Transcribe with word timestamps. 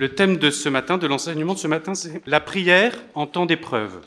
le 0.00 0.08
thème 0.14 0.38
de 0.38 0.50
ce 0.50 0.70
matin, 0.70 0.96
de 0.96 1.06
l'enseignement 1.06 1.52
de 1.52 1.58
ce 1.58 1.66
matin, 1.66 1.94
c'est 1.94 2.22
la 2.26 2.40
prière 2.40 2.96
en 3.14 3.26
temps 3.26 3.44
d'épreuve. 3.44 4.00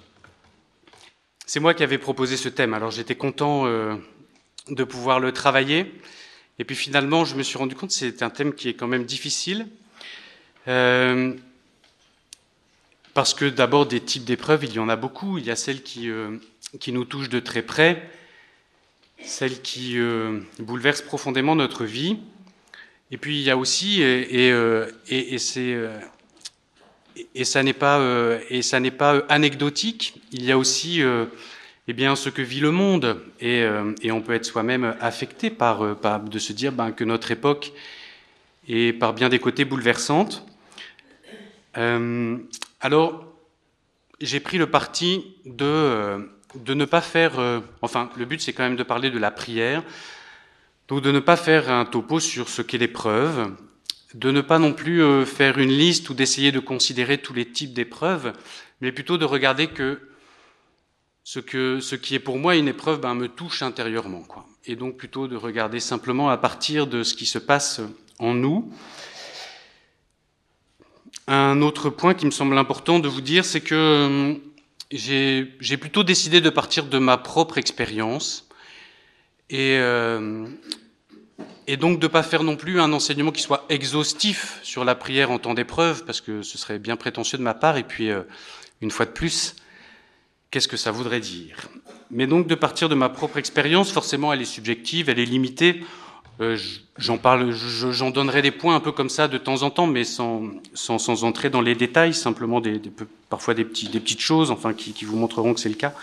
C'est 1.45 1.59
moi 1.59 1.75
qui 1.75 1.83
avais 1.83 1.99
proposé 1.99 2.35
ce 2.35 2.49
thème, 2.49 2.73
alors 2.73 2.89
j'étais 2.89 3.13
content 3.13 3.67
euh, 3.67 3.93
de 4.69 4.83
pouvoir 4.83 5.19
le 5.19 5.31
travailler. 5.31 5.93
Et 6.57 6.63
puis 6.63 6.75
finalement, 6.75 7.25
je 7.25 7.35
me 7.35 7.43
suis 7.43 7.59
rendu 7.59 7.75
compte 7.75 7.89
que 7.89 7.95
c'est 7.95 8.23
un 8.23 8.31
thème 8.31 8.55
qui 8.55 8.69
est 8.69 8.73
quand 8.73 8.87
même 8.87 9.03
difficile. 9.03 9.67
Euh, 10.67 11.35
parce 13.13 13.35
que 13.35 13.45
d'abord, 13.45 13.85
des 13.85 13.99
types 13.99 14.25
d'épreuves, 14.25 14.63
il 14.63 14.73
y 14.73 14.79
en 14.79 14.89
a 14.89 14.95
beaucoup. 14.95 15.37
Il 15.37 15.45
y 15.45 15.51
a 15.51 15.55
celles 15.55 15.83
qui, 15.83 16.09
euh, 16.09 16.37
qui 16.79 16.91
nous 16.91 17.05
touchent 17.05 17.29
de 17.29 17.39
très 17.39 17.61
près, 17.61 18.09
celles 19.23 19.61
qui 19.61 19.99
bouleversent 20.57 21.03
profondément 21.03 21.55
notre 21.55 21.85
vie. 21.85 22.17
Et 23.13 23.17
puis 23.17 23.39
il 23.39 23.43
y 23.43 23.51
a 23.51 23.57
aussi, 23.57 24.01
et, 24.01 24.47
et, 24.47 24.51
euh, 24.51 24.87
euh, 25.11 25.99
et 27.35 27.43
ça 27.43 27.61
n'est 27.61 27.73
pas, 27.73 27.99
euh, 27.99 28.39
et 28.49 28.63
ça 28.63 28.79
n'est 28.79 28.89
pas 28.89 29.21
anecdotique. 29.29 30.19
Il 30.31 30.43
y 30.43 30.51
a 30.51 30.57
aussi, 30.57 30.99
eh 31.87 31.93
bien, 31.93 32.15
ce 32.15 32.29
que 32.29 32.41
vit 32.41 32.59
le 32.59 32.71
monde, 32.71 33.21
et, 33.39 33.67
et 34.01 34.11
on 34.11 34.19
peut 34.23 34.33
être 34.33 34.45
soi-même 34.45 34.95
affecté 34.99 35.51
par, 35.51 35.95
par, 35.97 36.21
de 36.21 36.39
se 36.39 36.53
dire 36.53 36.71
ben, 36.71 36.91
que 36.91 37.03
notre 37.03 37.29
époque 37.29 37.73
est 38.67 38.93
par 38.93 39.13
bien 39.13 39.29
des 39.29 39.37
côtés 39.37 39.63
bouleversante. 39.63 40.43
Alors, 41.75 43.25
j'ai 44.21 44.39
pris 44.39 44.57
le 44.57 44.71
parti 44.71 45.35
de, 45.45 46.31
de 46.55 46.73
ne 46.73 46.85
pas 46.85 47.01
faire, 47.01 47.33
enfin, 47.83 48.09
le 48.17 48.25
but 48.25 48.41
c'est 48.41 48.53
quand 48.53 48.63
même 48.63 48.75
de 48.75 48.81
parler 48.81 49.11
de 49.11 49.19
la 49.19 49.29
prière, 49.29 49.83
donc 50.87 51.01
de 51.01 51.11
ne 51.11 51.19
pas 51.19 51.37
faire 51.37 51.71
un 51.71 51.85
topo 51.85 52.19
sur 52.19 52.49
ce 52.49 52.61
qu'est 52.61 52.77
l'épreuve, 52.77 53.51
de 54.13 54.31
ne 54.31 54.41
pas 54.41 54.59
non 54.59 54.73
plus 54.73 55.01
euh, 55.01 55.25
faire 55.25 55.57
une 55.57 55.71
liste 55.71 56.09
ou 56.09 56.13
d'essayer 56.13 56.51
de 56.51 56.59
considérer 56.59 57.17
tous 57.17 57.33
les 57.33 57.45
types 57.45 57.73
d'épreuves, 57.73 58.33
mais 58.81 58.91
plutôt 58.91 59.17
de 59.17 59.25
regarder 59.25 59.67
que 59.67 59.99
ce, 61.23 61.39
qui 61.95 62.15
est 62.15 62.19
pour 62.19 62.37
moi 62.37 62.57
une 62.57 62.67
épreuve 62.67 62.99
ben, 62.99 63.15
me 63.15 63.29
touche 63.29 63.61
intérieurement. 63.61 64.23
Quoi. 64.23 64.45
Et 64.65 64.75
donc 64.75 64.97
plutôt 64.97 65.27
de 65.27 65.37
regarder 65.37 65.79
simplement 65.79 66.29
à 66.29 66.37
partir 66.37 66.85
de 66.85 67.03
ce 67.03 67.13
qui 67.13 67.25
se 67.25 67.39
passe 67.39 67.79
en 68.19 68.33
nous. 68.33 68.71
Un 71.27 71.61
autre 71.61 71.89
point 71.89 72.13
qui 72.13 72.25
me 72.25 72.31
semble 72.31 72.57
important 72.57 72.99
de 72.99 73.07
vous 73.07 73.21
dire, 73.21 73.45
c'est 73.45 73.61
que 73.61 73.73
euh, 73.73 74.35
j'ai 74.91 75.77
plutôt 75.77 76.03
décidé 76.03 76.41
de 76.41 76.49
partir 76.49 76.85
de 76.85 76.97
ma 76.97 77.17
propre 77.17 77.57
expérience 77.57 78.49
euh, 79.53 80.47
et 81.67 81.77
donc 81.77 81.99
de 81.99 82.05
ne 82.05 82.11
pas 82.11 82.23
faire 82.23 82.43
non 82.43 82.55
plus 82.55 82.79
un 82.79 82.91
enseignement 82.93 83.31
qui 83.31 83.41
soit 83.41 83.65
exhaustif 83.69 84.59
sur 84.63 84.83
la 84.83 84.95
prière 84.95 85.31
en 85.31 85.39
temps 85.39 85.53
d'épreuve, 85.53 86.05
parce 86.05 86.21
que 86.21 86.41
ce 86.41 86.57
serait 86.57 86.79
bien 86.79 86.95
prétentieux 86.95 87.37
de 87.37 87.43
ma 87.43 87.53
part, 87.53 87.77
et 87.77 87.83
puis 87.83 88.09
euh, 88.09 88.23
une 88.81 88.91
fois 88.91 89.05
de 89.05 89.11
plus, 89.11 89.55
qu'est-ce 90.51 90.67
que 90.67 90.77
ça 90.77 90.91
voudrait 90.91 91.19
dire? 91.19 91.57
Mais 92.11 92.27
donc 92.27 92.47
de 92.47 92.55
partir 92.55 92.89
de 92.89 92.95
ma 92.95 93.09
propre 93.09 93.37
expérience, 93.37 93.91
forcément 93.91 94.33
elle 94.33 94.41
est 94.41 94.45
subjective, 94.45 95.09
elle 95.09 95.19
est 95.19 95.25
limitée, 95.25 95.83
euh, 96.41 96.57
j'en 96.97 97.17
parle, 97.17 97.51
j'en 97.51 98.09
donnerai 98.09 98.41
des 98.41 98.51
points 98.51 98.75
un 98.75 98.79
peu 98.79 98.91
comme 98.91 99.09
ça 99.09 99.27
de 99.27 99.37
temps 99.37 99.61
en 99.61 99.69
temps, 99.69 99.87
mais 99.87 100.03
sans, 100.03 100.49
entrer 101.23 101.49
dans 101.49 101.61
les 101.61 101.75
détails, 101.75 102.13
simplement 102.13 102.61
parfois 103.29 103.53
des, 103.53 103.65
petites 103.65 104.21
choses, 104.21 104.51
enfin 104.51 104.73
qui 104.73 105.05
vous 105.05 105.17
montreront 105.17 105.53
que 105.53 105.59
c'est 105.59 105.69
le 105.69 105.75
cas. 105.75 105.93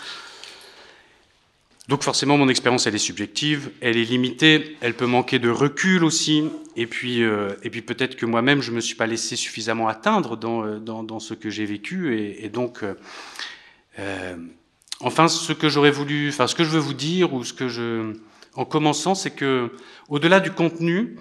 Donc 1.91 2.03
forcément, 2.03 2.37
mon 2.37 2.47
expérience, 2.47 2.87
elle 2.87 2.95
est 2.95 2.99
subjective, 2.99 3.69
elle 3.81 3.97
est 3.97 4.05
limitée, 4.05 4.77
elle 4.79 4.93
peut 4.93 5.07
manquer 5.07 5.39
de 5.39 5.49
recul 5.49 6.05
aussi, 6.05 6.45
et 6.77 6.87
puis, 6.87 7.21
euh, 7.21 7.49
puis 7.69 7.81
peut-être 7.81 8.15
que 8.15 8.25
moi-même, 8.25 8.61
je 8.61 8.71
me 8.71 8.79
suis 8.79 8.95
pas 8.95 9.07
laissé 9.07 9.35
suffisamment 9.35 9.89
atteindre 9.89 10.37
dans, 10.37 10.63
euh, 10.63 10.79
dans, 10.79 11.19
ce 11.19 11.33
que 11.33 11.49
j'ai 11.49 11.65
vécu, 11.65 12.17
et, 12.17 12.47
donc, 12.47 12.85
euh, 13.99 14.37
enfin, 15.01 15.27
ce 15.27 15.51
que 15.51 15.67
j'aurais 15.67 15.91
voulu, 15.91 16.29
enfin, 16.29 16.47
ce 16.47 16.55
que 16.55 16.63
je 16.63 16.69
veux 16.69 16.79
vous 16.79 16.93
dire, 16.93 17.33
ou 17.33 17.43
ce 17.43 17.51
que 17.51 17.67
je, 17.67 18.13
en 18.55 18.63
commençant, 18.63 19.13
c'est 19.13 19.31
que, 19.31 19.69
au-delà 20.07 20.39
du 20.39 20.51
contenu, 20.51 21.17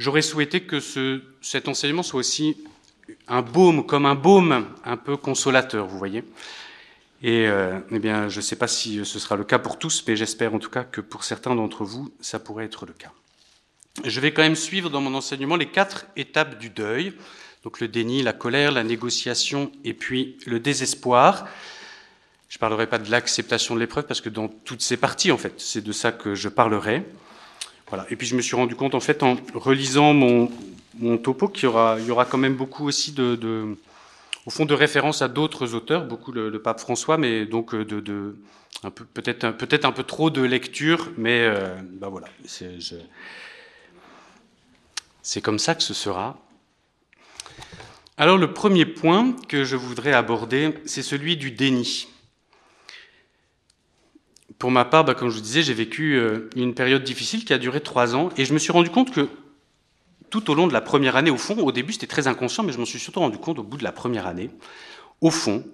j'aurais 0.00 0.22
souhaité 0.22 0.62
que 0.62 0.80
ce, 0.80 1.22
cet 1.42 1.68
enseignement 1.68 2.02
soit 2.02 2.18
aussi 2.18 2.56
un 3.28 3.42
baume, 3.42 3.86
comme 3.86 4.04
un 4.04 4.16
baume 4.16 4.66
un 4.84 4.96
peu 4.96 5.16
consolateur, 5.16 5.86
vous 5.86 5.96
voyez. 5.96 6.24
Et 7.22 7.48
euh, 7.48 7.80
eh 7.90 7.98
bien, 7.98 8.28
je 8.28 8.36
ne 8.36 8.42
sais 8.42 8.56
pas 8.56 8.68
si 8.68 9.04
ce 9.04 9.18
sera 9.18 9.36
le 9.36 9.44
cas 9.44 9.58
pour 9.58 9.78
tous, 9.78 10.04
mais 10.06 10.16
j'espère 10.16 10.54
en 10.54 10.58
tout 10.58 10.70
cas 10.70 10.84
que 10.84 11.00
pour 11.00 11.24
certains 11.24 11.54
d'entre 11.54 11.84
vous, 11.84 12.12
ça 12.20 12.38
pourrait 12.38 12.64
être 12.64 12.86
le 12.86 12.92
cas. 12.92 13.10
Je 14.04 14.20
vais 14.20 14.32
quand 14.32 14.42
même 14.42 14.54
suivre 14.54 14.88
dans 14.90 15.00
mon 15.00 15.14
enseignement 15.14 15.56
les 15.56 15.66
quatre 15.66 16.06
étapes 16.16 16.58
du 16.58 16.70
deuil, 16.70 17.12
donc 17.64 17.80
le 17.80 17.88
déni, 17.88 18.22
la 18.22 18.32
colère, 18.32 18.70
la 18.70 18.84
négociation 18.84 19.72
et 19.84 19.94
puis 19.94 20.36
le 20.46 20.60
désespoir. 20.60 21.48
Je 22.48 22.56
ne 22.56 22.60
parlerai 22.60 22.86
pas 22.86 22.98
de 22.98 23.10
l'acceptation 23.10 23.74
de 23.74 23.80
l'épreuve 23.80 24.06
parce 24.06 24.20
que 24.20 24.28
dans 24.28 24.46
toutes 24.46 24.82
ces 24.82 24.96
parties, 24.96 25.32
en 25.32 25.38
fait, 25.38 25.54
c'est 25.58 25.82
de 25.82 25.92
ça 25.92 26.12
que 26.12 26.36
je 26.36 26.48
parlerai. 26.48 27.04
Voilà. 27.88 28.06
Et 28.10 28.16
puis 28.16 28.28
je 28.28 28.36
me 28.36 28.42
suis 28.42 28.54
rendu 28.54 28.76
compte, 28.76 28.94
en 28.94 29.00
fait, 29.00 29.24
en 29.24 29.36
relisant 29.54 30.14
mon, 30.14 30.48
topo, 31.18 31.48
qu'il 31.48 31.64
y 31.64 31.66
aura, 31.66 32.24
quand 32.30 32.38
même 32.38 32.54
beaucoup 32.54 32.86
aussi 32.86 33.10
de 33.10 33.76
au 34.48 34.50
fond 34.50 34.64
de 34.64 34.72
références 34.72 35.20
à 35.20 35.28
d'autres 35.28 35.74
auteurs, 35.74 36.06
beaucoup 36.06 36.32
le, 36.32 36.62
pape 36.62 36.80
François, 36.80 37.18
mais 37.18 37.44
donc 37.44 37.74
de, 37.74 38.00
de 38.00 38.34
peut-être 39.12 39.84
un 39.84 39.92
peu 39.92 40.02
trop 40.04 40.30
de 40.30 40.40
lecture, 40.40 41.10
mais 41.18 41.40
euh, 41.42 41.76
ben 41.82 42.08
voilà, 42.08 42.28
c'est 45.20 45.42
comme 45.42 45.58
ça 45.58 45.74
que 45.74 45.82
ce 45.82 45.92
sera. 45.92 46.38
Alors 48.16 48.38
le 48.38 48.54
premier 48.54 48.86
point 48.86 49.36
que 49.48 49.64
je 49.64 49.76
voudrais 49.76 50.14
aborder, 50.14 50.72
c'est 50.86 51.02
celui 51.02 51.36
du 51.36 51.50
déni. 51.50 52.08
Pour 54.58 54.70
ma 54.70 54.86
part, 54.86 55.04
bah, 55.04 55.12
comme 55.12 55.28
je 55.28 55.34
vous 55.34 55.42
disais, 55.42 55.62
j'ai 55.62 55.74
vécu 55.74 56.14
euh, 56.14 56.48
une 56.56 56.74
période 56.74 57.04
difficile 57.04 57.44
qui 57.44 57.52
a 57.52 57.58
duré 57.58 57.82
trois 57.82 58.16
ans, 58.16 58.30
et 58.38 58.46
je 58.46 58.54
me 58.54 58.58
suis 58.58 58.72
rendu 58.72 58.88
compte 58.88 59.12
que 59.12 59.28
tout 60.30 60.50
au 60.50 60.54
long 60.54 60.66
de 60.66 60.72
la 60.72 60.80
première 60.80 61.16
année, 61.16 61.30
au 61.30 61.38
fond, 61.38 61.56
au 61.58 61.72
début 61.72 61.92
c'était 61.92 62.06
très 62.06 62.26
inconscient, 62.26 62.64
mais 62.64 62.72
je 62.72 62.78
m'en 62.78 62.84
suis 62.84 62.98
surtout 62.98 63.20
rendu 63.20 63.38
compte 63.38 63.58
au 63.58 63.62
bout 63.62 63.76
de 63.76 63.84
la 63.84 63.92
première 63.92 64.26
année, 64.26 64.50
au 65.20 65.30
fond, 65.30 65.64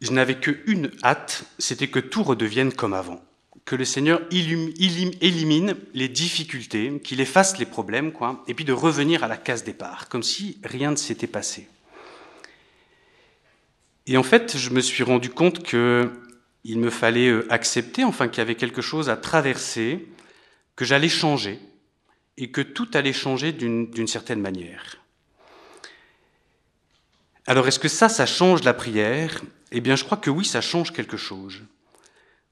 je 0.00 0.12
n'avais 0.12 0.38
qu'une 0.38 0.90
hâte, 1.02 1.44
c'était 1.58 1.88
que 1.88 1.98
tout 1.98 2.22
redevienne 2.22 2.72
comme 2.72 2.94
avant, 2.94 3.20
que 3.64 3.76
le 3.76 3.84
Seigneur 3.84 4.20
élimine 4.30 5.76
les 5.94 6.08
difficultés, 6.08 7.00
qu'il 7.02 7.20
efface 7.20 7.58
les 7.58 7.66
problèmes, 7.66 8.12
quoi, 8.12 8.44
et 8.46 8.54
puis 8.54 8.64
de 8.64 8.72
revenir 8.72 9.24
à 9.24 9.28
la 9.28 9.36
case 9.36 9.64
départ, 9.64 10.08
comme 10.08 10.22
si 10.22 10.58
rien 10.64 10.90
ne 10.90 10.96
s'était 10.96 11.26
passé. 11.26 11.68
Et 14.06 14.16
en 14.16 14.22
fait, 14.22 14.56
je 14.56 14.70
me 14.70 14.80
suis 14.80 15.04
rendu 15.04 15.30
compte 15.30 15.62
que 15.62 16.10
il 16.64 16.78
me 16.78 16.90
fallait 16.90 17.28
euh, 17.28 17.46
accepter, 17.50 18.04
enfin 18.04 18.28
qu'il 18.28 18.38
y 18.38 18.40
avait 18.42 18.54
quelque 18.54 18.82
chose 18.82 19.08
à 19.08 19.16
traverser, 19.16 20.06
que 20.76 20.84
j'allais 20.84 21.08
changer, 21.08 21.58
et 22.38 22.50
que 22.50 22.60
tout 22.60 22.88
allait 22.94 23.12
changer 23.12 23.52
d'une 23.52 24.06
certaine 24.06 24.40
manière. 24.40 24.96
Alors 27.46 27.66
est-ce 27.66 27.80
que 27.80 27.88
ça, 27.88 28.08
ça 28.08 28.26
change 28.26 28.62
la 28.62 28.74
prière? 28.74 29.42
Eh 29.72 29.80
bien 29.80 29.96
je 29.96 30.04
crois 30.04 30.18
que 30.18 30.30
oui, 30.30 30.44
ça 30.44 30.60
change 30.60 30.92
quelque 30.92 31.16
chose. 31.16 31.60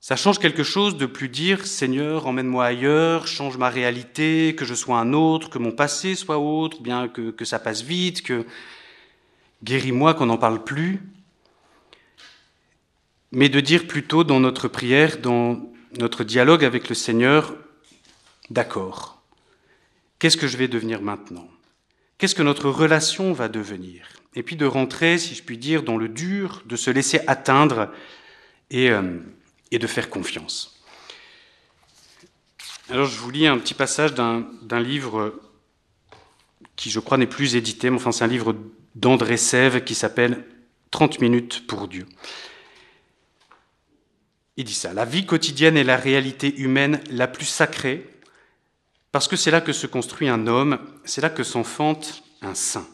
Ça 0.00 0.16
change 0.16 0.40
quelque 0.40 0.64
chose 0.64 0.96
de 0.96 1.06
plus 1.06 1.28
dire 1.28 1.66
Seigneur, 1.66 2.26
emmène-moi 2.26 2.64
ailleurs, 2.64 3.28
change 3.28 3.58
ma 3.58 3.68
réalité, 3.68 4.56
que 4.56 4.64
je 4.64 4.74
sois 4.74 4.98
un 4.98 5.12
autre, 5.12 5.50
que 5.50 5.58
mon 5.58 5.72
passé 5.72 6.16
soit 6.16 6.38
autre, 6.38 6.82
bien 6.82 7.08
que, 7.08 7.30
que 7.30 7.44
ça 7.44 7.60
passe 7.60 7.82
vite, 7.82 8.22
que 8.22 8.44
guéris-moi, 9.62 10.14
qu'on 10.14 10.26
n'en 10.26 10.36
parle 10.36 10.64
plus. 10.64 11.00
Mais 13.30 13.48
de 13.48 13.60
dire 13.60 13.86
plutôt 13.86 14.24
dans 14.24 14.40
notre 14.40 14.66
prière, 14.66 15.18
dans 15.18 15.72
notre 15.98 16.24
dialogue 16.24 16.64
avec 16.64 16.88
le 16.88 16.94
Seigneur, 16.96 17.54
d'accord, 18.50 19.15
Qu'est-ce 20.18 20.36
que 20.36 20.46
je 20.46 20.56
vais 20.56 20.68
devenir 20.68 21.02
maintenant? 21.02 21.48
Qu'est-ce 22.18 22.34
que 22.34 22.42
notre 22.42 22.70
relation 22.70 23.32
va 23.32 23.48
devenir? 23.48 24.08
Et 24.34 24.42
puis 24.42 24.56
de 24.56 24.66
rentrer, 24.66 25.18
si 25.18 25.34
je 25.34 25.42
puis 25.42 25.58
dire, 25.58 25.82
dans 25.82 25.96
le 25.96 26.08
dur, 26.08 26.62
de 26.66 26.76
se 26.76 26.90
laisser 26.90 27.20
atteindre 27.26 27.90
et, 28.70 28.90
euh, 28.90 29.18
de 29.70 29.86
faire 29.86 30.08
confiance. 30.08 30.82
Alors 32.88 33.06
je 33.06 33.18
vous 33.18 33.30
lis 33.30 33.46
un 33.46 33.58
petit 33.58 33.74
passage 33.74 34.14
d'un 34.14 34.80
livre 34.80 35.38
qui, 36.76 36.90
je 36.90 37.00
crois, 37.00 37.18
n'est 37.18 37.26
plus 37.26 37.56
édité, 37.56 37.90
mais 37.90 37.96
enfin 37.96 38.12
c'est 38.12 38.24
un 38.24 38.28
livre 38.28 38.56
d'André 38.94 39.36
Sève 39.36 39.84
qui 39.84 39.94
s'appelle 39.94 40.44
30 40.92 41.20
minutes 41.20 41.66
pour 41.66 41.88
Dieu. 41.88 42.06
Il 44.56 44.64
dit 44.64 44.72
ça, 44.72 44.94
la 44.94 45.04
vie 45.04 45.26
quotidienne 45.26 45.76
est 45.76 45.84
la 45.84 45.96
réalité 45.96 46.56
humaine 46.56 47.00
la 47.10 47.28
plus 47.28 47.44
sacrée 47.44 48.08
parce 49.16 49.28
que 49.28 49.36
c'est 49.36 49.50
là 49.50 49.62
que 49.62 49.72
se 49.72 49.86
construit 49.86 50.28
un 50.28 50.46
homme, 50.46 50.78
c'est 51.06 51.22
là 51.22 51.30
que 51.30 51.42
s'enfante 51.42 52.22
un 52.42 52.54
saint. 52.54 52.86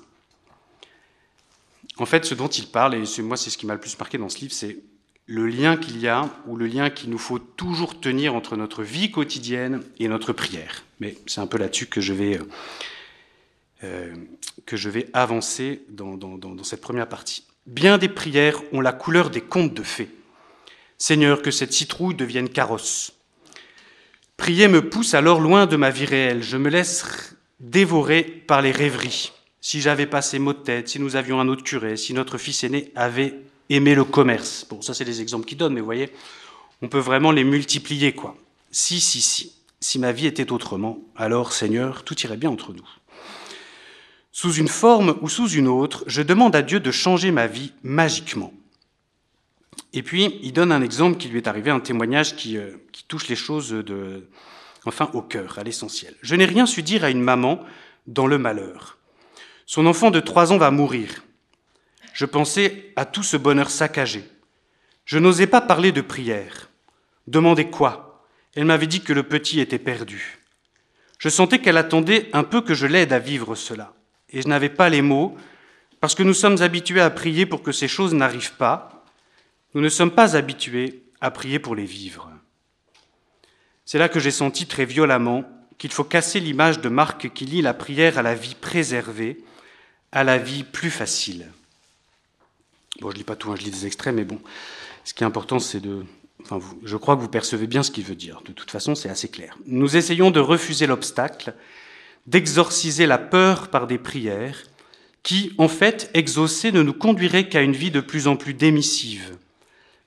En 1.96 2.06
fait, 2.06 2.24
ce 2.24 2.36
dont 2.36 2.46
il 2.46 2.68
parle, 2.68 2.94
et 2.94 3.22
moi 3.22 3.36
c'est 3.36 3.50
ce 3.50 3.58
qui 3.58 3.66
m'a 3.66 3.74
le 3.74 3.80
plus 3.80 3.98
marqué 3.98 4.18
dans 4.18 4.28
ce 4.28 4.38
livre, 4.38 4.52
c'est 4.52 4.78
le 5.26 5.48
lien 5.48 5.76
qu'il 5.76 5.98
y 5.98 6.06
a, 6.06 6.30
ou 6.46 6.54
le 6.54 6.68
lien 6.68 6.90
qu'il 6.90 7.10
nous 7.10 7.18
faut 7.18 7.40
toujours 7.40 7.98
tenir 7.98 8.36
entre 8.36 8.56
notre 8.56 8.84
vie 8.84 9.10
quotidienne 9.10 9.82
et 9.98 10.06
notre 10.06 10.32
prière. 10.32 10.84
Mais 11.00 11.16
c'est 11.26 11.40
un 11.40 11.48
peu 11.48 11.58
là-dessus 11.58 11.86
que 11.86 12.00
je 12.00 12.12
vais 12.12 12.38
euh, 13.82 14.14
vais 14.70 15.08
avancer 15.14 15.82
dans 15.88 16.62
cette 16.62 16.82
première 16.82 17.08
partie. 17.08 17.48
Bien 17.66 17.98
des 17.98 18.08
prières 18.08 18.62
ont 18.72 18.80
la 18.80 18.92
couleur 18.92 19.28
des 19.28 19.40
contes 19.40 19.74
de 19.74 19.82
fées. 19.82 20.10
Seigneur, 20.98 21.42
que 21.42 21.50
cette 21.50 21.72
citrouille 21.72 22.14
devienne 22.14 22.48
carrosse. 22.48 23.12
Prier 24.42 24.66
me 24.66 24.82
pousse 24.82 25.14
alors 25.14 25.40
loin 25.40 25.66
de 25.66 25.76
ma 25.76 25.90
vie 25.90 26.04
réelle. 26.04 26.42
Je 26.42 26.56
me 26.56 26.68
laisse 26.68 27.36
dévorer 27.60 28.24
par 28.24 28.60
les 28.60 28.72
rêveries. 28.72 29.30
Si 29.60 29.80
j'avais 29.80 30.06
pas 30.06 30.20
ces 30.20 30.40
de 30.40 30.52
tête, 30.52 30.88
si 30.88 30.98
nous 30.98 31.14
avions 31.14 31.38
un 31.38 31.46
autre 31.46 31.62
curé, 31.62 31.96
si 31.96 32.12
notre 32.12 32.38
fils 32.38 32.64
aîné 32.64 32.90
avait 32.96 33.38
aimé 33.68 33.94
le 33.94 34.02
commerce. 34.02 34.66
Bon, 34.68 34.82
ça 34.82 34.94
c'est 34.94 35.04
des 35.04 35.20
exemples 35.20 35.46
qui 35.46 35.54
donnent, 35.54 35.74
mais 35.74 35.80
vous 35.80 35.86
voyez, 35.86 36.10
on 36.82 36.88
peut 36.88 36.98
vraiment 36.98 37.30
les 37.30 37.44
multiplier, 37.44 38.14
quoi. 38.14 38.36
Si, 38.72 39.00
si, 39.00 39.22
si. 39.22 39.52
Si 39.78 40.00
ma 40.00 40.10
vie 40.10 40.26
était 40.26 40.50
autrement, 40.50 40.98
alors, 41.14 41.52
Seigneur, 41.52 42.02
tout 42.02 42.20
irait 42.22 42.36
bien 42.36 42.50
entre 42.50 42.72
nous. 42.72 42.88
Sous 44.32 44.54
une 44.54 44.66
forme 44.66 45.18
ou 45.22 45.28
sous 45.28 45.50
une 45.50 45.68
autre, 45.68 46.02
je 46.08 46.20
demande 46.20 46.56
à 46.56 46.62
Dieu 46.62 46.80
de 46.80 46.90
changer 46.90 47.30
ma 47.30 47.46
vie 47.46 47.70
magiquement. 47.84 48.52
Et 49.92 50.02
puis, 50.02 50.38
il 50.42 50.52
donne 50.52 50.72
un 50.72 50.82
exemple 50.82 51.18
qui 51.18 51.28
lui 51.28 51.38
est 51.38 51.48
arrivé, 51.48 51.70
un 51.70 51.80
témoignage 51.80 52.36
qui, 52.36 52.56
euh, 52.56 52.76
touche 53.08 53.28
les 53.28 53.36
choses 53.36 53.70
de, 53.70 54.28
enfin, 54.86 55.10
au 55.12 55.22
cœur, 55.22 55.58
à 55.58 55.62
l'essentiel. 55.62 56.14
Je 56.22 56.34
n'ai 56.34 56.46
rien 56.46 56.66
su 56.66 56.82
dire 56.82 57.04
à 57.04 57.10
une 57.10 57.20
maman 57.20 57.60
dans 58.06 58.26
le 58.26 58.38
malheur. 58.38 58.98
Son 59.66 59.86
enfant 59.86 60.10
de 60.10 60.20
trois 60.20 60.52
ans 60.52 60.58
va 60.58 60.70
mourir. 60.70 61.22
Je 62.12 62.26
pensais 62.26 62.92
à 62.96 63.04
tout 63.04 63.22
ce 63.22 63.36
bonheur 63.36 63.70
saccagé. 63.70 64.24
Je 65.04 65.18
n'osais 65.18 65.46
pas 65.46 65.60
parler 65.60 65.92
de 65.92 66.00
prière. 66.00 66.68
Demander 67.26 67.66
quoi? 67.66 68.26
Elle 68.54 68.64
m'avait 68.64 68.86
dit 68.86 69.02
que 69.02 69.12
le 69.12 69.22
petit 69.22 69.60
était 69.60 69.78
perdu. 69.78 70.38
Je 71.18 71.28
sentais 71.28 71.60
qu'elle 71.60 71.76
attendait 71.76 72.28
un 72.32 72.44
peu 72.44 72.60
que 72.60 72.74
je 72.74 72.86
l'aide 72.86 73.12
à 73.12 73.18
vivre 73.18 73.54
cela. 73.54 73.94
Et 74.30 74.42
je 74.42 74.48
n'avais 74.48 74.68
pas 74.68 74.88
les 74.88 75.02
mots, 75.02 75.36
parce 76.00 76.14
que 76.14 76.22
nous 76.22 76.34
sommes 76.34 76.60
habitués 76.62 77.00
à 77.00 77.10
prier 77.10 77.46
pour 77.46 77.62
que 77.62 77.72
ces 77.72 77.88
choses 77.88 78.12
n'arrivent 78.12 78.56
pas. 78.56 78.91
Nous 79.74 79.80
ne 79.80 79.88
sommes 79.88 80.10
pas 80.10 80.36
habitués 80.36 81.02
à 81.20 81.30
prier 81.30 81.58
pour 81.58 81.74
les 81.74 81.84
vivre. 81.84 82.30
C'est 83.84 83.98
là 83.98 84.08
que 84.08 84.20
j'ai 84.20 84.30
senti 84.30 84.66
très 84.66 84.84
violemment 84.84 85.44
qu'il 85.78 85.90
faut 85.90 86.04
casser 86.04 86.40
l'image 86.40 86.80
de 86.80 86.88
Marc 86.88 87.32
qui 87.32 87.44
lie 87.44 87.62
la 87.62 87.74
prière 87.74 88.18
à 88.18 88.22
la 88.22 88.34
vie 88.34 88.54
préservée, 88.54 89.42
à 90.12 90.24
la 90.24 90.38
vie 90.38 90.62
plus 90.62 90.90
facile. 90.90 91.46
Bon, 93.00 93.10
je 93.10 93.16
lis 93.16 93.24
pas 93.24 93.36
tout, 93.36 93.50
hein, 93.50 93.56
je 93.58 93.64
lis 93.64 93.70
des 93.70 93.86
extraits, 93.86 94.14
mais 94.14 94.24
bon, 94.24 94.38
ce 95.04 95.14
qui 95.14 95.24
est 95.24 95.26
important, 95.26 95.58
c'est 95.58 95.80
de. 95.80 96.04
Enfin, 96.42 96.60
je 96.84 96.96
crois 96.96 97.16
que 97.16 97.20
vous 97.20 97.28
percevez 97.28 97.66
bien 97.66 97.82
ce 97.82 97.90
qu'il 97.90 98.04
veut 98.04 98.14
dire. 98.14 98.42
De 98.44 98.52
toute 98.52 98.70
façon, 98.70 98.94
c'est 98.94 99.08
assez 99.08 99.28
clair. 99.28 99.56
Nous 99.66 99.96
essayons 99.96 100.30
de 100.30 100.40
refuser 100.40 100.86
l'obstacle, 100.86 101.54
d'exorciser 102.26 103.06
la 103.06 103.18
peur 103.18 103.68
par 103.68 103.86
des 103.86 103.98
prières, 103.98 104.62
qui, 105.22 105.52
en 105.58 105.68
fait, 105.68 106.10
exaucées, 106.14 106.72
ne 106.72 106.82
nous 106.82 106.92
conduiraient 106.92 107.48
qu'à 107.48 107.62
une 107.62 107.74
vie 107.74 107.90
de 107.90 108.00
plus 108.00 108.26
en 108.26 108.36
plus 108.36 108.54
démissive. 108.54 109.36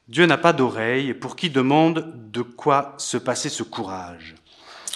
Dieu 0.07 0.25
n'a 0.25 0.37
pas 0.37 0.53
d'oreille, 0.53 1.13
pour 1.13 1.35
qui 1.35 1.49
demande 1.49 2.13
de 2.31 2.41
quoi 2.41 2.93
se 2.97 3.17
passer 3.17 3.49
ce 3.49 3.63
courage. 3.63 4.35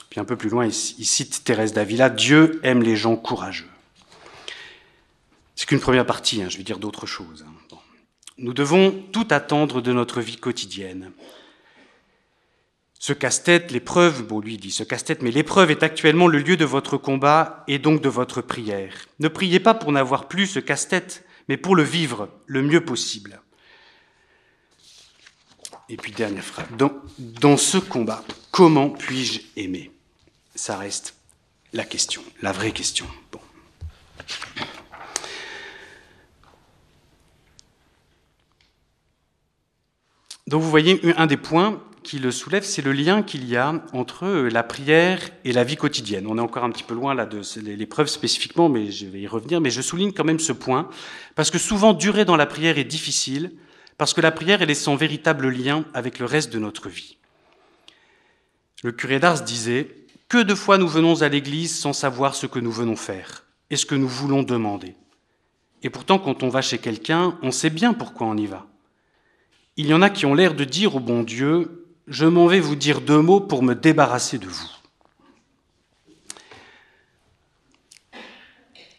Puis 0.09 0.19
un 0.19 0.25
peu 0.25 0.35
plus 0.35 0.49
loin, 0.49 0.65
il 0.65 0.73
cite 0.73 1.43
Thérèse 1.43 1.73
d'Avila 1.73 2.09
Dieu 2.09 2.59
aime 2.63 2.83
les 2.83 2.95
gens 2.95 3.15
courageux. 3.15 3.69
C'est 5.55 5.67
qu'une 5.67 5.79
première 5.79 6.05
partie, 6.05 6.41
hein, 6.41 6.49
je 6.49 6.57
vais 6.57 6.63
dire 6.63 6.79
d'autres 6.79 7.05
choses. 7.05 7.45
Hein. 7.47 7.77
Nous 8.37 8.53
devons 8.53 8.91
tout 9.11 9.27
attendre 9.31 9.81
de 9.81 9.91
notre 9.91 10.21
vie 10.21 10.37
quotidienne. 10.37 11.11
Ce 12.97 13.13
casse-tête, 13.13 13.71
l'épreuve, 13.71 14.23
bon 14.23 14.39
lui 14.39 14.57
dit 14.57 14.71
ce 14.71 14.83
casse-tête, 14.83 15.21
mais 15.21 15.31
l'épreuve 15.31 15.71
est 15.71 15.83
actuellement 15.83 16.27
le 16.27 16.37
lieu 16.37 16.55
de 16.57 16.65
votre 16.65 16.97
combat 16.97 17.63
et 17.67 17.79
donc 17.79 18.01
de 18.01 18.09
votre 18.09 18.41
prière. 18.41 18.93
Ne 19.19 19.27
priez 19.27 19.59
pas 19.59 19.73
pour 19.73 19.91
n'avoir 19.91 20.27
plus 20.27 20.47
ce 20.47 20.59
casse-tête, 20.59 21.25
mais 21.47 21.57
pour 21.57 21.75
le 21.75 21.83
vivre 21.83 22.29
le 22.45 22.61
mieux 22.61 22.83
possible. 22.83 23.41
Et 25.89 25.97
puis 25.97 26.11
dernière 26.11 26.43
phrase. 26.43 26.67
Dans, 27.17 27.57
ce 27.57 27.79
combat, 27.79 28.23
comment 28.51 28.89
puis-je 28.89 29.41
aimer? 29.57 29.91
Ça 30.53 30.77
reste 30.77 31.15
la 31.73 31.83
question, 31.83 32.21
la 32.41 32.51
vraie 32.51 32.71
question. 32.71 33.07
Donc 40.47 40.61
vous 40.61 40.69
voyez, 40.69 40.99
un 41.17 41.27
des 41.27 41.37
points 41.37 41.81
qui 42.03 42.17
le 42.17 42.31
soulève, 42.31 42.63
c'est 42.63 42.81
le 42.81 42.91
lien 42.91 43.21
qu'il 43.21 43.47
y 43.47 43.55
a 43.55 43.83
entre 43.93 44.25
euh, 44.25 44.49
la 44.49 44.63
prière 44.63 45.19
et 45.43 45.51
la 45.51 45.63
vie 45.63 45.75
quotidienne. 45.75 46.25
On 46.27 46.37
est 46.37 46.41
encore 46.41 46.63
un 46.63 46.71
petit 46.71 46.83
peu 46.83 46.95
loin 46.95 47.13
là 47.13 47.27
de 47.27 47.41
l'épreuve 47.61 48.07
spécifiquement, 48.07 48.67
mais 48.67 48.89
je 48.89 49.05
vais 49.05 49.21
y 49.21 49.27
revenir. 49.27 49.61
Mais 49.61 49.69
je 49.69 49.81
souligne 49.81 50.11
quand 50.11 50.23
même 50.23 50.39
ce 50.39 50.53
point, 50.53 50.89
parce 51.35 51.51
que 51.51 51.59
souvent 51.59 51.93
durer 51.93 52.25
dans 52.25 52.35
la 52.35 52.47
prière 52.47 52.79
est 52.79 52.83
difficile, 52.83 53.51
parce 53.99 54.13
que 54.13 54.21
la 54.21 54.31
prière, 54.31 54.61
elle 54.61 54.71
est 54.71 54.75
sans 54.75 54.95
véritable 54.95 55.49
lien 55.49 55.83
avec 55.93 56.19
le 56.19 56.25
reste 56.25 56.53
de 56.53 56.57
notre 56.57 56.87
vie. 56.87 57.17
Le 58.81 58.93
curé 58.93 59.19
d'Ars 59.19 59.43
disait, 59.43 59.93
que 60.29 60.37
de 60.37 60.55
fois 60.55 60.77
nous 60.77 60.87
venons 60.87 61.21
à 61.21 61.27
l'église 61.27 61.77
sans 61.77 61.91
savoir 61.91 62.33
ce 62.33 62.47
que 62.47 62.59
nous 62.59 62.71
venons 62.71 62.95
faire 62.95 63.43
et 63.69 63.75
ce 63.75 63.85
que 63.85 63.95
nous 63.95 64.07
voulons 64.07 64.41
demander. 64.41 64.95
Et 65.83 65.89
pourtant, 65.89 66.17
quand 66.17 66.43
on 66.43 66.49
va 66.49 66.61
chez 66.61 66.77
quelqu'un, 66.77 67.37
on 67.41 67.51
sait 67.51 67.69
bien 67.69 67.93
pourquoi 67.93 68.27
on 68.27 68.37
y 68.37 68.45
va. 68.45 68.67
Il 69.75 69.87
y 69.87 69.93
en 69.93 70.01
a 70.01 70.09
qui 70.09 70.25
ont 70.25 70.33
l'air 70.33 70.53
de 70.53 70.63
dire 70.63 70.95
au 70.95 71.01
bon 71.01 71.23
Dieu, 71.23 71.85
je 72.07 72.25
m'en 72.25 72.47
vais 72.47 72.61
vous 72.61 72.77
dire 72.77 73.01
deux 73.01 73.21
mots 73.21 73.41
pour 73.41 73.63
me 73.63 73.75
débarrasser 73.75 74.37
de 74.37 74.47
vous. 74.47 74.69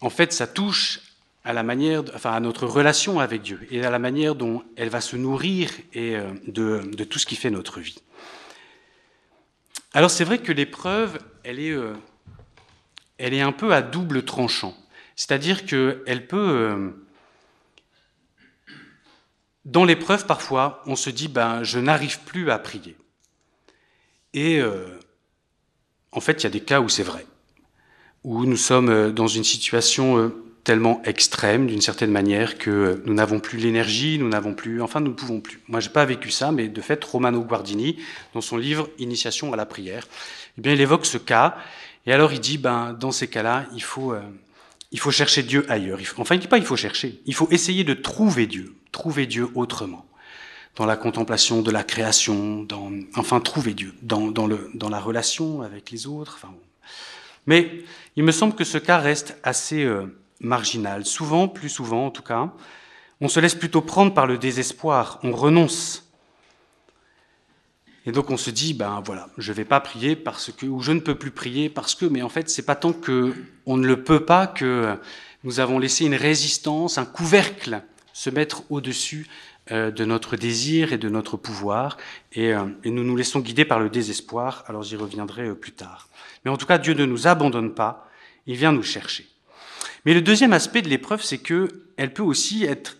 En 0.03 0.11
fait, 0.11 0.35
ça 0.35 0.46
touche 0.46 1.09
à 1.44 1.52
la 1.52 1.62
manière, 1.62 2.02
enfin, 2.14 2.32
à 2.32 2.40
notre 2.40 2.66
relation 2.66 3.19
avec 3.19 3.42
Dieu 3.42 3.66
et 3.70 3.84
à 3.84 3.90
la 3.90 3.98
manière 3.98 4.34
dont 4.34 4.62
elle 4.76 4.90
va 4.90 5.00
se 5.00 5.16
nourrir 5.16 5.70
et 5.92 6.16
euh, 6.16 6.31
de, 6.46 7.04
tout 7.04 7.19
ce 7.19 7.26
qui 7.26 7.37
fait 7.37 7.50
notre 7.50 7.81
vie. 7.81 8.02
Alors 9.92 10.10
c'est 10.10 10.25
vrai 10.25 10.38
que 10.38 10.52
l'épreuve, 10.52 11.19
elle 11.42 11.58
est, 11.58 11.70
euh, 11.70 11.94
elle 13.19 13.32
est 13.32 13.40
un 13.40 13.52
peu 13.52 13.72
à 13.72 13.82
double 13.82 14.25
tranchant. 14.25 14.76
C'est-à-dire 15.16 15.64
qu'elle 15.64 16.26
peut, 16.28 16.37
euh, 16.37 16.90
dans 19.64 19.84
l'épreuve, 19.84 20.26
parfois, 20.26 20.82
on 20.86 20.96
se 20.96 21.10
dit, 21.10 21.28
ben, 21.28 21.62
je 21.62 21.78
n'arrive 21.78 22.20
plus 22.20 22.50
à 22.50 22.58
prier. 22.58 22.96
Et 24.32 24.62
en 26.12 26.20
fait, 26.20 26.40
il 26.40 26.44
y 26.44 26.46
a 26.46 26.50
des 26.50 26.60
cas 26.60 26.81
où 26.81 26.88
c'est 26.88 27.02
vrai, 27.02 27.26
où 28.22 28.46
nous 28.46 28.56
sommes 28.56 29.10
dans 29.10 29.26
une 29.26 29.43
situation 29.43 30.32
tellement 30.64 31.00
extrême, 31.04 31.66
d'une 31.66 31.80
certaine 31.80 32.10
manière, 32.10 32.58
que 32.58 33.02
nous 33.06 33.14
n'avons 33.14 33.40
plus 33.40 33.58
l'énergie, 33.58 34.19
nous 34.19 34.29
n'avons 34.29 34.55
plus, 34.55 34.82
enfin, 34.82 35.00
nous 35.00 35.08
ne 35.08 35.14
pouvons 35.14 35.40
plus. 35.40 35.60
Moi, 35.69 35.81
j'ai 35.81 35.90
pas 35.90 36.05
vécu 36.05 36.31
ça, 36.31 36.52
mais 36.52 36.69
de 36.69 36.81
fait, 36.81 37.02
Romano 37.05 37.43
Guardini, 37.43 37.96
dans 38.34 38.40
son 38.40 38.56
livre 38.56 38.88
Initiation 38.98 39.52
à 39.52 39.56
la 39.56 39.67
prière, 39.67 40.06
eh 40.58 40.60
bien, 40.60 40.72
il 40.72 40.81
évoque 40.81 41.06
ce 41.06 41.19
cas, 41.19 41.56
et 42.06 42.12
alors 42.12 42.32
il 42.32 42.40
dit, 42.40 42.58
ben, 42.58 42.93
dans 42.93 43.12
ces 43.12 43.29
cas-là, 43.29 43.67
il 43.74 43.82
faut, 43.82 44.14
il 44.93 44.98
faut 44.98 45.10
chercher 45.10 45.43
Dieu 45.43 45.64
ailleurs. 45.70 45.98
Enfin, 46.17 46.34
il 46.34 46.40
dit 46.40 46.48
pas 46.48 46.58
il 46.58 46.64
faut 46.64 46.76
chercher, 46.76 47.20
il 47.26 47.34
faut 47.34 47.48
essayer 47.50 47.84
de 47.84 47.94
trouver 47.94 48.46
Dieu, 48.46 48.74
trouver 48.93 49.26
Dieu 49.26 49.48
autrement, 49.55 50.06
dans 50.76 50.86
la 50.86 50.96
contemplation 50.96 51.62
de 51.62 51.70
la 51.70 51.84
création, 51.84 52.62
dans, 52.62 52.90
enfin, 53.17 53.40
trouver 53.40 53.74
Dieu, 53.74 53.94
dans, 54.02 54.31
dans, 54.31 54.46
le, 54.46 54.70
dans 54.74 54.88
la 54.88 55.00
relation 55.00 55.62
avec 55.62 55.90
les 55.90 56.06
autres. 56.06 56.38
Enfin, 56.40 56.55
Mais 57.46 57.84
il 58.17 58.24
me 58.24 58.32
semble 58.32 58.55
que 58.55 58.64
ce 58.64 58.79
cas 58.79 58.98
reste 58.98 59.36
assez 59.43 59.84
euh, 59.84 60.06
marginal. 60.41 61.05
Souvent, 61.05 61.49
plus 61.49 61.69
souvent 61.69 62.06
en 62.06 62.11
tout 62.11 62.23
cas, 62.23 62.53
on 63.20 63.29
se 63.29 63.41
laisse 63.41 63.55
plutôt 63.55 63.82
prendre 63.82 64.15
par 64.15 64.27
le 64.27 64.39
désespoir, 64.39 65.20
on 65.23 65.32
renonce 65.32 66.11
et 68.06 68.13
donc 68.13 68.31
on 68.31 68.37
se 68.37 68.51
dit, 68.51 68.73
ben 68.73 69.03
voilà, 69.05 69.29
je 69.37 69.53
ne 69.53 69.56
vais 69.56 69.65
pas 69.65 69.81
prier 69.81 70.17
parce 70.17 70.51
que, 70.53 70.65
ou 70.65 70.81
je 70.81 70.93
ne 70.93 71.01
peux 71.01 71.15
plus 71.15 71.31
prier 71.31 71.69
parce 71.69 71.94
que, 71.94 72.06
mais 72.06 72.23
en 72.23 72.31
fait, 72.31 72.49
c'est 72.49 72.65
pas 72.65 72.75
tant 72.75 72.93
que 72.93 73.35
on 73.67 73.77
ne 73.77 73.87
le 73.87 74.03
peut 74.03 74.25
pas 74.25 74.47
que 74.47 74.97
nous 75.44 75.61
avons 75.61 75.79
laissé 75.79 76.06
une 76.06 76.15
résistance, 76.15 76.99
un 76.99 77.05
couvercle 77.05 77.82
se 78.13 78.31
mettre 78.31 78.63
au-dessus 78.70 79.29
euh, 79.70 79.91
de 79.91 80.05
notre 80.05 80.37
désir 80.37 80.93
et 80.93 80.99
de 80.99 81.09
notre 81.09 81.37
pouvoir, 81.37 81.99
et, 82.32 82.55
euh, 82.55 82.65
et, 82.85 82.91
nous 82.91 83.05
nous 83.05 83.17
laissons 83.17 83.41
guider 83.41 83.65
par 83.65 83.79
le 83.79 83.91
désespoir. 83.91 84.65
Alors 84.67 84.82
j'y 84.82 84.97
reviendrai 84.97 85.49
euh, 85.49 85.55
plus 85.55 85.73
tard. 85.73 86.09
Mais 86.44 86.51
en 86.51 86.56
tout 86.56 86.67
cas, 86.67 86.79
Dieu 86.79 86.94
ne 86.94 87.05
nous 87.05 87.29
abandonne 87.29 87.75
pas, 87.75 88.09
il 88.47 88.56
vient 88.56 88.73
nous 88.73 88.82
chercher. 88.82 89.29
Mais 90.05 90.15
le 90.15 90.22
deuxième 90.22 90.53
aspect 90.53 90.82
de 90.82 90.89
l'épreuve, 90.89 91.22
c'est 91.22 91.39
que 91.39 91.69
elle 91.96 92.13
peut 92.13 92.22
aussi 92.22 92.65
être, 92.65 92.99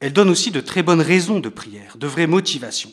elle 0.00 0.12
donne 0.12 0.30
aussi 0.30 0.50
de 0.50 0.60
très 0.60 0.82
bonnes 0.82 1.00
raisons 1.00 1.40
de 1.40 1.48
prière, 1.48 1.96
de 1.96 2.06
vraies 2.06 2.26
motivations. 2.26 2.92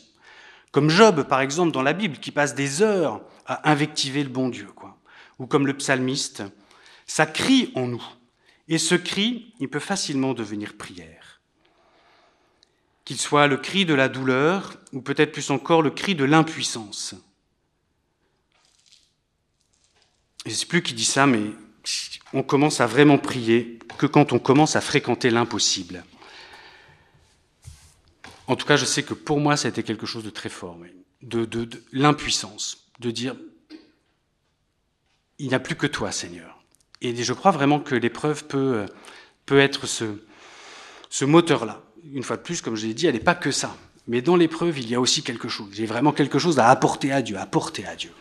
Comme 0.72 0.90
Job, 0.90 1.22
par 1.24 1.40
exemple, 1.40 1.72
dans 1.72 1.82
la 1.82 1.92
Bible, 1.92 2.18
qui 2.18 2.30
passe 2.30 2.54
des 2.54 2.82
heures 2.82 3.22
à 3.46 3.70
invectiver 3.70 4.22
le 4.22 4.28
bon 4.28 4.48
Dieu, 4.48 4.68
quoi. 4.74 4.98
Ou 5.38 5.46
comme 5.46 5.66
le 5.66 5.76
psalmiste, 5.76 6.42
ça 7.06 7.26
crie 7.26 7.72
en 7.74 7.86
nous. 7.86 8.04
Et 8.68 8.78
ce 8.78 8.94
cri, 8.94 9.54
il 9.60 9.68
peut 9.68 9.80
facilement 9.80 10.34
devenir 10.34 10.76
prière. 10.76 11.40
Qu'il 13.04 13.18
soit 13.18 13.46
le 13.46 13.56
cri 13.56 13.84
de 13.84 13.94
la 13.94 14.08
douleur, 14.08 14.76
ou 14.92 15.00
peut-être 15.00 15.32
plus 15.32 15.50
encore 15.50 15.82
le 15.82 15.90
cri 15.90 16.14
de 16.14 16.24
l'impuissance. 16.24 17.14
Je 20.44 20.50
ne 20.50 20.56
sais 20.56 20.66
plus 20.66 20.82
qui 20.82 20.94
dit 20.94 21.04
ça, 21.04 21.26
mais 21.26 21.52
on 22.32 22.42
commence 22.42 22.80
à 22.80 22.86
vraiment 22.86 23.18
prier 23.18 23.78
que 23.98 24.06
quand 24.06 24.32
on 24.32 24.38
commence 24.38 24.76
à 24.76 24.80
fréquenter 24.80 25.30
l'impossible. 25.30 26.04
En 28.46 28.56
tout 28.56 28.66
cas, 28.66 28.76
je 28.76 28.84
sais 28.84 29.02
que 29.02 29.14
pour 29.14 29.40
moi, 29.40 29.56
ça 29.56 29.68
a 29.68 29.70
été 29.70 29.82
quelque 29.82 30.06
chose 30.06 30.24
de 30.24 30.30
très 30.30 30.48
fort, 30.48 30.78
de, 31.22 31.44
de 31.44 31.68
l'impuissance, 31.92 32.88
de 33.00 33.10
dire, 33.10 33.34
il 35.38 35.48
n'y 35.48 35.54
a 35.54 35.60
plus 35.60 35.74
que 35.74 35.86
toi, 35.86 36.12
Seigneur. 36.12 36.62
Et 37.02 37.14
je 37.14 37.32
crois 37.32 37.50
vraiment 37.50 37.80
que 37.80 37.94
l'épreuve 37.94 38.46
peut, 38.46 38.86
peut 39.44 39.58
être 39.58 39.86
ce, 39.86 41.24
moteur-là. 41.24 41.82
Une 42.12 42.22
fois 42.22 42.36
de 42.36 42.42
plus, 42.42 42.62
comme 42.62 42.76
je 42.76 42.86
l'ai 42.86 42.94
dit, 42.94 43.06
elle 43.06 43.14
n'est 43.14 43.20
pas 43.20 43.34
que 43.34 43.50
ça. 43.50 43.76
Mais 44.06 44.22
dans 44.22 44.36
l'épreuve, 44.36 44.78
il 44.78 44.88
y 44.88 44.94
a 44.94 45.00
aussi 45.00 45.22
quelque 45.22 45.48
chose. 45.48 45.68
J'ai 45.72 45.86
vraiment 45.86 46.12
quelque 46.12 46.38
chose 46.38 46.58
à 46.58 46.68
apporter 46.68 47.12
à 47.12 47.22
Dieu, 47.22 47.36
à 47.36 47.42
apporter 47.42 47.84
à 47.86 47.96
Dieu. 47.96 48.12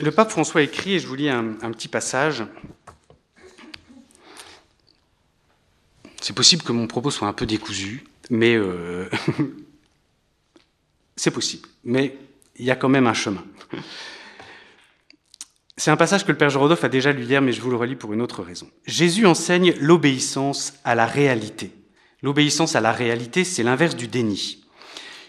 Le 0.00 0.10
pape 0.10 0.30
François 0.30 0.62
écrit, 0.62 0.94
et 0.94 0.98
je 0.98 1.06
vous 1.06 1.14
lis 1.14 1.28
un, 1.28 1.54
petit 1.72 1.88
passage. 1.88 2.44
C'est 6.20 6.34
possible 6.34 6.62
que 6.62 6.72
mon 6.72 6.86
propos 6.86 7.10
soit 7.10 7.28
un 7.28 7.32
peu 7.32 7.46
décousu, 7.46 8.04
mais 8.30 8.54
euh, 8.56 9.08
c'est 11.16 11.30
possible. 11.30 11.68
Mais 11.84 12.16
il 12.56 12.64
y 12.64 12.70
a 12.70 12.76
quand 12.76 12.88
même 12.88 13.06
un 13.06 13.14
chemin. 13.14 13.44
C'est 15.76 15.90
un 15.90 15.96
passage 15.96 16.24
que 16.24 16.32
le 16.32 16.38
Père 16.38 16.56
Rodolphe 16.58 16.84
a 16.84 16.88
déjà 16.88 17.12
lu 17.12 17.24
hier, 17.24 17.42
mais 17.42 17.52
je 17.52 17.60
vous 17.60 17.70
le 17.70 17.76
relis 17.76 17.96
pour 17.96 18.12
une 18.12 18.22
autre 18.22 18.42
raison. 18.42 18.68
Jésus 18.86 19.26
enseigne 19.26 19.74
l'obéissance 19.80 20.74
à 20.84 20.94
la 20.94 21.06
réalité. 21.06 21.72
L'obéissance 22.22 22.74
à 22.74 22.80
la 22.80 22.92
réalité, 22.92 23.44
c'est 23.44 23.62
l'inverse 23.62 23.96
du 23.96 24.08
déni. 24.08 24.64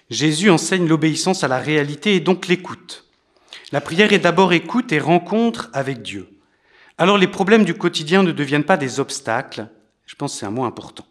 Jésus 0.09 0.49
enseigne 0.49 0.87
l'obéissance 0.87 1.43
à 1.43 1.47
la 1.47 1.59
réalité 1.59 2.15
et 2.15 2.19
donc 2.19 2.47
l'écoute. 2.47 3.04
La 3.75 3.81
prière 3.81 4.13
est 4.13 4.19
d'abord 4.19 4.53
écoute 4.53 4.93
et 4.93 4.99
rencontre 4.99 5.69
avec 5.73 6.01
Dieu. 6.01 6.29
Alors 6.97 7.17
les 7.17 7.27
problèmes 7.27 7.65
du 7.65 7.73
quotidien 7.73 8.23
ne 8.23 8.31
deviennent 8.31 8.63
pas 8.63 8.77
des 8.77 9.01
obstacles, 9.01 9.67
je 10.05 10.15
pense 10.15 10.31
que 10.31 10.39
c'est 10.39 10.45
un 10.45 10.51
mot 10.51 10.63
important, 10.63 11.05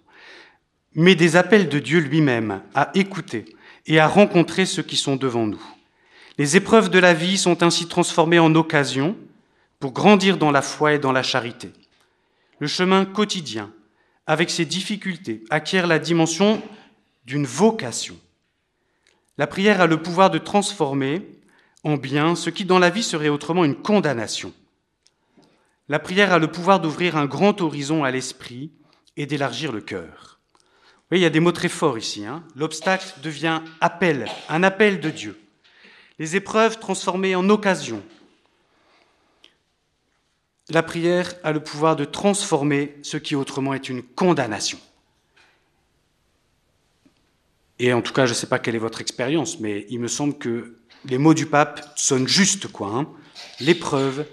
mais 0.94 1.14
des 1.14 1.37
appels 1.37 1.68
de 1.68 1.78
Dieu 1.78 1.99
lui-même 1.99 2.62
à 2.75 2.90
écouter 2.94 3.44
et 3.85 4.00
à 4.00 4.09
rencontrer 4.09 4.64
ceux 4.64 4.83
qui 4.83 4.97
sont 4.97 5.16
devant 5.16 5.47
nous. 5.47 5.62
Les 6.38 6.56
épreuves 6.56 6.88
de 6.88 6.99
la 6.99 7.12
vie 7.12 7.37
sont 7.37 7.62
ainsi 7.62 7.87
transformées 7.87 8.38
en 8.38 8.54
occasions 8.54 9.14
pour 9.78 9.92
grandir 9.92 10.38
dans 10.38 10.50
la 10.50 10.62
foi 10.62 10.94
et 10.94 10.99
dans 10.99 11.12
la 11.12 11.23
charité. 11.23 11.71
Le 12.61 12.66
chemin 12.66 13.04
quotidien, 13.04 13.71
avec 14.26 14.49
ses 14.49 14.64
difficultés, 14.64 15.44
acquiert 15.50 15.87
la 15.87 15.99
dimension 15.99 16.62
d'une 17.26 17.44
vocation. 17.44 18.16
La 19.37 19.47
prière 19.47 19.83
a 19.83 19.87
le 19.87 20.00
pouvoir 20.00 20.30
de 20.30 20.38
transformer 20.38 21.34
en 21.85 21.97
bien 21.97 22.35
ce 22.35 22.50
qui 22.50 22.64
dans 22.64 22.79
la 22.79 22.91
vie 22.91 23.03
serait 23.03 23.29
autrement 23.29 23.64
une 23.64 23.76
condamnation. 23.76 24.53
La 25.88 25.99
prière 25.99 26.33
a 26.33 26.38
le 26.38 26.50
pouvoir 26.50 26.81
d'ouvrir 26.81 27.17
un 27.17 27.26
grand 27.26 27.61
horizon 27.61 28.05
à 28.05 28.11
l'esprit 28.11 28.73
et 29.17 29.26
d'élargir 29.26 29.71
le 29.71 29.83
cœur. 29.83 30.41
Vous 30.55 31.09
voyez, 31.11 31.21
il 31.21 31.25
y 31.25 31.26
a 31.26 31.31
des 31.31 31.41
mots 31.41 31.53
très 31.53 31.69
forts 31.69 31.99
ici. 31.99 32.25
Hein. 32.25 32.43
L'obstacle 32.57 33.12
devient 33.23 33.61
appel, 33.83 34.26
un 34.49 34.62
appel 34.62 34.99
de 35.00 35.11
Dieu. 35.11 35.38
Les 36.19 36.37
épreuves 36.37 36.79
transformées 36.79 37.35
en 37.35 37.49
occasion. 37.50 38.03
La 40.71 40.83
prière 40.83 41.35
a 41.43 41.53
le 41.53 41.62
pouvoir 41.62 41.97
de 41.97 42.07
transformer 42.07 42.97
ce 43.03 43.19
qui 43.19 43.37
autrement 43.37 43.75
est 43.75 43.91
une 43.91 44.03
condamnation. 44.03 44.79
Et 47.79 47.93
en 47.93 48.00
tout 48.00 48.14
cas, 48.14 48.25
je 48.25 48.31
ne 48.31 48.37
sais 48.37 48.47
pas 48.47 48.59
quelle 48.59 48.76
est 48.76 48.79
votre 48.79 49.03
expérience, 49.03 49.61
mais 49.61 49.85
il 49.91 50.00
me 50.00 50.09
semble 50.09 50.38
que 50.38 50.79
les 51.04 51.18
mots 51.18 51.34
du 51.34 51.46
pape 51.46 51.92
sonnent 51.96 52.28
juste, 52.28 52.68
quoi. 52.68 52.88
Hein. 52.88 53.06
L'épreuve, 53.61 54.26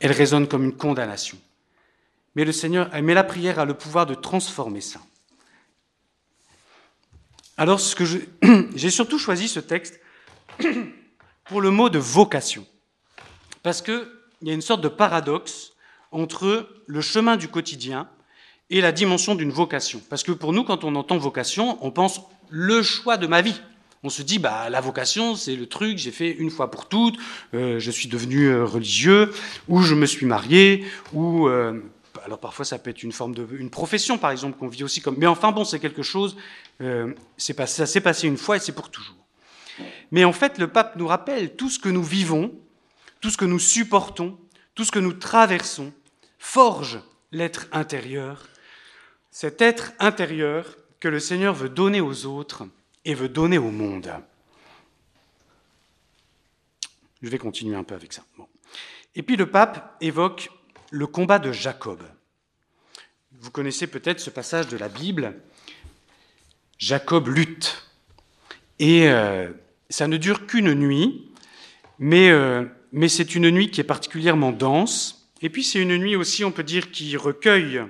elle 0.00 0.12
résonne 0.12 0.48
comme 0.48 0.64
une 0.64 0.76
condamnation. 0.76 1.38
Mais 2.34 2.44
le 2.44 2.52
Seigneur, 2.52 2.90
la 2.92 3.24
prière 3.24 3.58
a 3.58 3.64
le 3.64 3.74
pouvoir 3.74 4.06
de 4.06 4.14
transformer 4.14 4.80
ça. 4.80 5.00
Alors, 7.56 7.80
ce 7.80 7.94
que 7.94 8.04
j'ai 8.74 8.90
surtout 8.90 9.18
choisi 9.18 9.48
ce 9.48 9.60
texte 9.60 10.00
pour 11.44 11.60
le 11.60 11.70
mot 11.70 11.88
de 11.88 11.98
vocation, 11.98 12.66
parce 13.62 13.82
qu'il 13.82 14.06
y 14.42 14.50
a 14.50 14.54
une 14.54 14.62
sorte 14.62 14.80
de 14.80 14.88
paradoxe 14.88 15.72
entre 16.12 16.68
le 16.86 17.00
chemin 17.00 17.36
du 17.36 17.48
quotidien 17.48 18.08
et 18.70 18.80
la 18.80 18.92
dimension 18.92 19.34
d'une 19.34 19.50
vocation. 19.50 20.00
Parce 20.08 20.22
que 20.22 20.32
pour 20.32 20.52
nous, 20.52 20.64
quand 20.64 20.84
on 20.84 20.94
entend 20.94 21.18
vocation, 21.18 21.78
on 21.84 21.90
pense 21.90 22.20
le 22.48 22.82
choix 22.82 23.16
de 23.16 23.26
ma 23.26 23.42
vie. 23.42 23.60
On 24.02 24.08
se 24.08 24.22
dit, 24.22 24.38
bah, 24.38 24.70
la 24.70 24.80
vocation, 24.80 25.36
c'est 25.36 25.56
le 25.56 25.66
truc, 25.66 25.98
j'ai 25.98 26.10
fait 26.10 26.30
une 26.30 26.50
fois 26.50 26.70
pour 26.70 26.88
toutes, 26.88 27.18
euh, 27.52 27.78
je 27.78 27.90
suis 27.90 28.08
devenu 28.08 28.46
euh, 28.46 28.64
religieux, 28.64 29.30
ou 29.68 29.82
je 29.82 29.94
me 29.94 30.06
suis 30.06 30.26
marié, 30.26 30.84
ou... 31.12 31.48
Euh, 31.48 31.80
alors 32.24 32.38
parfois 32.38 32.66
ça 32.66 32.78
peut 32.78 32.90
être 32.90 33.02
une 33.02 33.12
forme 33.12 33.34
de... 33.34 33.46
une 33.52 33.70
profession, 33.70 34.18
par 34.18 34.30
exemple, 34.30 34.58
qu'on 34.58 34.68
vit 34.68 34.84
aussi 34.84 35.00
comme... 35.00 35.16
Mais 35.18 35.26
enfin, 35.26 35.52
bon, 35.52 35.64
c'est 35.64 35.78
quelque 35.78 36.02
chose, 36.02 36.36
c'est 37.36 37.54
pas, 37.54 37.66
ça 37.66 37.86
s'est 37.86 38.00
passé 38.00 38.26
une 38.26 38.36
fois 38.36 38.56
et 38.56 38.58
c'est 38.58 38.72
pour 38.72 38.90
toujours. 38.90 39.16
Mais 40.10 40.24
en 40.24 40.32
fait, 40.32 40.58
le 40.58 40.66
pape 40.66 40.96
nous 40.96 41.06
rappelle 41.06 41.54
tout 41.56 41.70
ce 41.70 41.78
que 41.78 41.88
nous 41.88 42.02
vivons, 42.02 42.52
tout 43.20 43.30
ce 43.30 43.36
que 43.36 43.44
nous 43.44 43.58
supportons, 43.58 44.38
tout 44.74 44.84
ce 44.84 44.90
que 44.90 44.98
nous 44.98 45.12
traversons, 45.12 45.92
forge 46.38 47.00
l'être 47.32 47.68
intérieur, 47.72 48.48
cet 49.30 49.62
être 49.62 49.92
intérieur 49.98 50.76
que 50.98 51.08
le 51.08 51.20
Seigneur 51.20 51.54
veut 51.54 51.68
donner 51.68 52.00
aux 52.00 52.26
autres 52.26 52.64
et 53.04 53.14
veut 53.14 53.28
donner 53.28 53.58
au 53.58 53.70
monde. 53.70 54.12
Je 57.22 57.28
vais 57.28 57.38
continuer 57.38 57.76
un 57.76 57.84
peu 57.84 57.94
avec 57.94 58.12
ça. 58.12 58.24
Et 59.14 59.22
puis 59.22 59.36
le 59.36 59.50
pape 59.50 59.96
évoque 60.00 60.50
le 60.90 61.06
combat 61.06 61.38
de 61.38 61.52
Jacob. 61.52 62.00
Vous 63.32 63.50
connaissez 63.50 63.86
peut-être 63.86 64.20
ce 64.20 64.30
passage 64.30 64.68
de 64.68 64.76
la 64.76 64.88
Bible. 64.88 65.34
Jacob 66.78 67.28
lutte. 67.28 67.86
Et 68.78 69.08
euh, 69.08 69.50
ça 69.90 70.08
ne 70.08 70.16
dure 70.16 70.46
qu'une 70.46 70.72
nuit, 70.74 71.30
mais, 71.98 72.30
euh, 72.30 72.64
mais 72.92 73.08
c'est 73.08 73.34
une 73.34 73.50
nuit 73.50 73.70
qui 73.70 73.80
est 73.80 73.84
particulièrement 73.84 74.52
dense. 74.52 75.28
Et 75.42 75.50
puis 75.50 75.64
c'est 75.64 75.80
une 75.80 75.96
nuit 75.96 76.16
aussi, 76.16 76.44
on 76.44 76.52
peut 76.52 76.64
dire, 76.64 76.90
qui 76.90 77.16
recueille 77.16 77.82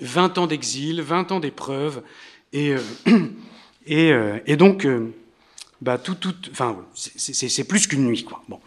20 0.00 0.38
ans 0.38 0.46
d'exil, 0.46 1.02
20 1.02 1.32
ans 1.32 1.40
d'épreuves. 1.40 2.02
Et, 2.52 2.72
euh, 2.72 2.80
Euh, 3.90 4.40
et, 4.46 4.56
donc, 4.56 4.84
euh, 4.84 5.14
bah, 5.80 5.98
tout, 5.98 6.16
enfin, 6.50 6.84
c'est 6.94 7.64
plus 7.64 7.86
qu'une 7.86 8.06
nuit, 8.06 8.24
quoi. 8.24 8.42
Bon. 8.48 8.60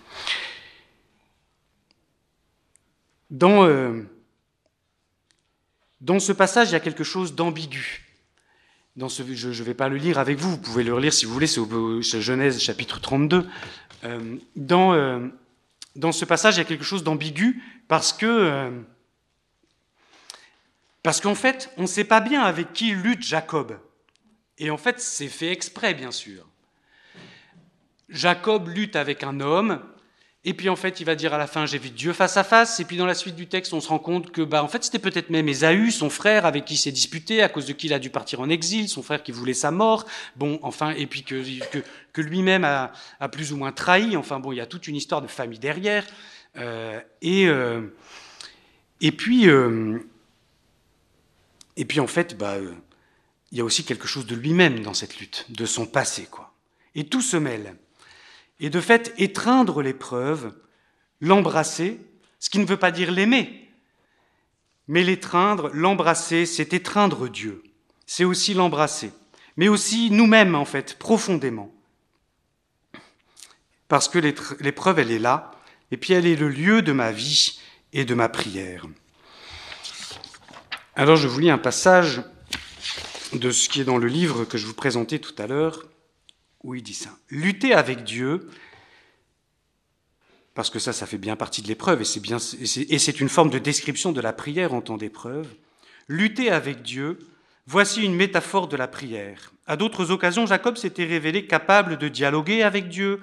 Dans, 3.29 3.65
euh, 3.65 4.01
dans 6.01 6.19
ce 6.19 6.31
passage, 6.31 6.69
il 6.69 6.73
y 6.73 6.75
a 6.75 6.79
quelque 6.79 7.03
chose 7.03 7.35
d'ambigu. 7.35 8.07
Dans 8.97 9.07
ce, 9.07 9.23
je 9.33 9.47
ne 9.47 9.63
vais 9.63 9.73
pas 9.73 9.87
le 9.87 9.95
lire 9.95 10.19
avec 10.19 10.37
vous, 10.37 10.51
vous 10.51 10.57
pouvez 10.57 10.83
le 10.83 10.93
relire 10.93 11.13
si 11.13 11.25
vous 11.25 11.33
voulez, 11.33 11.47
c'est 11.47 12.21
Genèse 12.21 12.59
chapitre 12.59 12.99
32. 12.99 13.47
dans, 14.57 15.21
dans 15.95 16.11
ce 16.11 16.25
passage, 16.25 16.55
il 16.55 16.57
y 16.57 16.61
a 16.61 16.65
quelque 16.65 16.83
chose 16.83 17.01
d'ambigu 17.01 17.63
parce 17.87 18.11
que 18.11 18.69
parce 21.03 21.21
qu'en 21.21 21.35
fait, 21.35 21.71
on 21.77 21.83
ne 21.83 21.87
sait 21.87 22.03
pas 22.03 22.19
bien 22.19 22.41
avec 22.41 22.73
qui 22.73 22.91
lutte 22.91 23.23
Jacob. 23.23 23.79
Et 24.61 24.69
en 24.69 24.77
fait, 24.77 24.99
c'est 24.99 25.27
fait 25.27 25.51
exprès, 25.51 25.95
bien 25.95 26.11
sûr. 26.11 26.47
Jacob 28.09 28.67
lutte 28.67 28.95
avec 28.95 29.23
un 29.23 29.39
homme, 29.39 29.81
et 30.45 30.53
puis 30.53 30.69
en 30.69 30.75
fait, 30.75 30.99
il 30.99 31.03
va 31.03 31.15
dire 31.15 31.33
à 31.33 31.39
la 31.39 31.47
fin, 31.47 31.65
j'ai 31.65 31.79
vu 31.79 31.89
Dieu 31.89 32.13
face 32.13 32.37
à 32.37 32.43
face. 32.43 32.79
Et 32.79 32.85
puis 32.85 32.95
dans 32.95 33.07
la 33.07 33.15
suite 33.15 33.35
du 33.35 33.47
texte, 33.47 33.73
on 33.73 33.81
se 33.81 33.89
rend 33.89 33.97
compte 33.97 34.31
que, 34.31 34.43
bah, 34.43 34.63
en 34.63 34.67
fait, 34.67 34.83
c'était 34.83 34.99
peut-être 34.99 35.31
même 35.31 35.49
Ésaü, 35.49 35.89
son 35.89 36.11
frère, 36.11 36.45
avec 36.45 36.65
qui 36.65 36.75
il 36.75 36.77
s'est 36.77 36.91
disputé, 36.91 37.41
à 37.41 37.49
cause 37.49 37.65
de 37.65 37.73
qui 37.73 37.87
il 37.87 37.93
a 37.93 37.97
dû 37.97 38.11
partir 38.11 38.39
en 38.39 38.49
exil, 38.49 38.87
son 38.87 39.01
frère 39.01 39.23
qui 39.23 39.31
voulait 39.31 39.55
sa 39.55 39.71
mort. 39.71 40.05
Bon, 40.35 40.59
enfin, 40.61 40.91
et 40.91 41.07
puis 41.07 41.23
que, 41.23 41.43
que, 42.13 42.21
lui-même 42.21 42.63
a, 42.63 42.91
plus 43.31 43.53
ou 43.53 43.57
moins 43.57 43.71
trahi. 43.71 44.15
Enfin, 44.15 44.39
bon, 44.39 44.51
il 44.51 44.57
y 44.57 44.61
a 44.61 44.67
toute 44.67 44.87
une 44.87 44.95
histoire 44.95 45.23
de 45.23 45.27
famille 45.27 45.57
derrière. 45.57 46.05
Euh, 46.57 47.01
et, 47.23 47.47
euh, 47.47 47.81
et 48.99 49.11
puis, 49.11 49.49
euh, 49.49 49.97
et 51.77 51.85
puis 51.85 51.99
en 51.99 52.07
fait, 52.07 52.37
bah, 52.37 52.57
il 53.51 53.57
y 53.57 53.61
a 53.61 53.65
aussi 53.65 53.83
quelque 53.83 54.07
chose 54.07 54.25
de 54.25 54.35
lui-même 54.35 54.79
dans 54.81 54.93
cette 54.93 55.19
lutte, 55.19 55.45
de 55.49 55.65
son 55.65 55.85
passé, 55.85 56.27
quoi. 56.29 56.53
Et 56.95 57.05
tout 57.05 57.21
se 57.21 57.37
mêle. 57.37 57.75
Et 58.59 58.69
de 58.69 58.81
fait, 58.81 59.13
étreindre 59.17 59.81
l'épreuve, 59.81 60.53
l'embrasser, 61.19 61.99
ce 62.39 62.49
qui 62.49 62.59
ne 62.59 62.65
veut 62.65 62.77
pas 62.77 62.91
dire 62.91 63.11
l'aimer, 63.11 63.69
mais 64.87 65.03
l'étreindre, 65.03 65.69
l'embrasser, 65.73 66.45
c'est 66.45 66.73
étreindre 66.73 67.27
Dieu. 67.27 67.63
C'est 68.05 68.23
aussi 68.23 68.53
l'embrasser, 68.53 69.11
mais 69.57 69.67
aussi 69.67 70.11
nous-mêmes, 70.11 70.55
en 70.55 70.65
fait, 70.65 70.97
profondément. 70.97 71.73
Parce 73.87 74.07
que 74.07 74.19
l'épreuve, 74.19 74.99
elle 74.99 75.11
est 75.11 75.19
là, 75.19 75.51
et 75.91 75.97
puis 75.97 76.13
elle 76.13 76.25
est 76.25 76.35
le 76.35 76.49
lieu 76.49 76.81
de 76.81 76.93
ma 76.93 77.11
vie 77.11 77.59
et 77.93 78.05
de 78.05 78.13
ma 78.13 78.29
prière. 78.29 78.85
Alors 80.95 81.15
je 81.15 81.27
vous 81.27 81.39
lis 81.39 81.49
un 81.49 81.57
passage 81.57 82.21
de 83.33 83.51
ce 83.51 83.69
qui 83.69 83.81
est 83.81 83.85
dans 83.85 83.97
le 83.97 84.07
livre 84.07 84.45
que 84.45 84.57
je 84.57 84.65
vous 84.65 84.73
présentais 84.73 85.19
tout 85.19 85.35
à 85.37 85.47
l'heure, 85.47 85.85
où 86.63 86.75
il 86.75 86.83
dit 86.83 86.93
ça. 86.93 87.09
Lutter 87.29 87.73
avec 87.73 88.03
Dieu, 88.03 88.49
parce 90.53 90.69
que 90.69 90.79
ça, 90.79 90.93
ça 90.93 91.05
fait 91.05 91.17
bien 91.17 91.35
partie 91.35 91.61
de 91.61 91.67
l'épreuve, 91.67 92.01
et 92.01 92.05
c'est 92.05 92.19
bien, 92.19 92.37
et 92.37 92.99
c'est 92.99 93.19
une 93.19 93.29
forme 93.29 93.49
de 93.49 93.59
description 93.59 94.11
de 94.11 94.21
la 94.21 94.33
prière 94.33 94.73
en 94.73 94.81
temps 94.81 94.97
d'épreuve. 94.97 95.47
Lutter 96.07 96.51
avec 96.51 96.81
Dieu, 96.81 97.19
voici 97.67 98.03
une 98.03 98.15
métaphore 98.15 98.67
de 98.67 98.75
la 98.75 98.87
prière. 98.87 99.53
À 99.65 99.77
d'autres 99.77 100.11
occasions, 100.11 100.45
Jacob 100.45 100.75
s'était 100.75 101.05
révélé 101.05 101.47
capable 101.47 101.97
de 101.97 102.09
dialoguer 102.09 102.63
avec 102.63 102.89
Dieu, 102.89 103.21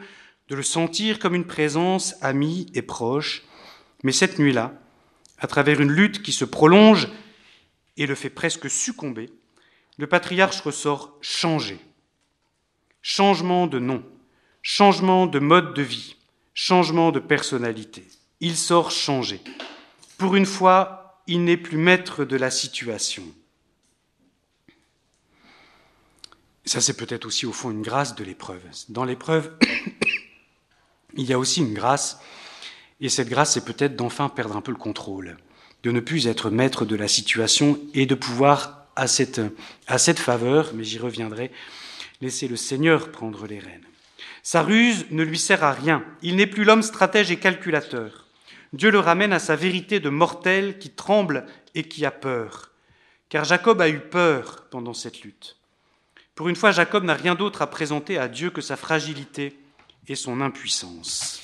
de 0.49 0.55
le 0.55 0.63
sentir 0.63 1.19
comme 1.19 1.35
une 1.35 1.47
présence 1.47 2.15
amie 2.23 2.67
et 2.73 2.81
proche. 2.81 3.43
Mais 4.03 4.13
cette 4.13 4.39
nuit-là, 4.39 4.73
à 5.39 5.47
travers 5.47 5.81
une 5.81 5.93
lutte 5.93 6.23
qui 6.23 6.33
se 6.33 6.47
prolonge 6.47 7.09
et 7.99 8.07
le 8.07 8.15
fait 8.15 8.31
presque 8.31 8.71
succomber, 8.71 9.31
le 9.99 10.07
patriarche 10.07 10.61
ressort 10.61 11.19
changé. 11.21 11.79
Changement 13.03 13.67
de 13.67 13.79
nom, 13.79 14.03
changement 14.63 15.27
de 15.27 15.39
mode 15.39 15.75
de 15.75 15.83
vie, 15.83 16.17
changement 16.55 17.13
de 17.13 17.21
personnalité. 17.21 18.07
Il 18.41 18.57
sort 18.57 18.91
changé. 18.91 19.41
Pour 20.17 20.37
une 20.37 20.47
fois, 20.47 21.23
il 21.27 21.45
n'est 21.45 21.57
plus 21.57 21.77
maître 21.77 22.25
de 22.25 22.37
la 22.37 22.51
situation. 22.51 23.25
Ça, 26.65 26.81
c'est 26.81 26.97
peut-être 26.97 27.27
aussi 27.27 27.47
au 27.47 27.53
fond 27.53 27.71
une 27.71 27.83
grâce 27.83 28.15
de 28.15 28.25
l'épreuve. 28.25 28.63
Dans 28.89 29.05
l'épreuve, 29.05 29.53
il 31.17 31.25
y 31.25 31.33
a 31.33 31.39
aussi 31.39 31.61
une 31.61 31.75
grâce, 31.75 32.21
et 33.01 33.09
cette 33.09 33.29
grâce, 33.29 33.55
c'est 33.55 33.65
peut-être 33.65 33.97
d'enfin 33.97 34.29
perdre 34.29 34.57
un 34.57 34.61
peu 34.61 34.73
le 34.73 34.79
contrôle, 34.79 35.39
de 35.83 35.91
ne 35.91 36.01
plus 36.01 36.27
être 36.27 36.51
maître 36.51 36.85
de 36.85 36.97
la 36.97 37.09
situation 37.09 37.81
et 37.95 38.07
de 38.07 38.15
pouvoir, 38.15 38.78
à 38.99 39.07
cette, 39.07 40.19
faveur, 40.19 40.73
mais 40.75 40.85
j'y 40.85 40.99
reviendrai, 40.99 41.51
laisser 42.21 42.49
le 42.49 42.57
Seigneur 42.57 43.13
prendre 43.13 43.47
les 43.47 43.61
rênes. 43.61 43.87
Sa 44.43 44.63
ruse 44.63 45.07
ne 45.11 45.23
lui 45.23 45.39
sert 45.39 45.63
à 45.63 45.73
rien. 45.73 46.05
Il 46.23 46.37
n'est 46.37 46.47
plus 46.47 46.65
l'homme 46.65 46.83
stratège 46.83 47.31
et 47.31 47.39
calculateur. 47.39 48.27
Dieu 48.73 48.91
le 48.91 48.99
ramène 48.99 49.33
à 49.33 49.39
sa 49.39 49.57
vérité 49.57 50.01
de 50.01 50.09
mortel 50.09 50.79
qui 50.79 50.91
tremble 50.91 51.47
et 51.75 51.85
qui 51.85 52.05
a 52.05 52.11
peur. 52.11 52.73
Car 53.29 53.45
Jacob 53.45 53.81
a 53.81 53.89
eu 53.89 54.01
peur 54.01 54.67
pendant 54.71 54.95
cette 54.95 55.23
lutte. 55.23 55.57
Pour 56.35 56.49
une 56.49 56.57
fois, 56.57 56.73
Jacob 56.73 57.05
n'a 57.05 57.15
rien 57.15 57.35
d'autre 57.35 57.63
à 57.63 57.67
présenter 57.69 58.19
à 58.19 58.29
Dieu 58.29 58.51
que 58.51 58.61
sa 58.61 58.77
fragilité 58.77 59.59
et 60.09 60.15
son 60.15 60.41
impuissance. 60.41 61.43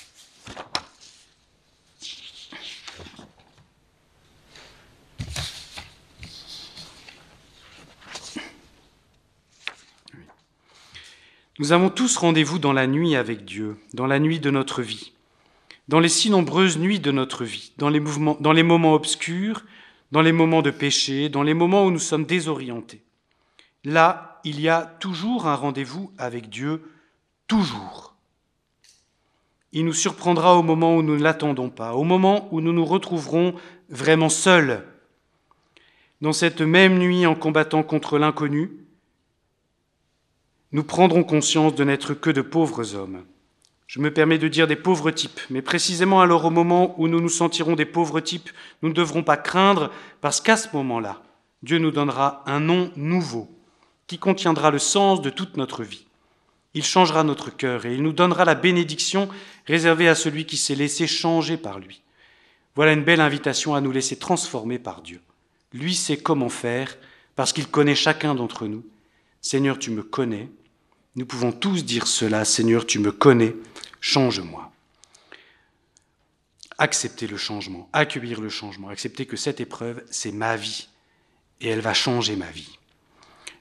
Nous 11.57 11.71
avons 11.71 11.89
tous 11.89 12.17
rendez-vous 12.17 12.59
dans 12.59 12.73
la 12.73 12.85
nuit 12.85 13.15
avec 13.15 13.45
Dieu, 13.45 13.77
dans 13.93 14.07
la 14.07 14.19
nuit 14.19 14.41
de 14.41 14.51
notre 14.51 14.81
vie, 14.81 15.13
dans 15.87 16.01
les 16.01 16.09
si 16.09 16.29
nombreuses 16.29 16.77
nuits 16.77 16.99
de 16.99 17.11
notre 17.11 17.45
vie, 17.45 17.71
dans 17.77 17.89
les, 17.89 18.01
moments 18.63 18.93
obscurs, 18.93 19.63
dans 20.11 20.21
les 20.21 20.33
moments 20.33 20.61
de 20.61 20.71
péché, 20.71 21.29
dans 21.29 21.43
les 21.43 21.53
moments 21.53 21.85
où 21.85 21.91
nous 21.91 21.99
sommes 21.99 22.25
désorientés. 22.25 23.01
Là, 23.85 24.41
il 24.43 24.59
y 24.59 24.67
a 24.67 24.81
toujours 24.99 25.47
un 25.47 25.55
rendez-vous 25.55 26.11
avec 26.17 26.49
Dieu, 26.49 26.81
toujours. 27.47 28.15
Il 29.71 29.85
nous 29.85 29.93
surprendra 29.93 30.57
au 30.57 30.61
moment 30.61 30.97
où 30.97 31.03
nous 31.03 31.15
ne 31.15 31.23
l'attendons 31.23 31.69
pas, 31.69 31.93
au 31.93 32.03
moment 32.03 32.49
où 32.51 32.59
nous 32.59 32.73
nous 32.73 32.85
retrouverons 32.85 33.55
vraiment 33.87 34.29
seuls. 34.29 34.85
Dans 36.19 36.33
cette 36.33 36.59
même 36.59 36.97
nuit, 36.97 37.25
en 37.25 37.35
combattant 37.35 37.83
contre 37.83 38.17
l'inconnu, 38.17 38.84
nous 40.71 40.83
prendrons 40.83 41.23
conscience 41.23 41.75
de 41.75 41.83
n'être 41.83 42.13
que 42.13 42.29
de 42.29 42.41
pauvres 42.41 42.95
hommes. 42.95 43.23
Je 43.87 43.99
me 43.99 44.11
permets 44.11 44.39
de 44.39 44.47
dire 44.47 44.67
des 44.67 44.75
pauvres 44.75 45.11
types, 45.11 45.39
mais 45.49 45.61
précisément 45.61 46.19
alors 46.19 46.45
au 46.45 46.49
moment 46.49 46.95
où 46.97 47.07
nous 47.07 47.21
nous 47.21 47.29
sentirons 47.29 47.75
des 47.75 47.85
pauvres 47.85 48.19
types, 48.19 48.49
nous 48.81 48.89
ne 48.89 48.93
devrons 48.93 49.23
pas 49.23 49.37
craindre, 49.37 49.91
parce 50.21 50.41
qu'à 50.41 50.57
ce 50.57 50.67
moment-là, 50.73 51.21
Dieu 51.61 51.77
nous 51.77 51.91
donnera 51.91 52.43
un 52.47 52.59
nom 52.59 52.91
nouveau, 52.95 53.47
qui 54.07 54.17
contiendra 54.17 54.71
le 54.71 54.79
sens 54.79 55.21
de 55.21 55.29
toute 55.29 55.57
notre 55.57 55.83
vie. 55.83 56.05
Il 56.73 56.83
changera 56.83 57.23
notre 57.23 57.55
cœur 57.55 57.85
et 57.85 57.95
il 57.95 58.03
nous 58.03 58.11
donnera 58.11 58.43
la 58.43 58.55
bénédiction 58.55 59.29
réservée 59.65 60.09
à 60.09 60.15
celui 60.15 60.45
qui 60.45 60.57
s'est 60.57 60.75
laissé 60.75 61.07
changer 61.07 61.55
par 61.55 61.79
lui. 61.79 62.01
Voilà 62.75 62.91
une 62.91 63.03
belle 63.03 63.21
invitation 63.21 63.75
à 63.75 63.81
nous 63.81 63.91
laisser 63.91 64.17
transformer 64.17 64.77
par 64.77 65.01
Dieu. 65.01 65.21
Lui 65.73 65.95
sait 65.95 66.17
comment 66.17 66.49
faire, 66.49 66.97
parce 67.35 67.53
qu'il 67.53 67.67
connaît 67.67 67.95
chacun 67.95 68.35
d'entre 68.35 68.67
nous. 68.67 68.83
Seigneur, 69.45 69.77
tu 69.77 69.91
me 69.91 70.01
connais, 70.01 70.49
nous 71.15 71.27
pouvons 71.27 71.51
tous 71.51 71.85
dire 71.85 72.07
cela, 72.07 72.45
Seigneur, 72.45 72.87
tu 72.87 72.97
me 72.97 73.11
connais, 73.11 73.55
change-moi. 74.01 74.71
Accepter 76.79 77.27
le 77.27 77.37
changement, 77.37 77.87
accueillir 77.93 78.41
le 78.41 78.49
changement, 78.49 78.89
accepter 78.89 79.27
que 79.27 79.37
cette 79.37 79.61
épreuve, 79.61 80.03
c'est 80.09 80.31
ma 80.31 80.55
vie, 80.55 80.87
et 81.61 81.67
elle 81.67 81.81
va 81.81 81.93
changer 81.93 82.35
ma 82.35 82.49
vie. 82.49 82.79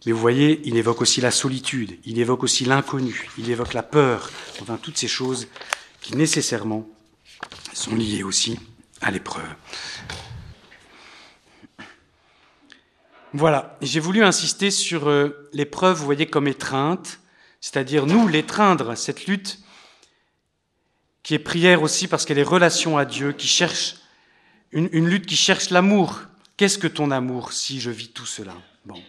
Mais 0.07 0.12
vous 0.12 0.18
voyez, 0.18 0.62
il 0.64 0.79
évoque 0.79 1.03
aussi 1.03 1.20
la 1.20 1.31
solitude, 1.31 1.99
il 2.07 2.18
évoque 2.18 2.44
aussi 2.44 2.64
l'inconnu, 2.64 3.29
il 3.37 3.51
évoque 3.51 3.75
la 3.75 3.83
peur, 3.83 4.31
enfin 4.62 4.79
toutes 4.79 4.97
ces 4.97 5.07
choses 5.07 5.49
qui 6.01 6.16
nécessairement 6.16 6.88
sont 7.75 7.94
liées 7.94 8.23
aussi 8.23 8.59
à 9.03 9.11
l'épreuve. 9.11 9.55
Voilà, 13.37 13.77
j'ai 13.83 13.99
voulu 13.99 14.23
insister 14.23 14.70
sur 14.70 15.09
euh, 15.09 15.49
l'épreuve, 15.53 15.99
vous 15.99 16.05
voyez, 16.05 16.27
comme 16.27 16.47
étreinte, 16.47 17.18
c'est-à-dire 17.61 18.07
nous 18.07 18.29
l'étreindre, 18.29 18.94
cette 18.97 19.27
lutte 19.27 19.59
qui 21.25 21.35
est 21.35 21.40
prière 21.40 21.83
aussi 21.83 22.07
parce 22.07 22.25
qu'elle 22.25 22.38
est 22.38 22.44
relation 22.44 22.97
à 22.97 23.05
Dieu, 23.05 23.33
qui 23.33 23.49
cherche 23.49 23.97
une, 24.70 24.88
une 24.92 25.09
lutte 25.09 25.27
qui 25.27 25.35
cherche 25.35 25.70
l'amour. 25.70 26.23
Qu'est-ce 26.57 26.79
que 26.79 26.87
ton 26.87 27.11
amour 27.11 27.53
si 27.53 27.81
je 27.81 27.90
vis 27.90 28.12
tout 28.12 28.25
cela? 28.25 28.55
Bon, 28.85 29.03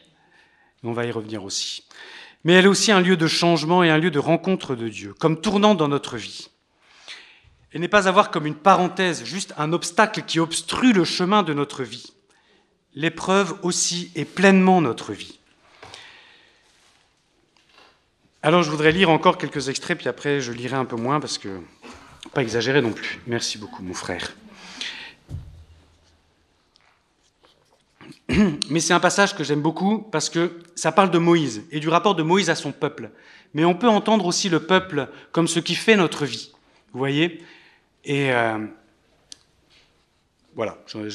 on 0.81 0.93
va 0.93 1.05
y 1.05 1.11
revenir 1.11 1.43
aussi. 1.43 1.83
Mais 2.43 2.53
elle 2.53 2.65
est 2.65 2.69
aussi 2.69 2.91
un 2.91 3.01
lieu 3.01 3.17
de 3.17 3.27
changement 3.27 3.83
et 3.83 3.91
un 3.91 3.99
lieu 3.99 4.09
de 4.09 4.17
rencontre 4.17 4.75
de 4.75 4.89
Dieu, 4.89 5.13
comme 5.19 5.39
tournant 5.39 5.75
dans 5.75 5.87
notre 5.87 6.17
vie. 6.17 6.47
Elle 7.71 7.81
n'est 7.81 7.87
pas 7.87 8.07
à 8.07 8.11
voir 8.11 8.31
comme 8.31 8.47
une 8.47 8.55
parenthèse, 8.55 9.23
juste 9.23 9.53
un 9.59 9.71
obstacle 9.71 10.23
qui 10.23 10.39
obstrue 10.39 10.93
le 10.93 11.03
chemin 11.05 11.43
de 11.43 11.53
notre 11.53 11.83
vie. 11.83 12.14
L'épreuve 12.95 13.59
aussi 13.61 14.11
est 14.15 14.25
pleinement 14.25 14.79
notre 14.81 15.11
vie. 15.11 15.37
Alors 18.41 18.63
je 18.63 18.69
voudrais 18.69 18.91
lire 18.91 19.09
encore 19.09 19.37
quelques 19.37 19.69
extraits, 19.69 19.97
puis 19.97 20.07
après 20.07 20.39
je 20.39 20.51
lirai 20.51 20.75
un 20.75 20.85
peu 20.85 20.95
moins 20.95 21.19
parce 21.19 21.37
que 21.37 21.59
pas 22.33 22.41
exagérer 22.41 22.81
non 22.81 22.91
plus. 22.91 23.19
Merci 23.27 23.57
beaucoup, 23.57 23.83
mon 23.83 23.93
frère. 23.93 24.33
Mais 28.69 28.79
c'est 28.79 28.93
un 28.93 28.99
passage 28.99 29.35
que 29.35 29.43
j'aime 29.43 29.61
beaucoup 29.61 29.99
parce 29.99 30.29
que 30.29 30.59
ça 30.75 30.91
parle 30.91 31.11
de 31.11 31.17
Moïse 31.17 31.63
et 31.71 31.79
du 31.79 31.89
rapport 31.89 32.15
de 32.15 32.23
Moïse 32.23 32.49
à 32.49 32.55
son 32.55 32.71
peuple. 32.71 33.09
Mais 33.53 33.65
on 33.65 33.75
peut 33.75 33.89
entendre 33.89 34.25
aussi 34.25 34.49
le 34.49 34.61
peuple 34.61 35.09
comme 35.31 35.47
ce 35.47 35.59
qui 35.59 35.75
fait 35.75 35.95
notre 35.95 36.25
vie. 36.25 36.51
Vous 36.93 36.99
voyez? 36.99 37.43
Et 38.03 38.31
euh, 38.31 38.59
voilà, 40.55 40.77
je, 40.87 40.99
le 40.99 41.09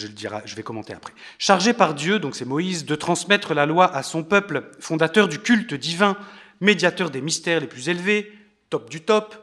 je 0.44 0.54
vais 0.54 0.62
commenter 0.62 0.92
après. 0.92 1.14
Chargé 1.38 1.72
par 1.72 1.94
Dieu, 1.94 2.18
donc 2.18 2.36
c'est 2.36 2.44
Moïse, 2.44 2.84
de 2.84 2.94
transmettre 2.94 3.54
la 3.54 3.64
loi 3.64 3.94
à 3.94 4.02
son 4.02 4.22
peuple, 4.22 4.70
fondateur 4.80 5.28
du 5.28 5.38
culte 5.38 5.72
divin, 5.72 6.16
médiateur 6.60 7.10
des 7.10 7.22
mystères 7.22 7.60
les 7.60 7.66
plus 7.66 7.88
élevés, 7.88 8.32
top 8.68 8.90
du 8.90 9.00
top, 9.00 9.34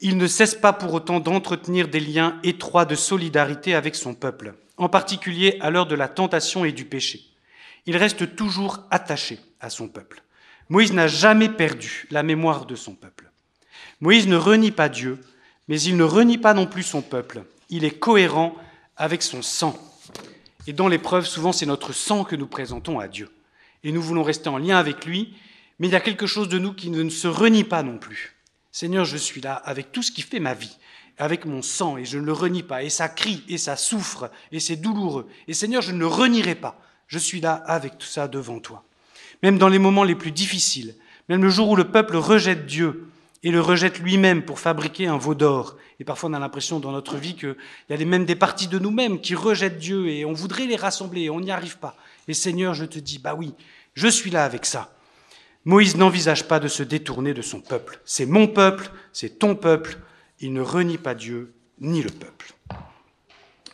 il 0.00 0.16
ne 0.16 0.26
cesse 0.26 0.54
pas 0.54 0.72
pour 0.72 0.94
autant 0.94 1.20
d'entretenir 1.20 1.86
des 1.86 2.00
liens 2.00 2.40
étroits 2.42 2.86
de 2.86 2.94
solidarité 2.94 3.74
avec 3.74 3.94
son 3.94 4.14
peuple, 4.14 4.54
en 4.76 4.88
particulier 4.88 5.58
à 5.60 5.70
l'heure 5.70 5.86
de 5.86 5.94
la 5.94 6.08
tentation 6.08 6.64
et 6.64 6.72
du 6.72 6.84
péché. 6.84 7.20
Il 7.86 7.96
reste 7.96 8.34
toujours 8.34 8.80
attaché 8.90 9.38
à 9.60 9.70
son 9.70 9.88
peuple. 9.88 10.22
Moïse 10.70 10.92
n'a 10.92 11.06
jamais 11.06 11.48
perdu 11.48 12.06
la 12.10 12.22
mémoire 12.22 12.64
de 12.66 12.74
son 12.74 12.94
peuple. 12.94 13.30
Moïse 14.00 14.26
ne 14.26 14.36
renie 14.36 14.70
pas 14.70 14.88
Dieu, 14.88 15.18
mais 15.68 15.80
il 15.80 15.96
ne 15.96 16.04
renie 16.04 16.38
pas 16.38 16.54
non 16.54 16.66
plus 16.66 16.82
son 16.82 17.02
peuple. 17.02 17.42
Il 17.68 17.84
est 17.84 17.98
cohérent 17.98 18.56
avec 19.00 19.22
son 19.22 19.40
sang. 19.40 19.76
Et 20.66 20.74
dans 20.74 20.86
l'épreuve, 20.86 21.24
souvent, 21.24 21.52
c'est 21.52 21.64
notre 21.64 21.94
sang 21.94 22.22
que 22.22 22.36
nous 22.36 22.46
présentons 22.46 23.00
à 23.00 23.08
Dieu. 23.08 23.30
Et 23.82 23.92
nous 23.92 24.02
voulons 24.02 24.22
rester 24.22 24.50
en 24.50 24.58
lien 24.58 24.76
avec 24.76 25.06
lui, 25.06 25.32
mais 25.78 25.88
il 25.88 25.92
y 25.92 25.96
a 25.96 26.00
quelque 26.00 26.26
chose 26.26 26.50
de 26.50 26.58
nous 26.58 26.74
qui 26.74 26.90
ne 26.90 27.08
se 27.08 27.26
renie 27.26 27.64
pas 27.64 27.82
non 27.82 27.96
plus. 27.96 28.36
Seigneur, 28.70 29.06
je 29.06 29.16
suis 29.16 29.40
là 29.40 29.54
avec 29.54 29.90
tout 29.90 30.02
ce 30.02 30.12
qui 30.12 30.20
fait 30.20 30.38
ma 30.38 30.52
vie, 30.52 30.76
avec 31.16 31.46
mon 31.46 31.62
sang, 31.62 31.96
et 31.96 32.04
je 32.04 32.18
ne 32.18 32.24
le 32.24 32.34
renie 32.34 32.62
pas, 32.62 32.82
et 32.82 32.90
ça 32.90 33.08
crie, 33.08 33.42
et 33.48 33.56
ça 33.56 33.74
souffre, 33.74 34.30
et 34.52 34.60
c'est 34.60 34.76
douloureux. 34.76 35.26
Et 35.48 35.54
Seigneur, 35.54 35.80
je 35.80 35.92
ne 35.92 35.98
le 35.98 36.06
renierai 36.06 36.54
pas. 36.54 36.78
Je 37.06 37.18
suis 37.18 37.40
là 37.40 37.54
avec 37.54 37.96
tout 37.96 38.06
ça 38.06 38.28
devant 38.28 38.60
toi. 38.60 38.84
Même 39.42 39.56
dans 39.56 39.68
les 39.68 39.78
moments 39.78 40.04
les 40.04 40.14
plus 40.14 40.30
difficiles, 40.30 40.94
même 41.30 41.42
le 41.42 41.48
jour 41.48 41.70
où 41.70 41.76
le 41.76 41.90
peuple 41.90 42.16
rejette 42.16 42.66
Dieu 42.66 43.09
et 43.42 43.50
le 43.50 43.60
rejette 43.60 43.98
lui-même 43.98 44.44
pour 44.44 44.60
fabriquer 44.60 45.06
un 45.06 45.16
veau 45.16 45.34
d'or. 45.34 45.76
Et 45.98 46.04
parfois 46.04 46.30
on 46.30 46.34
a 46.34 46.38
l'impression 46.38 46.80
dans 46.80 46.92
notre 46.92 47.16
vie 47.16 47.34
qu'il 47.34 47.56
y 47.88 47.94
a 47.94 48.04
même 48.04 48.24
des 48.24 48.36
parties 48.36 48.68
de 48.68 48.78
nous-mêmes 48.78 49.20
qui 49.20 49.34
rejettent 49.34 49.78
Dieu 49.78 50.08
et 50.08 50.24
on 50.24 50.32
voudrait 50.32 50.66
les 50.66 50.76
rassembler 50.76 51.22
et 51.22 51.30
on 51.30 51.40
n'y 51.40 51.50
arrive 51.50 51.78
pas. 51.78 51.96
Et 52.28 52.34
Seigneur, 52.34 52.74
je 52.74 52.84
te 52.84 52.98
dis, 52.98 53.18
bah 53.18 53.34
oui, 53.34 53.54
je 53.94 54.08
suis 54.08 54.30
là 54.30 54.44
avec 54.44 54.66
ça 54.66 54.94
Moïse 55.66 55.96
n'envisage 55.96 56.48
pas 56.48 56.58
de 56.58 56.68
se 56.68 56.82
détourner 56.82 57.34
de 57.34 57.42
son 57.42 57.60
peuple. 57.60 58.00
C'est 58.06 58.24
mon 58.24 58.46
peuple, 58.46 58.90
c'est 59.12 59.38
ton 59.38 59.54
peuple. 59.54 59.98
Il 60.40 60.54
ne 60.54 60.62
renie 60.62 60.96
pas 60.96 61.14
Dieu 61.14 61.52
ni 61.80 62.02
le 62.02 62.10
peuple. 62.10 62.54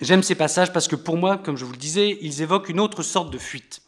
J'aime 0.01 0.25
ces 0.25 0.35
passages 0.35 0.73
parce 0.73 0.89
que 0.89 0.97
pour 0.97 1.17
moi, 1.17 1.39
comme 1.39 1.57
je 1.57 1.65
vous 1.65 1.73
le 1.73 1.79
disais, 1.79 2.19
ils 2.21 2.43
évoquent 2.43 2.69
une 2.69 2.81
autre 2.81 3.03
sorte 3.03 3.33
de 3.33 3.39
fuite. 3.39 3.83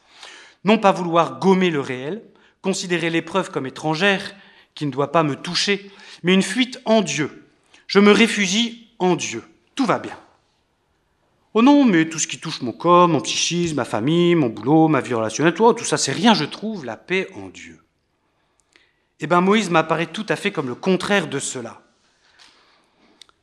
Non 0.65 0.79
pas 0.79 0.93
vouloir 0.93 1.41
gommer 1.41 1.71
le 1.71 1.81
réel, 1.81 2.23
considérer 2.63 3.11
l'épreuve 3.11 3.51
comme 3.51 3.67
étrangère, 3.67 4.33
qui 4.79 4.87
ne 4.87 4.93
doit 4.93 5.11
pas 5.11 5.25
me 5.25 5.35
toucher, 5.35 5.91
mais 6.23 6.35
une 6.35 6.43
fuite 6.43 6.81
en 6.85 7.03
Dieu. 7.03 7.47
Je 7.89 7.99
me 7.99 8.13
réfugie 8.13 8.87
en 9.01 9.17
Dieu. 9.17 9.43
Tout 9.75 9.87
va 9.87 9.99
bien. 9.99 10.17
Oh 11.53 11.63
non, 11.63 11.85
mais 11.85 12.09
tout 12.09 12.21
ce 12.21 12.29
qui 12.29 12.39
touche 12.39 12.63
mon 12.63 12.71
corps, 12.71 13.09
mon 13.09 13.21
psychisme, 13.21 13.75
ma 13.75 13.85
famille, 13.85 14.37
mon 14.37 14.51
boulot, 14.51 14.87
ma 14.87 15.01
vie 15.01 15.15
relationnelle, 15.15 15.55
tout, 15.55 15.73
tout 15.73 15.85
ça, 15.85 15.97
c'est 15.97 16.13
rien, 16.13 16.33
je 16.33 16.45
trouve 16.45 16.85
la 16.85 16.97
paix 16.97 17.29
en 17.35 17.49
Dieu. 17.49 17.81
Eh 19.19 19.27
bien, 19.27 19.41
Moïse 19.41 19.69
m'apparaît 19.69 20.07
tout 20.07 20.27
à 20.29 20.37
fait 20.37 20.53
comme 20.53 20.69
le 20.69 20.77
contraire 20.77 21.27
de 21.27 21.41
cela. 21.41 21.83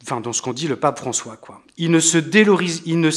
Enfin, 0.04 0.22
dans 0.22 0.32
ce 0.32 0.42
qu'on 0.42 0.54
dit 0.54 0.70
le 0.70 0.78
pape 0.78 1.00
François, 1.00 1.36
quoi. 1.36 1.62
Il 1.76 1.92
ne 1.92 2.00
se, 2.00 2.18
délorise, 2.18 2.82
il 2.86 3.02
ne, 3.02 3.12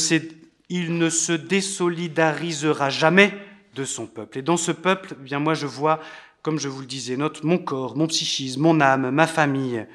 il 0.67 0.97
ne 0.97 1.09
se 1.09 1.31
désolidarisera 1.31 2.89
jamais 2.89 3.33
de 3.75 3.85
son 3.85 4.07
peuple. 4.07 4.39
Et 4.39 4.41
dans 4.41 4.57
ce 4.57 4.73
peuple, 4.73 5.13
eh 5.13 5.23
bien 5.23 5.39
moi, 5.39 5.53
je 5.53 5.67
vois, 5.67 6.01
comme 6.41 6.59
je 6.59 6.67
vous 6.67 6.81
le 6.81 6.87
disais, 6.87 7.17
notre, 7.17 7.45
mon 7.45 7.57
corps, 7.57 7.97
mon 7.97 8.07
psychisme, 8.07 8.61
mon 8.61 8.81
âme, 8.81 9.11
ma 9.11 9.27
famille, 9.27 9.85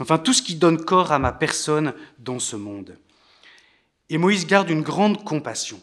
enfin 0.00 0.18
tout 0.18 0.32
ce 0.32 0.42
qui 0.42 0.54
donne 0.54 0.84
corps 0.84 1.12
à 1.12 1.18
ma 1.18 1.32
personne 1.32 1.94
dans 2.18 2.38
ce 2.38 2.56
monde. 2.56 2.96
Et 4.10 4.18
Moïse 4.18 4.46
garde 4.46 4.70
une 4.70 4.82
grande 4.82 5.24
compassion. 5.24 5.80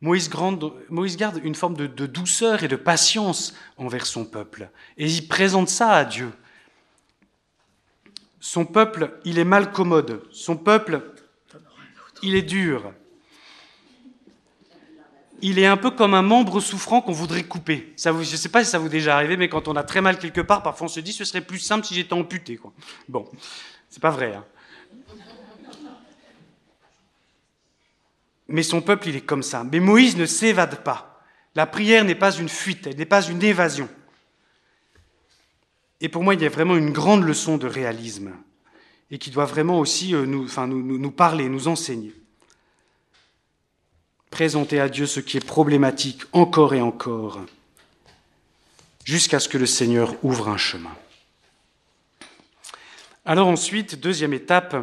Moïse, 0.00 0.28
garde 0.28 1.40
une 1.42 1.54
forme 1.54 1.76
de, 1.76 2.06
douceur 2.06 2.62
et 2.62 2.68
de 2.68 2.76
patience 2.76 3.54
envers 3.78 4.04
son 4.04 4.26
peuple. 4.26 4.68
Et 4.98 5.06
il 5.06 5.26
présente 5.28 5.70
ça 5.70 5.92
à 5.92 6.04
Dieu. 6.04 6.30
Son 8.38 8.66
peuple, 8.66 9.18
il 9.24 9.38
est 9.38 9.44
mal 9.44 9.72
commode. 9.72 10.22
Son 10.30 10.58
peuple, 10.58 11.00
il 12.22 12.34
est 12.34 12.42
dur. 12.42 12.92
Il 15.42 15.58
est 15.58 15.66
un 15.66 15.76
peu 15.76 15.90
comme 15.90 16.14
un 16.14 16.22
membre 16.22 16.60
souffrant 16.60 17.00
qu'on 17.00 17.12
voudrait 17.12 17.42
couper. 17.42 17.92
Je 17.98 18.08
ne 18.08 18.24
sais 18.24 18.48
pas 18.48 18.64
si 18.64 18.70
ça 18.70 18.78
vous 18.78 18.86
est 18.86 18.90
déjà 18.90 19.16
arrivé, 19.16 19.36
mais 19.36 19.48
quand 19.48 19.68
on 19.68 19.76
a 19.76 19.82
très 19.82 20.00
mal 20.00 20.18
quelque 20.18 20.40
part, 20.40 20.62
parfois 20.62 20.86
on 20.86 20.88
se 20.88 21.00
dit 21.00 21.12
ce 21.12 21.24
serait 21.24 21.40
plus 21.40 21.58
simple 21.58 21.84
si 21.84 21.94
j'étais 21.94 22.14
amputé. 22.14 22.56
Quoi. 22.56 22.72
Bon, 23.08 23.28
c'est 23.90 24.00
pas 24.00 24.10
vrai. 24.10 24.34
Hein. 24.34 24.44
Mais 28.48 28.62
son 28.62 28.80
peuple, 28.80 29.08
il 29.08 29.16
est 29.16 29.22
comme 29.22 29.42
ça. 29.42 29.64
Mais 29.64 29.80
Moïse 29.80 30.16
ne 30.16 30.26
s'évade 30.26 30.82
pas. 30.82 31.22
La 31.54 31.66
prière 31.66 32.04
n'est 32.04 32.14
pas 32.14 32.32
une 32.32 32.48
fuite, 32.48 32.86
elle 32.86 32.96
n'est 32.96 33.04
pas 33.04 33.22
une 33.22 33.42
évasion. 33.42 33.88
Et 36.00 36.08
pour 36.08 36.22
moi, 36.22 36.34
il 36.34 36.42
y 36.42 36.46
a 36.46 36.50
vraiment 36.50 36.76
une 36.76 36.90
grande 36.90 37.22
leçon 37.22 37.56
de 37.56 37.66
réalisme 37.66 38.32
et 39.10 39.18
qui 39.18 39.30
doit 39.30 39.44
vraiment 39.44 39.78
aussi 39.78 40.14
euh, 40.14 40.26
nous, 40.26 40.48
nous 40.66 41.10
parler, 41.10 41.48
nous 41.48 41.68
enseigner. 41.68 42.12
Présenter 44.34 44.80
à 44.80 44.88
Dieu 44.88 45.06
ce 45.06 45.20
qui 45.20 45.36
est 45.36 45.46
problématique 45.46 46.22
encore 46.32 46.74
et 46.74 46.80
encore, 46.80 47.42
jusqu'à 49.04 49.38
ce 49.38 49.48
que 49.48 49.58
le 49.58 49.64
Seigneur 49.64 50.12
ouvre 50.24 50.48
un 50.48 50.56
chemin. 50.56 50.90
Alors 53.24 53.46
ensuite, 53.46 54.00
deuxième 54.00 54.34
étape, 54.34 54.74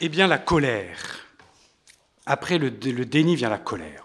eh 0.00 0.08
bien 0.08 0.26
la 0.26 0.38
colère. 0.38 1.28
Après 2.26 2.58
le, 2.58 2.72
déni 2.72 3.36
vient 3.36 3.48
la 3.48 3.58
colère. 3.58 4.04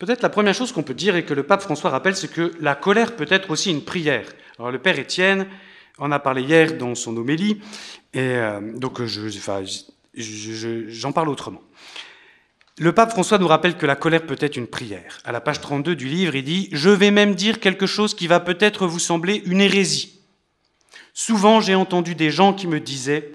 Peut-être 0.00 0.22
la 0.22 0.30
première 0.30 0.54
chose 0.54 0.72
qu'on 0.72 0.82
peut 0.82 0.94
dire 0.94 1.14
et 1.14 1.24
que 1.24 1.32
le 1.32 1.44
pape 1.44 1.62
François 1.62 1.90
rappelle, 1.90 2.16
c'est 2.16 2.32
que 2.32 2.50
la 2.58 2.74
colère 2.74 3.14
peut 3.14 3.28
être 3.30 3.52
aussi 3.52 3.70
une 3.70 3.84
prière. 3.84 4.26
Alors 4.58 4.72
le 4.72 4.80
père 4.80 4.98
Étienne 4.98 5.46
en 5.98 6.10
a 6.10 6.18
parlé 6.18 6.42
hier 6.42 6.76
dans 6.76 6.96
son 6.96 7.16
homélie, 7.16 7.62
et 8.12 8.18
euh, 8.18 8.60
donc 8.76 8.98
j'en 10.16 11.12
parle 11.12 11.28
autrement. 11.28 11.62
Le 12.78 12.92
pape 12.92 13.10
François 13.10 13.38
nous 13.38 13.46
rappelle 13.46 13.76
que 13.76 13.86
la 13.86 13.94
colère 13.94 14.26
peut 14.26 14.36
être 14.40 14.56
une 14.56 14.66
prière. 14.66 15.20
À 15.24 15.30
la 15.30 15.40
page 15.40 15.60
32 15.60 15.94
du 15.94 16.08
livre, 16.08 16.34
il 16.34 16.42
dit 16.42 16.68
Je 16.72 16.90
vais 16.90 17.12
même 17.12 17.36
dire 17.36 17.60
quelque 17.60 17.86
chose 17.86 18.14
qui 18.14 18.26
va 18.26 18.40
peut-être 18.40 18.86
vous 18.86 18.98
sembler 18.98 19.42
une 19.46 19.60
hérésie. 19.60 20.20
Souvent, 21.12 21.60
j'ai 21.60 21.76
entendu 21.76 22.16
des 22.16 22.30
gens 22.30 22.52
qui 22.52 22.66
me 22.66 22.80
disaient 22.80 23.30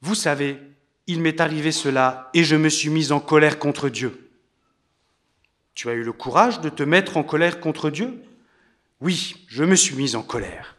Vous 0.00 0.14
savez, 0.14 0.58
il 1.06 1.20
m'est 1.20 1.40
arrivé 1.40 1.70
cela 1.70 2.30
et 2.32 2.44
je 2.44 2.56
me 2.56 2.70
suis 2.70 2.88
mis 2.88 3.12
en 3.12 3.20
colère 3.20 3.58
contre 3.58 3.90
Dieu. 3.90 4.30
Tu 5.74 5.90
as 5.90 5.92
eu 5.92 6.02
le 6.02 6.12
courage 6.12 6.60
de 6.60 6.70
te 6.70 6.82
mettre 6.82 7.18
en 7.18 7.22
colère 7.22 7.60
contre 7.60 7.90
Dieu? 7.90 8.22
Oui, 9.02 9.44
je 9.48 9.64
me 9.64 9.74
suis 9.74 9.96
mis 9.96 10.16
en 10.16 10.22
colère. 10.22 10.76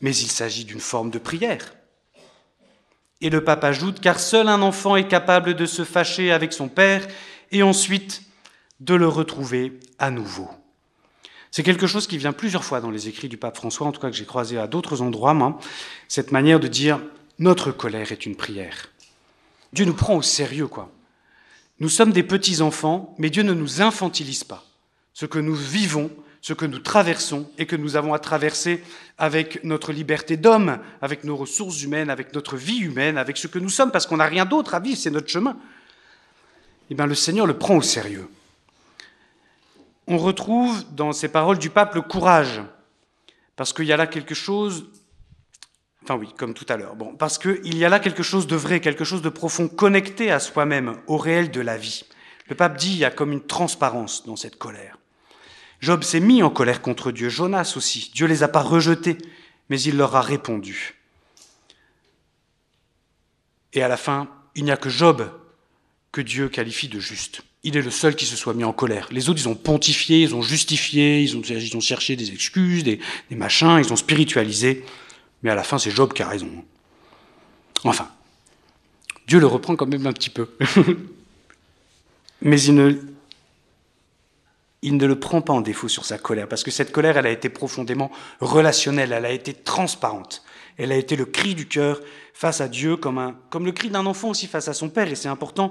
Mais 0.00 0.14
il 0.14 0.30
s'agit 0.30 0.64
d'une 0.64 0.80
forme 0.80 1.10
de 1.10 1.18
prière. 1.18 1.74
Et 3.24 3.30
le 3.30 3.42
pape 3.42 3.64
ajoute, 3.64 4.00
car 4.00 4.20
seul 4.20 4.48
un 4.48 4.60
enfant 4.60 4.96
est 4.96 5.08
capable 5.08 5.54
de 5.54 5.64
se 5.64 5.82
fâcher 5.82 6.30
avec 6.30 6.52
son 6.52 6.68
père 6.68 7.08
et 7.52 7.62
ensuite 7.62 8.20
de 8.80 8.94
le 8.94 9.08
retrouver 9.08 9.80
à 9.98 10.10
nouveau. 10.10 10.50
C'est 11.50 11.62
quelque 11.62 11.86
chose 11.86 12.06
qui 12.06 12.18
vient 12.18 12.34
plusieurs 12.34 12.64
fois 12.64 12.82
dans 12.82 12.90
les 12.90 13.08
écrits 13.08 13.30
du 13.30 13.38
pape 13.38 13.56
François, 13.56 13.86
en 13.86 13.92
tout 13.92 14.00
cas 14.00 14.10
que 14.10 14.16
j'ai 14.16 14.26
croisé 14.26 14.58
à 14.58 14.66
d'autres 14.66 15.00
endroits, 15.00 15.58
cette 16.06 16.32
manière 16.32 16.60
de 16.60 16.68
dire 16.68 17.00
notre 17.38 17.72
colère 17.72 18.12
est 18.12 18.26
une 18.26 18.36
prière. 18.36 18.90
Dieu 19.72 19.86
nous 19.86 19.94
prend 19.94 20.16
au 20.16 20.22
sérieux, 20.22 20.66
quoi. 20.66 20.92
Nous 21.80 21.88
sommes 21.88 22.12
des 22.12 22.24
petits 22.24 22.60
enfants, 22.60 23.14
mais 23.16 23.30
Dieu 23.30 23.42
ne 23.42 23.54
nous 23.54 23.80
infantilise 23.80 24.44
pas. 24.44 24.66
Ce 25.14 25.24
que 25.24 25.38
nous 25.38 25.54
vivons, 25.54 26.10
ce 26.44 26.52
que 26.52 26.66
nous 26.66 26.78
traversons 26.78 27.50
et 27.56 27.64
que 27.64 27.74
nous 27.74 27.96
avons 27.96 28.12
à 28.12 28.18
traverser 28.18 28.84
avec 29.16 29.64
notre 29.64 29.92
liberté 29.92 30.36
d'homme, 30.36 30.78
avec 31.00 31.24
nos 31.24 31.36
ressources 31.36 31.80
humaines, 31.82 32.10
avec 32.10 32.34
notre 32.34 32.58
vie 32.58 32.80
humaine, 32.80 33.16
avec 33.16 33.38
ce 33.38 33.46
que 33.46 33.58
nous 33.58 33.70
sommes, 33.70 33.90
parce 33.90 34.06
qu'on 34.06 34.18
n'a 34.18 34.26
rien 34.26 34.44
d'autre 34.44 34.74
à 34.74 34.78
vivre, 34.78 34.98
c'est 34.98 35.10
notre 35.10 35.30
chemin. 35.30 35.56
Eh 36.90 36.94
bien, 36.94 37.06
le 37.06 37.14
Seigneur 37.14 37.46
le 37.46 37.56
prend 37.56 37.76
au 37.76 37.80
sérieux. 37.80 38.28
On 40.06 40.18
retrouve 40.18 40.84
dans 40.92 41.12
ces 41.12 41.28
paroles 41.28 41.56
du 41.56 41.70
pape 41.70 41.94
le 41.94 42.02
courage, 42.02 42.60
parce 43.56 43.72
qu'il 43.72 43.86
y 43.86 43.92
a 43.94 43.96
là 43.96 44.06
quelque 44.06 44.34
chose 44.34 44.90
Enfin 46.02 46.16
oui, 46.16 46.28
comme 46.36 46.52
tout 46.52 46.66
à 46.68 46.76
l'heure. 46.76 46.94
Parce 47.18 47.38
qu'il 47.38 47.78
y 47.78 47.86
a 47.86 47.88
là 47.88 48.00
quelque 48.00 48.22
chose 48.22 48.46
de 48.46 48.56
vrai, 48.56 48.80
quelque 48.80 49.04
chose 49.04 49.22
de 49.22 49.30
profond, 49.30 49.66
connecté 49.66 50.30
à 50.30 50.38
soi-même, 50.40 50.98
au 51.06 51.16
réel 51.16 51.50
de 51.50 51.62
la 51.62 51.78
vie. 51.78 52.04
Le 52.50 52.54
pape 52.54 52.76
dit, 52.76 52.90
il 52.90 52.98
y 52.98 53.06
a 53.06 53.10
comme 53.10 53.32
une 53.32 53.46
transparence 53.46 54.26
dans 54.26 54.36
cette 54.36 54.56
colère. 54.56 54.98
Job 55.84 56.02
s'est 56.02 56.20
mis 56.20 56.42
en 56.42 56.48
colère 56.48 56.80
contre 56.80 57.12
Dieu, 57.12 57.28
Jonas 57.28 57.74
aussi. 57.76 58.10
Dieu 58.14 58.26
les 58.26 58.42
a 58.42 58.48
pas 58.48 58.62
rejetés, 58.62 59.18
mais 59.68 59.78
il 59.80 59.98
leur 59.98 60.16
a 60.16 60.22
répondu. 60.22 60.94
Et 63.74 63.82
à 63.82 63.88
la 63.88 63.98
fin, 63.98 64.28
il 64.54 64.64
n'y 64.64 64.70
a 64.70 64.78
que 64.78 64.88
Job 64.88 65.30
que 66.10 66.22
Dieu 66.22 66.48
qualifie 66.48 66.88
de 66.88 67.00
juste. 67.00 67.42
Il 67.64 67.76
est 67.76 67.82
le 67.82 67.90
seul 67.90 68.16
qui 68.16 68.24
se 68.24 68.34
soit 68.34 68.54
mis 68.54 68.64
en 68.64 68.72
colère. 68.72 69.08
Les 69.10 69.28
autres, 69.28 69.40
ils 69.42 69.48
ont 69.48 69.54
pontifié, 69.54 70.22
ils 70.22 70.34
ont 70.34 70.40
justifié, 70.40 71.20
ils 71.20 71.36
ont, 71.36 71.80
cherché 71.80 72.16
des 72.16 72.32
excuses, 72.32 72.82
des 72.82 73.00
machins, 73.30 73.78
ils 73.78 73.92
ont 73.92 73.96
spiritualisé. 73.96 74.84
Mais 75.42 75.50
à 75.50 75.54
la 75.54 75.64
fin, 75.64 75.76
c'est 75.76 75.90
Job 75.90 76.14
qui 76.14 76.22
a 76.22 76.28
raison. 76.28 76.48
Enfin, 77.84 78.08
Dieu 79.26 79.38
le 79.38 79.46
reprend 79.46 79.76
quand 79.76 79.86
même 79.86 80.06
un 80.06 80.12
petit 80.14 80.30
peu. 80.30 80.48
Mais 82.40 82.60
il 82.62 82.74
ne, 82.74 83.13
il 84.84 84.98
ne 84.98 85.06
le 85.06 85.18
prend 85.18 85.40
pas 85.40 85.54
en 85.54 85.62
défaut 85.62 85.88
sur 85.88 86.04
sa 86.04 86.18
colère, 86.18 86.46
parce 86.46 86.62
que 86.62 86.70
cette 86.70 86.92
colère, 86.92 87.16
elle 87.16 87.26
a 87.26 87.30
été 87.30 87.48
profondément 87.48 88.10
relationnelle, 88.40 89.12
elle 89.12 89.24
a 89.24 89.32
été 89.32 89.54
transparente. 89.54 90.44
Elle 90.76 90.92
a 90.92 90.96
été 90.96 91.16
le 91.16 91.24
cri 91.24 91.54
du 91.54 91.66
cœur 91.66 92.00
face 92.34 92.60
à 92.60 92.68
Dieu, 92.68 92.98
comme, 92.98 93.16
un, 93.16 93.34
comme 93.48 93.64
le 93.64 93.72
cri 93.72 93.88
d'un 93.88 94.04
enfant 94.04 94.28
aussi 94.28 94.46
face 94.46 94.68
à 94.68 94.74
son 94.74 94.90
père. 94.90 95.08
Et 95.08 95.14
c'est 95.14 95.28
important 95.28 95.70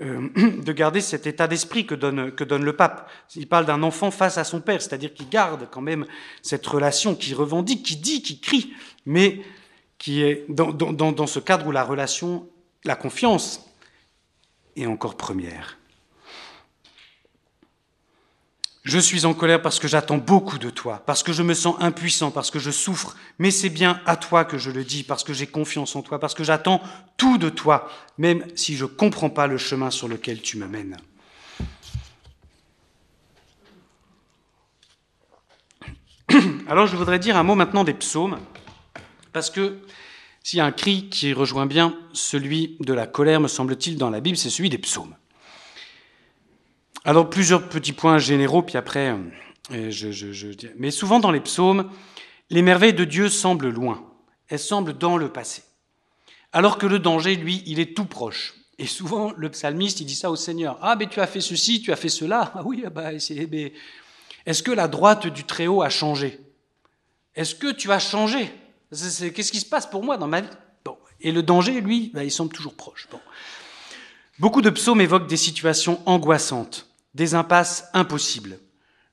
euh, 0.00 0.28
de 0.62 0.72
garder 0.72 1.00
cet 1.00 1.26
état 1.26 1.48
d'esprit 1.48 1.86
que 1.86 1.96
donne, 1.96 2.30
que 2.30 2.44
donne 2.44 2.64
le 2.64 2.76
pape. 2.76 3.10
Il 3.34 3.48
parle 3.48 3.66
d'un 3.66 3.82
enfant 3.82 4.12
face 4.12 4.38
à 4.38 4.44
son 4.44 4.60
père, 4.60 4.80
c'est-à-dire 4.80 5.12
qu'il 5.12 5.28
garde 5.28 5.66
quand 5.68 5.80
même 5.80 6.06
cette 6.42 6.64
relation, 6.64 7.16
qui 7.16 7.34
revendique, 7.34 7.84
qui 7.84 7.96
dit, 7.96 8.22
qui 8.22 8.38
crie, 8.38 8.74
mais 9.06 9.40
qui 9.98 10.22
est 10.22 10.44
dans, 10.48 10.70
dans, 10.70 11.10
dans 11.10 11.26
ce 11.26 11.40
cadre 11.40 11.66
où 11.66 11.72
la 11.72 11.82
relation, 11.82 12.48
la 12.84 12.94
confiance 12.94 13.66
est 14.76 14.86
encore 14.86 15.16
première. 15.16 15.78
Je 18.82 18.98
suis 18.98 19.26
en 19.26 19.34
colère 19.34 19.62
parce 19.62 19.78
que 19.78 19.86
j'attends 19.86 20.18
beaucoup 20.18 20.58
de 20.58 20.68
toi, 20.68 21.04
parce 21.06 21.22
que 21.22 21.32
je 21.32 21.44
me 21.44 21.54
sens 21.54 21.76
impuissant, 21.78 22.32
parce 22.32 22.50
que 22.50 22.58
je 22.58 22.72
souffre, 22.72 23.16
mais 23.38 23.52
c'est 23.52 23.68
bien 23.68 24.00
à 24.06 24.16
toi 24.16 24.44
que 24.44 24.58
je 24.58 24.72
le 24.72 24.82
dis, 24.82 25.04
parce 25.04 25.22
que 25.22 25.32
j'ai 25.32 25.46
confiance 25.46 25.94
en 25.94 26.02
toi, 26.02 26.18
parce 26.18 26.34
que 26.34 26.42
j'attends 26.42 26.82
tout 27.16 27.38
de 27.38 27.48
toi, 27.48 27.88
même 28.18 28.44
si 28.56 28.76
je 28.76 28.84
ne 28.84 28.90
comprends 28.90 29.30
pas 29.30 29.46
le 29.46 29.56
chemin 29.56 29.92
sur 29.92 30.08
lequel 30.08 30.42
tu 30.42 30.56
me 30.56 30.66
mènes. 30.66 30.96
Alors 36.66 36.88
je 36.88 36.96
voudrais 36.96 37.20
dire 37.20 37.36
un 37.36 37.44
mot 37.44 37.54
maintenant 37.54 37.84
des 37.84 37.94
psaumes, 37.94 38.40
parce 39.32 39.48
que 39.48 39.78
s'il 40.42 40.56
y 40.56 40.60
a 40.60 40.64
un 40.64 40.72
cri 40.72 41.08
qui 41.08 41.32
rejoint 41.32 41.66
bien 41.66 41.96
celui 42.12 42.76
de 42.80 42.92
la 42.92 43.06
colère, 43.06 43.38
me 43.40 43.46
semble-t-il, 43.46 43.96
dans 43.96 44.10
la 44.10 44.20
Bible, 44.20 44.36
c'est 44.36 44.50
celui 44.50 44.70
des 44.70 44.78
psaumes. 44.78 45.14
Alors 47.04 47.28
plusieurs 47.28 47.68
petits 47.68 47.92
points 47.92 48.18
généraux, 48.18 48.62
puis 48.62 48.76
après, 48.76 49.14
euh, 49.72 49.90
je, 49.90 50.12
je, 50.12 50.32
je, 50.32 50.48
mais 50.76 50.90
souvent 50.90 51.18
dans 51.18 51.32
les 51.32 51.40
psaumes, 51.40 51.90
les 52.50 52.62
merveilles 52.62 52.94
de 52.94 53.04
Dieu 53.04 53.28
semblent 53.28 53.70
loin, 53.70 54.04
elles 54.48 54.58
semblent 54.58 54.96
dans 54.96 55.16
le 55.16 55.32
passé, 55.32 55.62
alors 56.52 56.78
que 56.78 56.86
le 56.86 56.98
danger, 56.98 57.34
lui, 57.34 57.62
il 57.66 57.80
est 57.80 57.96
tout 57.96 58.04
proche. 58.04 58.54
Et 58.78 58.86
souvent, 58.86 59.32
le 59.36 59.50
psalmiste, 59.50 60.00
il 60.00 60.06
dit 60.06 60.14
ça 60.14 60.30
au 60.30 60.36
Seigneur. 60.36 60.78
Ah, 60.80 60.96
mais 60.96 61.06
tu 61.06 61.20
as 61.20 61.26
fait 61.26 61.40
ceci, 61.40 61.82
tu 61.82 61.92
as 61.92 61.96
fait 61.96 62.08
cela. 62.08 62.52
Ah 62.54 62.62
oui, 62.64 62.82
ah 62.84 62.90
bah, 62.90 63.12
est-ce 63.12 64.62
que 64.62 64.72
la 64.72 64.88
droite 64.88 65.26
du 65.26 65.44
Très-Haut 65.44 65.82
a 65.82 65.88
changé? 65.90 66.40
Est-ce 67.34 67.54
que 67.54 67.70
tu 67.70 67.92
as 67.92 67.98
changé? 67.98 68.50
Qu'est-ce 68.90 69.52
qui 69.52 69.60
se 69.60 69.66
passe 69.66 69.86
pour 69.86 70.02
moi 70.02 70.16
dans 70.16 70.26
ma 70.26 70.40
vie? 70.40 70.48
Bon. 70.84 70.96
Et 71.20 71.32
le 71.32 71.42
danger, 71.42 71.80
lui, 71.80 72.10
bah, 72.12 72.24
il 72.24 72.30
semble 72.30 72.52
toujours 72.52 72.74
proche. 72.74 73.08
Bon. 73.10 73.20
Beaucoup 74.38 74.62
de 74.62 74.70
psaumes 74.70 75.00
évoquent 75.00 75.28
des 75.28 75.36
situations 75.36 76.00
angoissantes, 76.06 76.88
des 77.14 77.34
impasses 77.34 77.88
impossibles. 77.92 78.58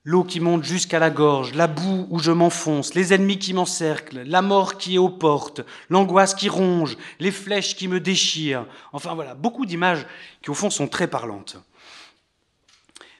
L'eau 0.02 0.24
qui 0.24 0.40
monte 0.40 0.64
jusqu'à 0.64 0.98
la 0.98 1.10
gorge, 1.10 1.52
la 1.52 1.66
boue 1.66 2.06
où 2.08 2.18
je 2.18 2.32
m'enfonce, 2.32 2.94
les 2.94 3.12
ennemis 3.12 3.38
qui 3.38 3.52
m'encerclent, 3.52 4.22
la 4.22 4.40
mort 4.40 4.78
qui 4.78 4.94
est 4.94 4.98
aux 4.98 5.10
portes, 5.10 5.60
l'angoisse 5.90 6.34
qui 6.34 6.48
ronge, 6.48 6.96
les 7.18 7.30
flèches 7.30 7.76
qui 7.76 7.86
me 7.86 8.00
déchirent. 8.00 8.66
Enfin 8.94 9.14
voilà, 9.14 9.34
beaucoup 9.34 9.66
d'images 9.66 10.06
qui 10.40 10.50
au 10.50 10.54
fond 10.54 10.70
sont 10.70 10.88
très 10.88 11.06
parlantes. 11.06 11.58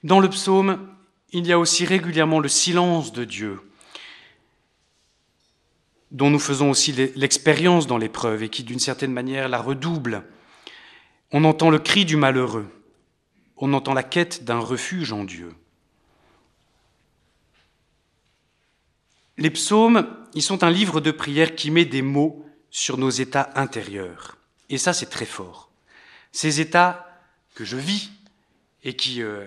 Dans 0.02 0.20
le 0.20 0.30
psaume, 0.30 0.88
il 1.32 1.46
y 1.46 1.52
a 1.52 1.58
aussi 1.58 1.84
régulièrement 1.84 2.40
le 2.40 2.48
silence 2.48 3.12
de 3.12 3.24
Dieu, 3.24 3.60
dont 6.10 6.30
nous 6.30 6.38
faisons 6.38 6.70
aussi 6.70 6.92
l'expérience 7.14 7.86
dans 7.86 7.98
l'épreuve 7.98 8.42
et 8.42 8.48
qui 8.48 8.64
d'une 8.64 8.80
certaine 8.80 9.12
manière 9.12 9.50
la 9.50 9.60
redouble. 9.60 10.24
On 11.30 11.44
entend 11.44 11.68
le 11.68 11.78
cri 11.78 12.06
du 12.06 12.16
malheureux, 12.16 12.66
on 13.60 13.72
entend 13.74 13.94
la 13.94 14.02
quête 14.02 14.44
d'un 14.44 14.58
refuge 14.58 15.12
en 15.12 15.24
Dieu. 15.24 15.54
Les 19.36 19.50
psaumes, 19.50 20.08
ils 20.34 20.42
sont 20.42 20.64
un 20.64 20.70
livre 20.70 21.00
de 21.00 21.10
prière 21.10 21.54
qui 21.54 21.70
met 21.70 21.84
des 21.84 22.02
mots 22.02 22.44
sur 22.70 22.98
nos 22.98 23.10
états 23.10 23.50
intérieurs. 23.54 24.36
Et 24.70 24.78
ça, 24.78 24.92
c'est 24.92 25.06
très 25.06 25.26
fort. 25.26 25.70
Ces 26.32 26.60
états 26.60 27.22
que 27.54 27.64
je 27.64 27.76
vis 27.76 28.10
et 28.82 28.94
qui, 28.94 29.22
euh, 29.22 29.46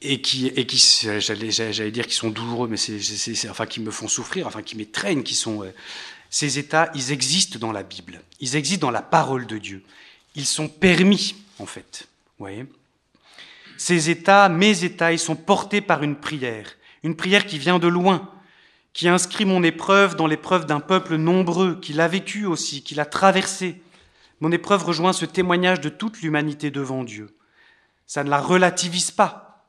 et 0.00 0.20
qui, 0.20 0.46
et 0.46 0.66
qui 0.66 0.78
j'allais, 1.18 1.90
dire, 1.90 2.06
qui 2.06 2.14
sont 2.14 2.30
douloureux, 2.30 2.68
mais 2.68 2.76
c'est, 2.76 3.48
enfin, 3.50 3.66
qui 3.66 3.80
me 3.80 3.90
font 3.90 4.08
souffrir, 4.08 4.46
enfin, 4.46 4.62
qui 4.62 4.76
m'étreignent, 4.76 5.22
qui 5.22 5.34
sont, 5.34 5.62
euh, 5.62 5.72
ces 6.30 6.58
états, 6.58 6.90
ils 6.94 7.12
existent 7.12 7.58
dans 7.58 7.72
la 7.72 7.82
Bible. 7.82 8.22
Ils 8.40 8.56
existent 8.56 8.86
dans 8.86 8.92
la 8.92 9.02
parole 9.02 9.46
de 9.46 9.58
Dieu. 9.58 9.82
Ils 10.34 10.46
sont 10.46 10.68
permis, 10.68 11.34
en 11.58 11.66
fait. 11.66 12.08
Voyez? 12.42 12.66
Ces 13.78 14.10
états, 14.10 14.48
mes 14.48 14.82
états, 14.82 15.12
ils 15.12 15.20
sont 15.20 15.36
portés 15.36 15.80
par 15.80 16.02
une 16.02 16.16
prière. 16.16 16.72
Une 17.04 17.14
prière 17.14 17.46
qui 17.46 17.56
vient 17.56 17.78
de 17.78 17.86
loin, 17.86 18.28
qui 18.92 19.06
inscrit 19.06 19.44
mon 19.44 19.62
épreuve 19.62 20.16
dans 20.16 20.26
l'épreuve 20.26 20.66
d'un 20.66 20.80
peuple 20.80 21.14
nombreux, 21.14 21.78
qui 21.78 21.92
l'a 21.92 22.08
vécu 22.08 22.44
aussi, 22.44 22.82
qui 22.82 22.96
l'a 22.96 23.04
traversé. 23.04 23.80
Mon 24.40 24.50
épreuve 24.50 24.84
rejoint 24.84 25.12
ce 25.12 25.24
témoignage 25.24 25.80
de 25.80 25.88
toute 25.88 26.20
l'humanité 26.20 26.72
devant 26.72 27.04
Dieu. 27.04 27.32
Ça 28.06 28.24
ne 28.24 28.30
la 28.30 28.40
relativise 28.40 29.12
pas, 29.12 29.64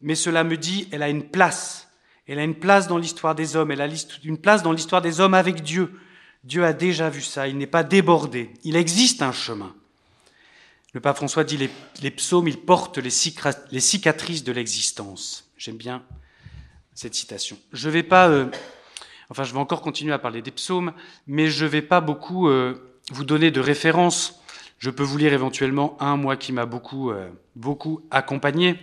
mais 0.00 0.14
cela 0.14 0.44
me 0.44 0.56
dit, 0.56 0.86
elle 0.92 1.02
a 1.02 1.08
une 1.08 1.28
place. 1.28 1.90
Elle 2.28 2.38
a 2.38 2.44
une 2.44 2.54
place 2.54 2.86
dans 2.86 2.98
l'histoire 2.98 3.34
des 3.34 3.56
hommes, 3.56 3.72
elle 3.72 3.80
a 3.80 3.88
une 4.22 4.38
place 4.38 4.62
dans 4.62 4.70
l'histoire 4.70 5.02
des 5.02 5.18
hommes 5.18 5.34
avec 5.34 5.64
Dieu. 5.64 6.00
Dieu 6.44 6.64
a 6.64 6.72
déjà 6.72 7.10
vu 7.10 7.20
ça, 7.20 7.48
il 7.48 7.58
n'est 7.58 7.66
pas 7.66 7.82
débordé, 7.82 8.52
il 8.62 8.76
existe 8.76 9.22
un 9.22 9.32
chemin. 9.32 9.74
Le 10.94 11.00
pape 11.00 11.16
François 11.16 11.44
dit 11.44 11.56
les, 11.56 11.70
les 12.02 12.10
psaumes, 12.10 12.48
ils 12.48 12.58
portent 12.58 12.98
les 12.98 13.10
cicatrices 13.80 14.44
de 14.44 14.52
l'existence. 14.52 15.50
J'aime 15.58 15.76
bien 15.76 16.02
cette 16.96 17.14
citation. 17.14 17.58
Je 17.72 17.88
vais 17.88 18.02
pas, 18.02 18.28
euh, 18.28 18.46
enfin, 19.30 19.44
je 19.44 19.52
vais 19.52 19.58
encore 19.58 19.82
continuer 19.82 20.12
à 20.12 20.18
parler 20.18 20.42
des 20.42 20.50
psaumes, 20.50 20.92
mais 21.26 21.48
je 21.48 21.64
vais 21.64 21.82
pas 21.82 22.00
beaucoup 22.00 22.48
euh, 22.48 22.74
vous 23.12 23.24
donner 23.24 23.50
de 23.50 23.60
références. 23.60 24.40
Je 24.78 24.90
peux 24.90 25.02
vous 25.02 25.18
lire 25.18 25.32
éventuellement 25.32 25.96
un, 26.00 26.16
moi, 26.16 26.36
qui 26.36 26.52
m'a 26.52 26.66
beaucoup, 26.66 27.10
euh, 27.10 27.28
beaucoup 27.54 28.00
accompagné. 28.10 28.78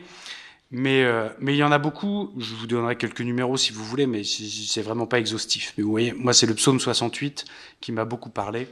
Mais, 0.76 1.06
mais 1.40 1.54
il 1.54 1.58
y 1.58 1.64
en 1.64 1.72
a 1.72 1.78
beaucoup. 1.78 2.34
Je 2.40 2.56
vous 2.56 2.66
donnerai 2.66 2.96
quelques 2.96 3.22
numéros 3.22 3.58
si 3.58 3.72
vous 3.72 3.86
voulez, 3.86 4.08
mais 4.08 4.24
c'est 4.24 4.82
vraiment 4.82 5.06
pas 5.06 5.20
exhaustif. 5.20 5.72
Mais 5.78 5.84
vous 5.84 5.92
voyez, 5.92 6.14
moi, 6.14 6.34
c'est 6.34 6.48
le 6.48 6.56
psaume 6.56 6.80
68 6.80 7.46
qui 7.80 7.92
m'a 7.92 8.06
beaucoup 8.06 8.32
parlé. 8.32 8.68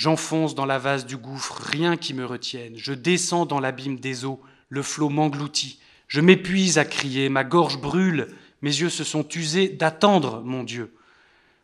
J'enfonce 0.00 0.54
dans 0.54 0.64
la 0.64 0.78
vase 0.78 1.04
du 1.04 1.18
gouffre, 1.18 1.60
rien 1.62 1.98
qui 1.98 2.14
me 2.14 2.24
retienne. 2.24 2.72
Je 2.74 2.94
descends 2.94 3.44
dans 3.44 3.60
l'abîme 3.60 4.00
des 4.00 4.24
eaux, 4.24 4.40
le 4.70 4.80
flot 4.80 5.10
m'engloutit. 5.10 5.78
Je 6.08 6.22
m'épuise 6.22 6.78
à 6.78 6.86
crier, 6.86 7.28
ma 7.28 7.44
gorge 7.44 7.78
brûle, 7.78 8.28
mes 8.62 8.70
yeux 8.70 8.88
se 8.88 9.04
sont 9.04 9.28
usés 9.28 9.68
d'attendre 9.68 10.40
mon 10.42 10.64
Dieu. 10.64 10.94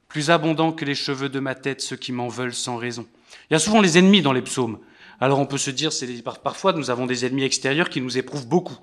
Plus 0.09 0.29
abondant 0.29 0.73
que 0.73 0.85
les 0.85 0.95
cheveux 0.95 1.31
de 1.31 1.41
ma 1.41 1.55
tête, 1.55 1.81
ceux 1.81 1.97
qui 1.97 2.13
m'en 2.13 2.29
veulent 2.29 2.53
sans 2.53 2.77
raison. 2.77 3.07
Il 3.49 3.55
y 3.55 3.57
a 3.57 3.59
souvent 3.59 3.81
les 3.81 3.97
ennemis 3.97 4.21
dans 4.21 4.35
les 4.35 4.43
psaumes. 4.43 4.81
Alors 5.19 5.39
on 5.39 5.47
peut 5.47 5.57
se 5.57 5.71
dire, 5.71 5.91
c'est 5.91 6.07
parfois 6.23 6.75
nous 6.75 6.91
avons 6.91 7.07
des 7.07 7.25
ennemis 7.25 7.45
extérieurs 7.45 7.89
qui 7.89 8.03
nous 8.03 8.19
éprouvent 8.19 8.47
beaucoup. 8.47 8.77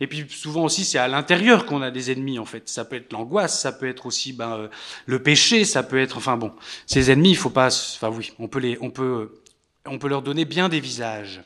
Et 0.00 0.06
puis 0.06 0.26
souvent 0.28 0.64
aussi, 0.64 0.84
c'est 0.84 0.98
à 0.98 1.08
l'intérieur 1.08 1.64
qu'on 1.64 1.82
a 1.82 1.90
des 1.90 2.10
ennemis 2.10 2.38
en 2.38 2.44
fait. 2.44 2.68
Ça 2.68 2.84
peut 2.84 2.96
être 2.96 3.12
l'angoisse, 3.12 3.60
ça 3.60 3.72
peut 3.72 3.88
être 3.88 4.06
aussi 4.06 4.32
ben, 4.32 4.52
euh, 4.52 4.68
le 5.06 5.22
péché, 5.22 5.64
ça 5.64 5.82
peut 5.82 5.98
être, 5.98 6.18
enfin 6.18 6.36
bon, 6.36 6.52
ces 6.86 7.10
ennemis, 7.10 7.30
il 7.30 7.36
faut 7.36 7.50
pas, 7.50 7.68
enfin 7.68 8.10
oui, 8.10 8.32
on 8.38 8.48
peut 8.48 8.58
les, 8.58 8.76
on 8.80 8.90
peut, 8.90 9.40
on 9.86 9.98
peut 9.98 10.08
leur 10.08 10.22
donner 10.22 10.44
bien 10.44 10.68
des 10.68 10.80
visages 10.80 11.42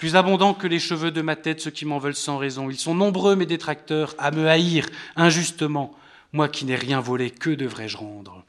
plus 0.00 0.16
abondants 0.16 0.54
que 0.54 0.66
les 0.66 0.78
cheveux 0.78 1.10
de 1.10 1.20
ma 1.20 1.36
tête, 1.36 1.60
ceux 1.60 1.70
qui 1.70 1.84
m'en 1.84 1.98
veulent 1.98 2.14
sans 2.14 2.38
raison. 2.38 2.70
Ils 2.70 2.78
sont 2.78 2.94
nombreux, 2.94 3.36
mes 3.36 3.44
détracteurs, 3.44 4.14
à 4.16 4.30
me 4.30 4.48
haïr 4.48 4.86
injustement. 5.14 5.94
Moi 6.32 6.48
qui 6.48 6.64
n'ai 6.64 6.74
rien 6.74 7.00
volé, 7.00 7.30
que 7.30 7.50
devrais-je 7.50 7.98
rendre? 7.98 8.42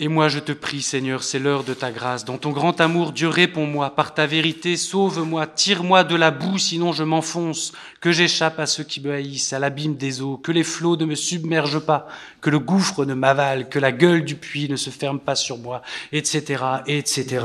Et 0.00 0.06
moi 0.06 0.28
je 0.28 0.38
te 0.38 0.52
prie, 0.52 0.80
Seigneur, 0.80 1.24
c'est 1.24 1.40
l'heure 1.40 1.64
de 1.64 1.74
ta 1.74 1.90
grâce. 1.90 2.24
Dans 2.24 2.38
ton 2.38 2.50
grand 2.50 2.80
amour, 2.80 3.10
Dieu, 3.10 3.26
réponds-moi. 3.26 3.96
Par 3.96 4.14
ta 4.14 4.26
vérité, 4.26 4.76
sauve-moi. 4.76 5.48
Tire-moi 5.48 6.04
de 6.04 6.14
la 6.14 6.30
boue, 6.30 6.56
sinon 6.56 6.92
je 6.92 7.02
m'enfonce. 7.02 7.72
Que 8.00 8.12
j'échappe 8.12 8.60
à 8.60 8.66
ceux 8.66 8.84
qui 8.84 9.00
me 9.00 9.12
haïssent, 9.12 9.52
à 9.52 9.58
l'abîme 9.58 9.96
des 9.96 10.22
eaux. 10.22 10.36
Que 10.36 10.52
les 10.52 10.62
flots 10.62 10.96
ne 10.96 11.04
me 11.04 11.16
submergent 11.16 11.80
pas. 11.80 12.06
Que 12.40 12.48
le 12.48 12.60
gouffre 12.60 13.04
ne 13.06 13.14
m'avale. 13.14 13.68
Que 13.68 13.80
la 13.80 13.90
gueule 13.90 14.24
du 14.24 14.36
puits 14.36 14.68
ne 14.68 14.76
se 14.76 14.90
ferme 14.90 15.18
pas 15.18 15.34
sur 15.34 15.58
moi. 15.58 15.82
Etc. 16.12 16.62
Etc. 16.86 17.44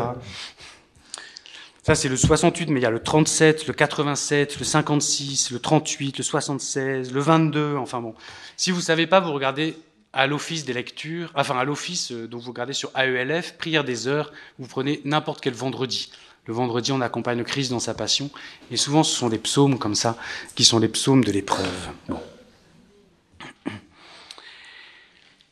Ça, 1.82 1.96
c'est 1.96 2.08
le 2.08 2.18
68, 2.18 2.70
mais 2.70 2.80
il 2.82 2.84
y 2.84 2.86
a 2.86 2.92
le 2.92 3.02
37, 3.02 3.66
le 3.66 3.74
87, 3.74 4.60
le 4.60 4.64
56, 4.64 5.50
le 5.50 5.60
38, 5.60 6.20
le 6.20 6.24
76, 6.24 7.12
le 7.12 7.20
22, 7.20 7.78
enfin 7.78 8.00
bon. 8.00 8.14
Si 8.58 8.70
vous 8.70 8.80
savez 8.80 9.08
pas, 9.08 9.20
vous 9.20 9.34
regardez 9.34 9.76
à 10.14 10.28
l'office 10.28 10.64
des 10.64 10.74
lectures, 10.74 11.32
enfin 11.36 11.58
à 11.58 11.64
l'office 11.64 12.12
euh, 12.12 12.28
dont 12.28 12.38
vous 12.38 12.52
regardez 12.52 12.74
sur 12.74 12.92
AELF, 12.96 13.58
prière 13.58 13.84
des 13.84 14.08
heures, 14.08 14.32
vous 14.60 14.68
prenez 14.68 15.02
n'importe 15.06 15.42
quel 15.42 15.54
vendredi. 15.54 16.12
Le 16.46 16.54
vendredi, 16.54 16.92
on 16.92 17.02
accompagne 17.02 17.40
le 17.40 17.44
Christ 17.44 17.72
dans 17.72 17.80
sa 17.80 17.94
passion, 17.94 18.30
et 18.70 18.78
souvent 18.78 19.04
ce 19.04 19.16
sont 19.16 19.30
des 19.30 19.40
psaumes 19.40 19.80
comme 19.80 19.96
ça, 19.96 20.18
qui 20.56 20.64
sont 20.64 20.78
les 20.78 20.88
psaumes 20.88 21.24
de 21.24 21.32
l'épreuve. 21.32 21.90
Bon. 22.08 22.20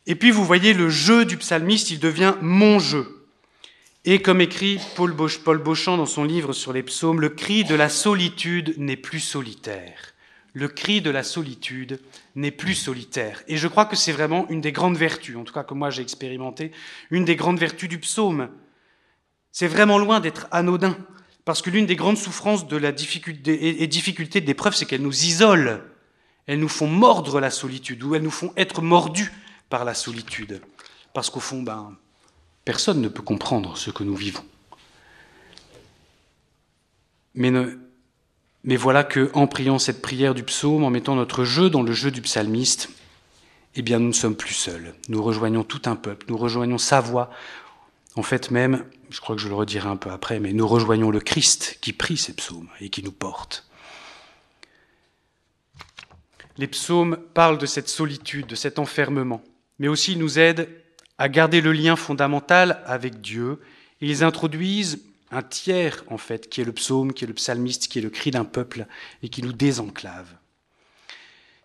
Et 0.06 0.16
puis 0.16 0.32
vous 0.32 0.46
voyez 0.46 0.74
le 0.74 0.90
jeu 0.90 1.26
du 1.26 1.38
psalmiste, 1.38 1.92
il 1.92 2.00
devient 2.00 2.36
mon 2.42 2.80
jeu. 2.80 3.26
Et 4.04 4.22
comme 4.22 4.42
écrit 4.42 4.80
Paul, 4.96 5.14
Beauchamp 5.14 5.98
dans 5.98 6.06
son 6.06 6.24
livre 6.24 6.54
sur 6.54 6.74
les 6.74 6.84
psaumes, 6.84 7.22
le 7.22 7.30
cri 7.30 7.64
de 7.64 7.76
la 7.76 7.88
solitude 7.88 8.74
n'est 8.78 8.98
plus 8.98 9.20
solitaire. 9.20 10.11
Le 10.54 10.68
cri 10.68 11.02
de 11.02 11.10
la 11.10 11.24
solitude 11.24 12.00
n'est 12.36 12.52
plus 12.52 12.76
solitaire. 12.76 13.44
Et 13.48 13.58
je 13.58 13.68
crois 13.68 13.86
que 13.86 13.96
c'est 13.96 14.12
vraiment 14.12 14.48
une 14.50 14.62
des 14.62 14.72
grandes 14.72 14.98
vertus, 14.98 15.38
en 15.38 15.44
tout 15.44 15.54
cas 15.54 15.64
que 15.64 15.74
moi 15.74 15.90
j'ai 15.90 16.02
expérimenté, 16.02 16.72
une 17.10 17.26
des 17.26 17.36
grandes 17.36 17.60
vertus 17.60 17.88
du 17.88 18.00
psaume. 18.00 18.50
C'est 19.52 19.68
vraiment 19.68 19.98
loin 19.98 20.20
d'être 20.20 20.48
anodin, 20.52 20.98
parce 21.46 21.62
que 21.62 21.70
l'une 21.70 21.86
des 21.86 21.96
grandes 21.96 22.18
souffrances 22.18 22.68
de 22.68 22.78
la 22.78 22.92
difficulté 22.92 23.82
et 23.82 23.88
difficultés 23.88 24.42
de 24.42 24.48
l'épreuve, 24.48 24.76
c'est 24.76 24.86
qu'elles 24.86 25.02
nous 25.02 25.26
isolent. 25.26 25.80
Elles 26.48 26.60
nous 26.60 26.70
font 26.70 26.88
mordre 26.88 27.40
la 27.40 27.50
solitude, 27.50 28.04
ou 28.04 28.16
elles 28.16 28.24
nous 28.24 28.32
font 28.32 28.54
être 28.58 28.82
mordus 28.82 29.32
par 29.70 29.86
la 29.86 29.94
solitude. 29.94 30.62
Parce 31.14 31.30
qu'au 31.30 31.40
fond, 31.40 31.62
ben, 31.62 31.96
Personne 32.66 33.02
ne 33.02 33.08
peut 33.08 33.24
comprendre 33.24 33.76
ce 33.78 33.90
que 33.90 34.04
nous 34.04 34.16
vivons. 34.16 34.44
Mais, 37.34 37.52
mais 38.64 38.76
voilà 38.76 39.04
que, 39.04 39.32
en 39.34 39.48
priant 39.48 39.80
cette 39.80 40.02
prière 40.02 40.34
du 40.34 40.44
psaume, 40.44 40.84
en 40.84 40.90
mettant 40.90 41.16
notre 41.16 41.44
jeu 41.44 41.70
dans 41.70 41.82
le 41.82 41.94
jeu 41.94 42.12
du 42.12 42.22
psalmiste, 42.22 42.90
eh 43.76 43.82
bien, 43.82 44.00
nous 44.00 44.08
ne 44.08 44.14
sommes 44.14 44.36
plus 44.36 44.54
seuls. 44.54 44.94
Nous 45.08 45.24
rejoignons 45.24 45.64
tout 45.64 45.82
un 45.86 45.96
peuple, 45.96 46.26
nous 46.30 46.38
rejoignons 46.38 46.78
sa 46.78 47.00
voix. 47.00 47.32
En 48.16 48.24
fait, 48.24 48.52
même, 48.52 48.86
je 49.10 49.22
crois 49.22 49.36
que 49.36 49.42
je 49.42 49.48
le 49.48 49.56
redirai 49.56 49.88
un 49.88 49.96
peu 49.96 50.12
après, 50.12 50.40
mais 50.40 50.54
nous 50.54 50.68
rejoignons 50.68 51.10
le 51.10 51.22
Christ 51.22 51.78
qui 51.82 51.94
prie 51.94 52.18
ces 52.18 52.34
psaumes 52.34 52.68
et 52.82 52.90
qui 52.90 53.04
nous 53.04 53.12
porte. 53.12 53.68
Les 56.58 56.68
psaumes 56.68 57.18
parlent 57.34 57.58
de 57.58 57.66
cette 57.66 57.88
solitude, 57.88 58.46
de 58.46 58.56
cet 58.56 58.78
enfermement, 58.78 59.42
mais 59.80 59.88
aussi 59.88 60.18
nous 60.18 60.38
aident 60.38 60.70
à 61.18 61.30
garder 61.30 61.62
le 61.62 61.72
lien 61.72 61.96
fondamental 61.96 62.84
avec 62.86 63.22
Dieu. 63.22 63.60
Ils 64.02 64.24
introduisent 64.24 65.02
un 65.32 65.42
tiers 65.42 66.04
en 66.08 66.18
fait, 66.18 66.50
qui 66.50 66.62
est 66.62 66.66
le 66.66 66.74
psaume, 66.74 67.14
qui 67.14 67.24
est 67.24 67.28
le 67.28 67.34
psalmiste, 67.34 67.88
qui 67.88 68.00
est 68.00 68.02
le 68.02 68.10
cri 68.10 68.32
d'un 68.32 68.46
peuple 68.46 68.86
et 69.24 69.30
qui 69.30 69.42
nous 69.42 69.54
désenclave. 69.54 70.28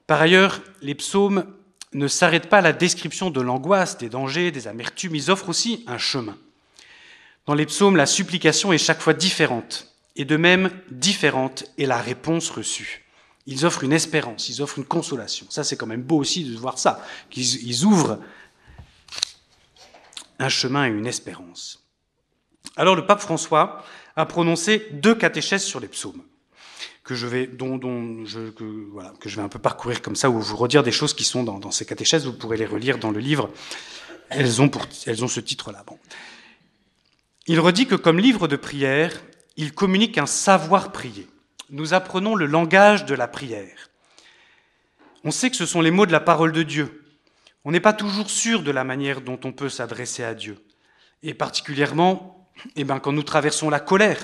Par 0.07 0.21
ailleurs, 0.21 0.63
les 0.83 0.95
psaumes 0.95 1.47
ne 1.93 2.09
s'arrêtent 2.09 2.49
pas 2.49 2.59
à 2.59 2.63
la 2.63 2.73
description 2.73 3.31
de 3.31 3.41
l'angoisse, 3.41 3.99
des 3.99 4.09
dangers, 4.09 4.51
des 4.53 4.69
amertumes, 4.69 5.15
ils 5.15 5.31
offrent 5.31 5.49
aussi 5.49 5.85
un 5.87 5.99
chemin. 5.99 6.37
Dans 7.47 7.55
les 7.55 7.67
psaumes, 7.67 7.97
la 7.97 8.07
supplication 8.07 8.73
est 8.73 8.79
chaque 8.79 9.01
fois 9.01 9.15
différente, 9.15 9.93
et 10.15 10.25
de 10.25 10.37
même 10.37 10.71
différente 10.91 11.65
est 11.79 11.87
la 11.87 11.99
réponse 11.99 12.51
reçue. 12.51 13.05
Ils 13.47 13.65
offrent 13.65 13.85
une 13.85 13.93
espérance, 13.93 14.49
ils 14.49 14.63
offrent 14.63 14.79
une 14.79 14.85
consolation. 14.85 15.47
Ça, 15.51 15.63
c'est 15.63 15.77
quand 15.77 15.87
même 15.87 16.03
beau 16.03 16.19
aussi 16.19 16.45
de 16.45 16.57
voir 16.57 16.79
ça, 16.79 17.05
qu'ils 17.31 17.85
ouvrent 17.85 18.19
un 20.39 20.49
chemin 20.49 20.87
et 20.87 20.91
une 20.91 21.07
espérance. 21.07 21.86
Alors 22.77 22.95
le 22.95 23.07
pape 23.07 23.21
François 23.21 23.85
a 24.17 24.27
prononcé 24.27 24.89
deux 24.93 25.15
catéchèses 25.15 25.65
sur 25.65 25.81
les 25.81 25.89
psaumes 25.89 26.23
que 27.07 27.15
je 27.15 27.27
vais, 27.29 27.49
un 29.39 29.49
peu 29.49 29.59
parcourir 29.61 30.03
comme 30.03 30.17
ça, 30.17 30.29
ou 30.29 30.41
vous 30.41 30.57
redire 30.57 30.83
des 30.83 30.91
choses 30.91 31.15
qui 31.15 31.23
sont 31.23 31.45
dans, 31.45 31.71
ces 31.71 31.87
catéchèses. 31.87 32.27
Vous 32.27 32.33
pourrez 32.33 32.57
les 32.57 32.67
relire 32.67 32.99
dans 32.99 33.13
le 33.13 33.21
livre. 33.21 33.49
Elles 34.29 34.61
ont, 34.61 34.69
ce 35.29 35.39
titre-là. 35.39 35.85
Il 37.47 37.61
redit 37.61 37.87
que 37.87 37.95
comme 37.95 38.19
livre 38.19 38.49
de 38.49 38.57
prière, 38.57 39.23
il 39.57 39.73
communique 39.73 40.19
un 40.19 40.27
savoir 40.27 40.91
prier. 40.91 41.29
Nous 41.71 41.95
apprenons 41.95 42.35
le 42.35 42.47
langage 42.47 43.05
de 43.05 43.15
la 43.15 43.29
prière. 43.29 43.91
On 45.23 45.31
sait 45.31 45.51
que 45.51 45.57
ce 45.57 45.67
sont 45.67 45.81
les 45.81 45.93
mots 45.93 46.07
de 46.07 46.13
la 46.13 46.21
parole 46.21 46.51
de 46.51 46.65
Dieu. 46.65 47.05
On 47.65 47.71
n'est 47.71 47.81
pas 47.81 47.93
toujours 47.93 48.31
sûr 48.31 48.65
de 48.65 48.71
la 48.73 48.83
manière 48.83 49.21
dont 49.21 49.39
on 49.45 49.53
peut 49.53 49.69
s'adresser 49.69 50.25
à 50.25 50.35
Dieu. 50.35 50.59
Et 51.23 51.35
particulièrement, 51.35 52.36
eh 52.77 52.85
ben, 52.85 52.99
quand 52.99 53.13
nous 53.13 53.23
traversons 53.23 53.71
la 53.71 53.81
colère. 53.81 54.19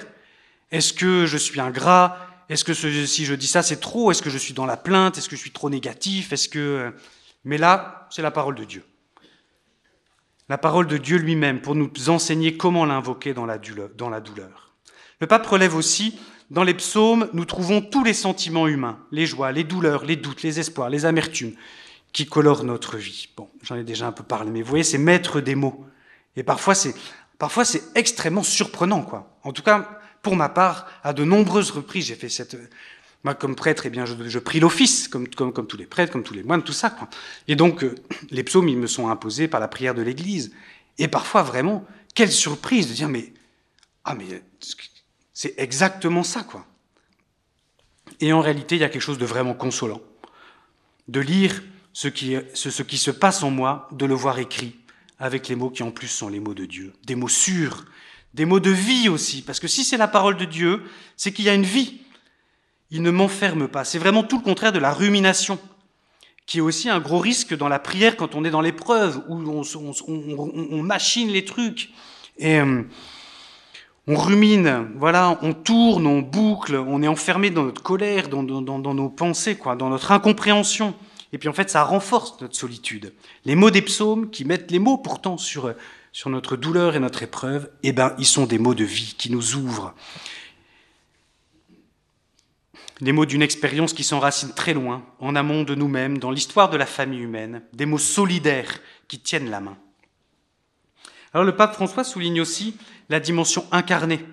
Est-ce 0.71 0.93
que 0.93 1.27
je 1.27 1.37
suis 1.37 1.61
ingrat? 1.61 2.19
Est-ce 2.49 2.65
que 2.65 2.75
si 2.75 3.25
je 3.25 3.35
dis 3.35 3.47
ça, 3.47 3.63
c'est 3.63 3.81
trop? 3.81 4.11
Est-ce 4.11 4.23
que 4.23 4.31
je 4.31 4.39
suis 4.39 4.55
dans 4.55 4.67
la 4.67 4.77
plainte? 4.77 5.19
Est-ce 5.19 5.29
que 5.29 5.37
je 5.37 5.41
suis 5.41 5.53
trop 5.53 5.71
négatif? 5.71 6.33
Est-ce 6.33 6.49
que 6.49 6.93
Mais 7.45 7.59
là, 7.59 8.09
c'est 8.11 8.23
la 8.23 8.31
parole 8.31 8.55
de 8.55 8.65
Dieu. 8.65 8.85
La 10.49 10.59
parole 10.59 10.87
de 10.87 10.99
Dieu 10.99 11.19
lui-même 11.19 11.61
pour 11.61 11.75
nous 11.75 11.91
enseigner 12.09 12.57
comment 12.57 12.85
l'invoquer 12.85 13.33
dans 13.35 13.47
la 13.47 13.59
douleur. 13.59 14.73
Le 15.21 15.27
pape 15.27 15.47
relève 15.47 15.77
aussi, 15.77 16.19
dans 16.51 16.65
les 16.65 16.75
psaumes, 16.75 17.31
nous 17.33 17.47
trouvons 17.47 17.81
tous 17.81 18.05
les 18.05 18.13
sentiments 18.13 18.69
humains, 18.69 18.99
les 19.11 19.25
joies, 19.25 19.53
les 19.53 19.65
douleurs, 19.65 20.05
les 20.05 20.17
doutes, 20.17 20.43
les 20.43 20.61
espoirs, 20.61 20.91
les 20.91 21.07
amertumes, 21.07 21.55
qui 22.13 22.27
colorent 22.27 22.65
notre 22.65 22.99
vie. 22.99 23.29
Bon, 23.37 23.49
j'en 23.63 23.77
ai 23.77 23.85
déjà 23.85 24.07
un 24.07 24.13
peu 24.13 24.25
parlé, 24.25 24.51
mais 24.51 24.61
vous 24.61 24.69
voyez, 24.69 24.85
c'est 24.85 24.99
maître 24.99 25.41
des 25.41 25.55
mots. 25.55 25.87
Et 26.37 26.43
parfois, 26.43 26.75
c'est, 26.75 26.95
parfois, 27.43 27.65
c'est 27.65 27.83
extrêmement 27.97 28.45
surprenant, 28.45 29.03
quoi. 29.03 29.37
En 29.43 29.53
tout 29.53 29.65
cas, 29.65 29.99
pour 30.23 30.37
ma 30.37 30.49
part, 30.49 30.87
à 31.03 31.13
de 31.13 31.25
nombreuses 31.25 31.73
reprises, 31.73 32.07
j'ai 32.07 32.15
fait 32.15 32.29
cette... 32.29 32.57
Moi, 33.25 33.35
comme 33.35 33.57
prêtre, 33.57 33.85
eh 33.85 33.91
bien, 33.91 34.05
je, 34.07 34.39
prie 34.39 34.61
l'office, 34.61 35.09
comme, 35.09 35.27
tous 35.27 35.77
les 35.77 35.87
prêtres, 35.87 36.13
comme 36.13 36.23
tous 36.23 36.35
les 36.35 36.45
moines, 36.45 36.63
tout 36.63 36.73
ça. 36.73 36.89
Quoi. 36.91 37.09
Et 37.49 37.57
donc, 37.57 37.83
euh, 37.83 37.97
les 38.31 38.45
psaumes, 38.45 38.69
ils 38.69 38.79
me 38.79 38.87
sont 38.87 39.09
imposés 39.09 39.49
par 39.49 39.59
la 39.59 39.67
prière 39.67 39.93
de 39.93 40.03
l'Église. 40.03 40.55
Et 40.99 41.09
parfois, 41.09 41.43
vraiment, 41.43 41.85
quelle 42.15 42.31
surprise 42.31 42.89
de 42.89 42.95
dire, 42.95 43.09
mais... 43.09 43.33
Ah, 44.05 44.15
mais 44.15 44.41
c'est 45.33 45.55
exactement 45.59 46.23
ça, 46.23 46.45
quoi. 46.45 46.65
Et 48.21 48.33
en 48.33 48.41
réalité, 48.41 48.77
il 48.77 48.83
y 48.83 48.85
a 48.85 48.89
quelque 48.89 49.03
chose 49.03 49.19
de 49.19 49.27
vraiment 49.27 49.55
consolant. 49.55 50.01
De 51.09 51.19
lire 51.19 51.61
ce 51.93 52.07
qui 52.07 52.99
se 52.99 53.11
passe 53.11 53.43
en 53.43 53.51
moi, 53.51 53.89
de 53.91 54.07
le 54.07 54.15
voir 54.15 54.39
écrit, 54.39 54.77
avec 55.23 55.47
les 55.47 55.55
mots 55.55 55.71
qui 55.71 55.85
en 55.85 55.93
plus 55.93 56.09
sont 56.09 56.29
les 56.29 56.41
mots 56.41 56.53
de 56.53 56.67
Dieu. 56.67 56.93
Des 57.07 57.15
mots 57.15 57.29
sûrs, 57.29 57.85
des 58.35 58.45
mots 58.45 58.59
de 58.59 58.71
vie 58.71 59.09
aussi, 59.09 59.41
parce 59.43 59.61
que 59.61 59.69
si 59.69 59.85
c'est 59.85 59.97
la 59.97 60.09
parole 60.09 60.37
de 60.37 60.45
Dieu, 60.45 60.83
c'est 61.17 61.33
qu'il 61.33 61.45
y 61.45 61.49
a 61.49 61.55
une 61.55 61.63
vie. 61.63 62.01
Il 62.91 63.03
ne 63.03 63.11
m'enferme 63.13 63.69
pas. 63.69 63.85
C'est 63.85 64.01
vraiment 64.01 64.25
tout 64.25 64.39
le 64.39 64.43
contraire 64.43 64.73
de 64.73 64.81
la 64.81 64.93
rumination, 64.93 65.61
qui 66.45 66.59
est 66.59 66.61
aussi 66.61 66.91
un 66.91 66.99
gros 66.99 67.21
risque 67.21 67.57
dans 67.57 67.69
la 67.69 67.79
prière 67.79 68.17
quand 68.17 68.35
on 68.35 68.45
est 68.45 68.51
dans 68.51 68.61
l'épreuve, 68.61 69.23
où 69.29 69.37
on, 69.37 70.83
machine 70.83 71.29
les 71.29 71.45
trucs, 71.45 71.91
et 72.39 72.59
euh, 72.59 72.83
on 74.09 74.17
rumine, 74.17 74.89
voilà, 74.97 75.39
on 75.43 75.53
tourne, 75.53 76.09
on 76.09 76.21
boucle, 76.21 76.75
on 76.75 77.01
est 77.01 77.09
enfermé 77.09 77.51
dans 77.51 77.63
notre 77.63 77.83
colère, 77.83 78.29
dans, 78.29 78.43
dans 78.43 78.95
nos 78.95 79.09
pensées, 79.09 79.55
quoi, 79.55 79.77
dans 79.77 79.89
notre 79.89 80.11
incompréhension. 80.11 80.95
Et 81.33 81.39
puis 81.39 81.49
en 81.49 81.53
fait, 81.53 81.71
ça 81.71 81.83
renforce 81.83 82.41
notre 82.41 82.57
solitude. 82.57 83.13
Les 83.45 83.55
mots 83.55 83.71
des 83.71 83.83
psaumes, 83.83 84.31
qui 84.31 84.45
mettent 84.45 84.71
les 84.71 84.79
mots 84.79 84.99
pourtant 84.99 85.39
sur 85.39 85.75
notre 86.27 86.57
douleur 86.57 86.95
et 86.95 87.01
notre 87.01 87.23
épreuve, 87.23 87.71
eh 87.83 87.93
ben, 87.93 88.15
ils 88.19 88.27
sont 88.27 88.47
des 88.47 88.59
mots 88.59 88.75
de 88.75 88.85
vie 88.85 89.15
qui 89.17 89.31
nous 89.31 89.57
ouvrent. 89.57 89.95
Des 93.01 93.13
mots 93.13 93.27
d'une 93.27 93.43
expérience 93.43 93.95
qui 93.95 94.05
s'enracine 94.05 94.53
très 94.53 94.75
loin, 94.75 95.05
en 95.19 95.35
amont 95.35 95.65
de 95.65 95.75
nous-mêmes, 95.75 96.19
dans 96.19 96.31
l'histoire 96.31 96.71
de 96.71 96.77
la 96.77 96.87
famille 96.87 97.23
humaine, 97.23 97.63
des 97.73 97.87
mots 97.87 97.99
solidaires 97.99 98.79
qui 99.09 99.19
tiennent 99.19 99.51
la 99.51 99.61
main. 99.61 99.77
Alors 101.33 101.45
le 101.45 101.57
pape 101.57 101.75
François 101.75 102.05
souligne 102.05 102.43
aussi 102.43 102.77
la 103.09 103.19
dimension 103.19 103.67
incarnée, 103.73 104.25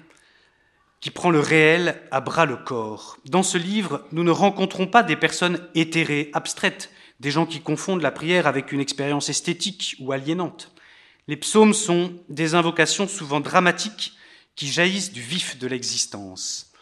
qui 1.02 1.12
prend 1.12 1.32
le 1.32 1.40
réel 1.40 2.02
à 2.12 2.20
bras 2.20 2.46
le 2.46 2.58
corps. 2.58 3.18
Dans 3.26 3.44
ce 3.44 3.58
livre, 3.58 4.06
nous 4.12 4.24
ne 4.24 4.32
rencontrons 4.32 4.88
pas 4.88 5.04
des 5.04 5.16
personnes 5.16 5.60
éthérées, 5.76 6.30
abstraites, 6.34 6.92
des 7.20 7.32
gens 7.32 7.46
qui 7.46 7.62
confondent 7.62 8.02
la 8.02 8.12
prière 8.12 8.48
avec 8.48 8.72
une 8.72 8.80
expérience 8.80 9.30
esthétique 9.30 9.96
ou 10.00 10.12
aliénante. 10.12 10.72
Les 11.28 11.38
psaumes 11.38 11.74
sont 11.74 12.14
des 12.28 12.56
invocations 12.56 13.08
souvent 13.08 13.40
dramatiques 13.40 14.14
qui 14.56 14.68
jaillissent 14.68 15.14
du 15.14 15.22
vif 15.22 15.58
de 15.58 15.68
l'existence. 15.68 16.74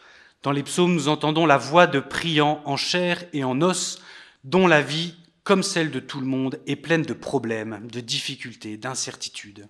Dans 0.44 0.52
les 0.52 0.64
psaumes, 0.64 0.94
nous 0.94 1.10
entendons 1.10 1.46
la 1.46 1.58
voix 1.58 1.88
de 1.88 2.00
priants 2.00 2.62
en 2.66 2.78
chair 2.78 3.24
et 3.34 3.44
en 3.44 3.62
os, 3.62 4.00
dont 4.44 4.68
la 4.68 4.82
vie, 4.82 5.16
comme 5.44 5.64
celle 5.64 5.92
de 5.92 6.00
tout 6.00 6.20
le 6.20 6.26
monde, 6.26 6.60
est 6.66 6.76
pleine 6.76 7.02
de 7.02 7.14
problèmes, 7.14 7.88
de 7.92 8.00
difficultés, 8.00 8.78
d'incertitudes. 8.78 9.68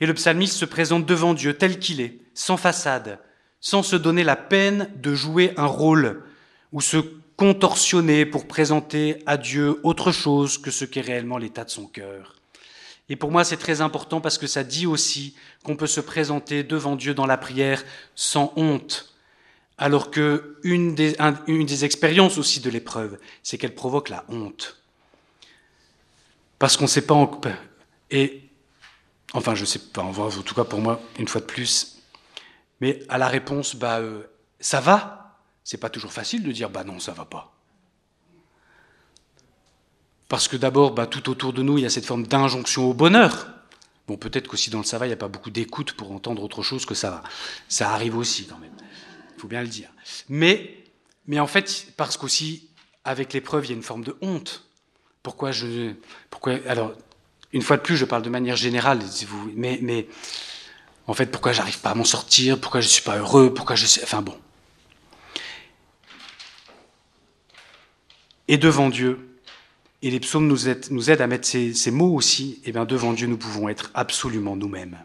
Et 0.00 0.06
le 0.06 0.14
psalmiste 0.14 0.56
se 0.56 0.64
présente 0.64 1.06
devant 1.06 1.34
Dieu 1.34 1.54
tel 1.54 1.78
qu'il 1.78 2.00
est, 2.00 2.18
sans 2.34 2.56
façade, 2.56 3.18
sans 3.60 3.82
se 3.82 3.96
donner 3.96 4.24
la 4.24 4.36
peine 4.36 4.90
de 4.96 5.14
jouer 5.14 5.52
un 5.56 5.66
rôle 5.66 6.22
ou 6.72 6.80
se 6.80 6.98
contorsionner 7.36 8.26
pour 8.26 8.46
présenter 8.46 9.22
à 9.26 9.36
Dieu 9.36 9.80
autre 9.82 10.12
chose 10.12 10.58
que 10.58 10.70
ce 10.70 10.84
qu'est 10.84 11.00
réellement 11.00 11.38
l'état 11.38 11.64
de 11.64 11.70
son 11.70 11.86
cœur. 11.86 12.36
Et 13.08 13.16
pour 13.16 13.30
moi, 13.30 13.44
c'est 13.44 13.56
très 13.56 13.80
important 13.80 14.20
parce 14.20 14.38
que 14.38 14.46
ça 14.46 14.62
dit 14.62 14.86
aussi 14.86 15.34
qu'on 15.64 15.74
peut 15.74 15.86
se 15.88 16.00
présenter 16.00 16.62
devant 16.62 16.96
Dieu 16.96 17.12
dans 17.12 17.26
la 17.26 17.36
prière 17.36 17.82
sans 18.14 18.52
honte. 18.56 19.14
Alors 19.78 20.10
que 20.10 20.58
une 20.62 20.94
des, 20.94 21.84
expériences 21.84 22.36
aussi 22.36 22.60
de 22.60 22.68
l'épreuve, 22.68 23.18
c'est 23.42 23.56
qu'elle 23.56 23.74
provoque 23.74 24.10
la 24.10 24.24
honte. 24.28 24.76
Parce 26.58 26.76
qu'on 26.76 26.84
ne 26.84 26.88
sait 26.88 27.06
pas. 27.06 27.14
En... 27.14 27.40
Et, 28.10 28.42
enfin, 29.32 29.54
je 29.54 29.64
sais 29.64 29.78
pas, 29.78 30.02
en 30.02 30.30
tout 30.30 30.54
cas 30.54 30.64
pour 30.64 30.80
moi, 30.80 31.00
une 31.18 31.26
fois 31.26 31.40
de 31.40 31.46
plus. 31.46 31.99
Mais 32.80 33.02
à 33.08 33.18
la 33.18 33.28
réponse, 33.28 33.76
bah, 33.76 33.98
euh, 33.98 34.22
ça 34.58 34.80
va. 34.80 35.38
C'est 35.64 35.78
pas 35.78 35.90
toujours 35.90 36.12
facile 36.12 36.42
de 36.42 36.52
dire, 36.52 36.70
bah 36.70 36.84
non, 36.84 36.98
ça 36.98 37.12
va 37.12 37.24
pas. 37.24 37.52
Parce 40.28 40.48
que 40.48 40.56
d'abord, 40.56 40.92
bah, 40.92 41.06
tout 41.06 41.28
autour 41.28 41.52
de 41.52 41.62
nous, 41.62 41.78
il 41.78 41.82
y 41.82 41.86
a 41.86 41.90
cette 41.90 42.06
forme 42.06 42.26
d'injonction 42.26 42.88
au 42.88 42.94
bonheur. 42.94 43.48
Bon, 44.06 44.16
peut-être 44.16 44.48
qu'aussi 44.48 44.70
dans 44.70 44.78
le 44.78 44.84
ça 44.84 44.98
va, 44.98 45.06
il 45.06 45.10
n'y 45.10 45.14
a 45.14 45.18
pas 45.18 45.28
beaucoup 45.28 45.50
d'écoute 45.50 45.92
pour 45.92 46.12
entendre 46.12 46.42
autre 46.42 46.62
chose 46.62 46.86
que 46.86 46.94
ça 46.94 47.10
va. 47.10 47.22
Ça 47.68 47.92
arrive 47.92 48.16
aussi 48.16 48.46
quand 48.46 48.58
même. 48.58 48.72
Il 49.36 49.40
faut 49.40 49.48
bien 49.48 49.62
le 49.62 49.68
dire. 49.68 49.90
Mais, 50.28 50.84
mais 51.26 51.38
en 51.38 51.46
fait, 51.46 51.88
parce 51.96 52.16
qu'aussi, 52.16 52.68
avec 53.04 53.32
l'épreuve, 53.32 53.66
il 53.66 53.68
y 53.70 53.72
a 53.72 53.76
une 53.76 53.82
forme 53.82 54.04
de 54.04 54.16
honte. 54.20 54.66
Pourquoi 55.22 55.52
je. 55.52 55.92
Pourquoi, 56.30 56.58
alors, 56.66 56.92
une 57.52 57.62
fois 57.62 57.76
de 57.76 57.82
plus, 57.82 57.96
je 57.96 58.04
parle 58.04 58.22
de 58.22 58.30
manière 58.30 58.56
générale, 58.56 59.00
mais, 59.54 59.78
mais 59.82 60.06
en 61.10 61.14
fait, 61.14 61.26
pourquoi 61.26 61.50
j'arrive 61.50 61.80
pas 61.80 61.90
à 61.90 61.94
m'en 61.96 62.04
sortir, 62.04 62.60
pourquoi 62.60 62.80
je 62.80 62.86
ne 62.86 62.92
suis 62.92 63.02
pas 63.02 63.18
heureux, 63.18 63.52
pourquoi 63.52 63.74
je 63.74 63.84
sais. 63.84 64.00
Enfin 64.04 64.22
bon. 64.22 64.38
Et 68.46 68.58
devant 68.58 68.88
Dieu, 68.88 69.18
et 70.02 70.10
les 70.12 70.20
psaumes 70.20 70.46
nous 70.46 70.68
aident, 70.68 70.86
nous 70.92 71.10
aident 71.10 71.22
à 71.22 71.26
mettre 71.26 71.48
ces, 71.48 71.90
mots 71.90 72.14
aussi, 72.14 72.60
et 72.62 72.68
eh 72.68 72.72
bien 72.72 72.84
devant 72.84 73.12
Dieu, 73.12 73.26
nous 73.26 73.36
pouvons 73.36 73.68
être 73.68 73.90
absolument 73.92 74.54
nous-mêmes. 74.54 74.98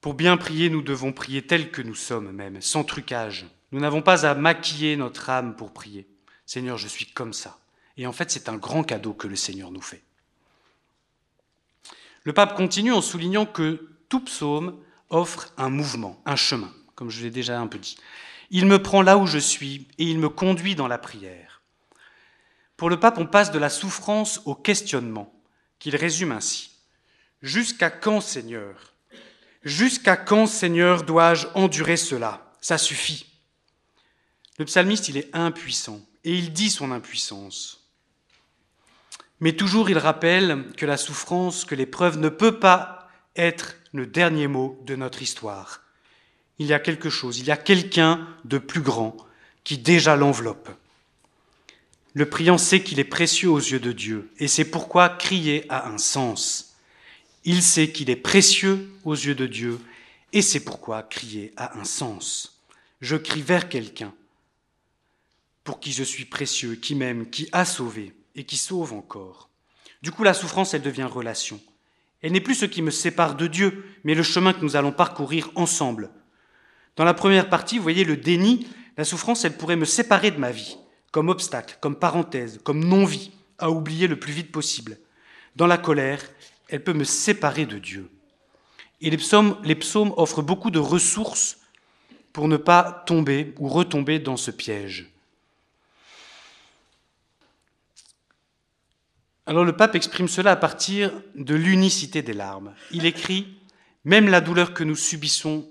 Pour 0.00 0.14
bien 0.14 0.38
prier, 0.38 0.70
nous 0.70 0.80
devons 0.80 1.12
prier 1.12 1.46
tel 1.46 1.70
que 1.70 1.82
nous 1.82 1.94
sommes 1.94 2.32
même, 2.32 2.62
sans 2.62 2.84
trucage. 2.84 3.44
Nous 3.70 3.80
n'avons 3.80 4.00
pas 4.00 4.24
à 4.24 4.34
maquiller 4.34 4.96
notre 4.96 5.28
âme 5.28 5.56
pour 5.56 5.74
prier. 5.74 6.08
Seigneur, 6.46 6.78
je 6.78 6.88
suis 6.88 7.04
comme 7.04 7.34
ça. 7.34 7.58
Et 7.98 8.06
en 8.06 8.12
fait, 8.12 8.30
c'est 8.30 8.48
un 8.48 8.56
grand 8.56 8.82
cadeau 8.82 9.12
que 9.12 9.28
le 9.28 9.36
Seigneur 9.36 9.70
nous 9.70 9.82
fait. 9.82 10.02
Le 12.24 12.32
pape 12.32 12.56
continue 12.56 12.92
en 12.92 13.02
soulignant 13.02 13.44
que 13.44 13.89
tout 14.10 14.20
psaume 14.20 14.78
offre 15.08 15.54
un 15.56 15.70
mouvement, 15.70 16.20
un 16.26 16.36
chemin, 16.36 16.70
comme 16.94 17.08
je 17.08 17.22
l'ai 17.22 17.30
déjà 17.30 17.58
un 17.58 17.66
peu 17.66 17.78
dit. 17.78 17.96
Il 18.50 18.66
me 18.66 18.82
prend 18.82 19.00
là 19.00 19.16
où 19.16 19.26
je 19.26 19.38
suis 19.38 19.88
et 19.96 20.04
il 20.04 20.18
me 20.18 20.28
conduit 20.28 20.74
dans 20.74 20.88
la 20.88 20.98
prière. 20.98 21.62
Pour 22.76 22.90
le 22.90 23.00
pape, 23.00 23.18
on 23.18 23.26
passe 23.26 23.52
de 23.52 23.58
la 23.58 23.70
souffrance 23.70 24.42
au 24.44 24.54
questionnement, 24.54 25.32
qu'il 25.78 25.96
résume 25.96 26.32
ainsi. 26.32 26.72
Jusqu'à 27.40 27.90
quand, 27.90 28.20
Seigneur? 28.20 28.94
Jusqu'à 29.62 30.16
quand, 30.16 30.46
Seigneur, 30.46 31.04
dois-je 31.04 31.46
endurer 31.54 31.96
cela? 31.96 32.52
Ça 32.60 32.76
suffit. 32.76 33.26
Le 34.58 34.64
psalmiste, 34.64 35.08
il 35.08 35.16
est 35.16 35.34
impuissant 35.34 36.00
et 36.24 36.36
il 36.36 36.52
dit 36.52 36.70
son 36.70 36.90
impuissance. 36.90 37.88
Mais 39.38 39.52
toujours 39.54 39.88
il 39.88 39.98
rappelle 39.98 40.66
que 40.76 40.84
la 40.84 40.96
souffrance, 40.96 41.64
que 41.64 41.74
l'épreuve 41.74 42.18
ne 42.18 42.28
peut 42.28 42.58
pas 42.58 42.99
être 43.36 43.76
le 43.92 44.06
dernier 44.06 44.46
mot 44.46 44.80
de 44.86 44.96
notre 44.96 45.22
histoire. 45.22 45.82
Il 46.58 46.66
y 46.66 46.72
a 46.72 46.78
quelque 46.80 47.10
chose, 47.10 47.38
il 47.38 47.46
y 47.46 47.50
a 47.50 47.56
quelqu'un 47.56 48.28
de 48.44 48.58
plus 48.58 48.82
grand 48.82 49.16
qui 49.64 49.78
déjà 49.78 50.16
l'enveloppe. 50.16 50.70
Le 52.12 52.28
priant 52.28 52.58
sait 52.58 52.82
qu'il 52.82 52.98
est 52.98 53.04
précieux 53.04 53.50
aux 53.50 53.58
yeux 53.58 53.78
de 53.78 53.92
Dieu, 53.92 54.30
et 54.38 54.48
c'est 54.48 54.64
pourquoi 54.64 55.08
crier 55.08 55.64
a 55.68 55.88
un 55.88 55.98
sens. 55.98 56.74
Il 57.44 57.62
sait 57.62 57.90
qu'il 57.90 58.10
est 58.10 58.16
précieux 58.16 58.90
aux 59.04 59.14
yeux 59.14 59.34
de 59.34 59.46
Dieu, 59.46 59.78
et 60.32 60.42
c'est 60.42 60.60
pourquoi 60.60 61.02
crier 61.02 61.52
a 61.56 61.78
un 61.78 61.84
sens. 61.84 62.60
Je 63.00 63.16
crie 63.16 63.42
vers 63.42 63.68
quelqu'un 63.68 64.12
pour 65.64 65.80
qui 65.80 65.92
je 65.92 66.02
suis 66.02 66.24
précieux, 66.24 66.74
qui 66.74 66.94
m'aime, 66.94 67.30
qui 67.30 67.48
a 67.52 67.64
sauvé 67.64 68.12
et 68.34 68.44
qui 68.44 68.56
sauve 68.56 68.92
encore. 68.92 69.48
Du 70.02 70.10
coup, 70.10 70.24
la 70.24 70.34
souffrance, 70.34 70.74
elle 70.74 70.82
devient 70.82 71.04
relation. 71.04 71.60
Elle 72.22 72.32
n'est 72.32 72.40
plus 72.40 72.54
ce 72.54 72.66
qui 72.66 72.82
me 72.82 72.90
sépare 72.90 73.34
de 73.34 73.46
Dieu, 73.46 73.84
mais 74.04 74.14
le 74.14 74.22
chemin 74.22 74.52
que 74.52 74.62
nous 74.62 74.76
allons 74.76 74.92
parcourir 74.92 75.50
ensemble. 75.54 76.10
Dans 76.96 77.04
la 77.04 77.14
première 77.14 77.48
partie, 77.48 77.76
vous 77.76 77.82
voyez 77.82 78.04
le 78.04 78.16
déni, 78.16 78.66
la 78.96 79.04
souffrance, 79.04 79.44
elle 79.44 79.56
pourrait 79.56 79.76
me 79.76 79.84
séparer 79.84 80.30
de 80.30 80.38
ma 80.38 80.50
vie 80.50 80.76
comme 81.12 81.28
obstacle, 81.28 81.76
comme 81.80 81.96
parenthèse, 81.96 82.60
comme 82.62 82.84
non-vie 82.84 83.32
à 83.58 83.70
oublier 83.70 84.06
le 84.06 84.18
plus 84.18 84.32
vite 84.32 84.52
possible. 84.52 84.98
Dans 85.56 85.66
la 85.66 85.78
colère, 85.78 86.22
elle 86.68 86.84
peut 86.84 86.92
me 86.92 87.04
séparer 87.04 87.66
de 87.66 87.78
Dieu. 87.78 88.08
Et 89.00 89.10
les 89.10 89.16
psaumes, 89.16 89.56
les 89.64 89.74
psaumes 89.74 90.12
offrent 90.16 90.42
beaucoup 90.42 90.70
de 90.70 90.78
ressources 90.78 91.58
pour 92.32 92.48
ne 92.48 92.56
pas 92.56 93.02
tomber 93.06 93.54
ou 93.58 93.68
retomber 93.68 94.18
dans 94.18 94.36
ce 94.36 94.50
piège. 94.50 95.10
Alors 99.50 99.64
le 99.64 99.72
pape 99.72 99.96
exprime 99.96 100.28
cela 100.28 100.52
à 100.52 100.56
partir 100.56 101.10
de 101.34 101.56
l'unicité 101.56 102.22
des 102.22 102.34
larmes. 102.34 102.72
Il 102.92 103.04
écrit 103.04 103.48
Même 104.04 104.28
la 104.28 104.40
douleur 104.40 104.74
que 104.74 104.84
nous 104.84 104.94
subissons 104.94 105.68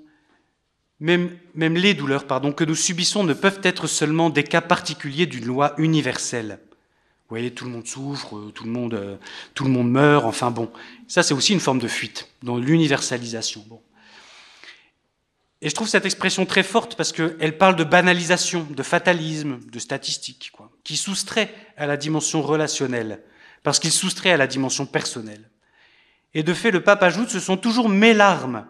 même, 0.99 1.37
les 1.55 1.93
douleurs 1.93 2.27
pardon, 2.27 2.51
que 2.51 2.65
nous 2.65 2.75
subissons 2.75 3.23
ne 3.23 3.33
peuvent 3.33 3.61
être 3.63 3.87
seulement 3.87 4.29
des 4.29 4.43
cas 4.43 4.59
particuliers 4.59 5.27
d'une 5.27 5.45
loi 5.45 5.75
universelle. 5.77 6.59
Vous 6.59 7.35
voyez, 7.35 7.51
tout 7.51 7.63
le 7.63 7.71
monde 7.71 7.87
souffre, 7.87 8.51
tout 8.53 8.65
le 8.65 8.69
monde, 8.69 8.95
euh, 8.95 9.83
meurt, 9.83 10.25
enfin 10.25 10.51
bon. 10.51 10.69
Ça, 11.07 11.23
c'est 11.23 11.33
aussi 11.33 11.53
une 11.53 11.61
forme 11.61 11.79
de 11.79 11.87
fuite, 11.87 12.27
dans 12.43 12.57
l'universalisation. 12.57 13.63
Et 15.61 15.69
je 15.69 15.75
trouve 15.75 15.87
cette 15.87 16.05
expression 16.05 16.45
très 16.45 16.63
forte 16.63 16.97
parce 16.97 17.13
qu'elle 17.13 17.57
parle 17.57 17.77
de 17.77 17.85
banalisation, 17.85 18.67
de 18.69 18.83
fatalisme, 18.83 19.57
de 19.71 19.79
statistique, 19.79 20.51
qui 20.83 20.97
soustrait 20.97 21.55
à 21.77 21.87
la 21.87 21.95
dimension 21.95 22.41
relationnelle, 22.41 23.23
parce 23.63 23.79
qu'il 23.79 23.91
soustrait 23.91 24.31
à 24.31 24.37
la 24.37 24.47
dimension 24.47 24.85
personnelle. 24.85 25.49
Et 26.33 26.43
de 26.43 26.53
fait, 26.53 26.71
le 26.71 26.83
pape 26.83 27.03
ajoute, 27.03 27.29
ce 27.29 27.39
sont 27.39 27.57
toujours 27.57 27.89
mes 27.89 28.13
larmes 28.13 28.65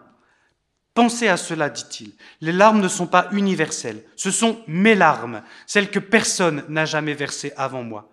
Pensez 0.94 1.28
à 1.28 1.36
cela, 1.36 1.70
dit-il. 1.70 2.12
Les 2.40 2.52
larmes 2.52 2.80
ne 2.80 2.88
sont 2.88 3.06
pas 3.06 3.28
universelles. 3.32 4.04
Ce 4.16 4.30
sont 4.30 4.62
mes 4.66 4.94
larmes, 4.94 5.42
celles 5.66 5.90
que 5.90 5.98
personne 5.98 6.64
n'a 6.68 6.84
jamais 6.84 7.14
versées 7.14 7.52
avant 7.56 7.82
moi. 7.82 8.10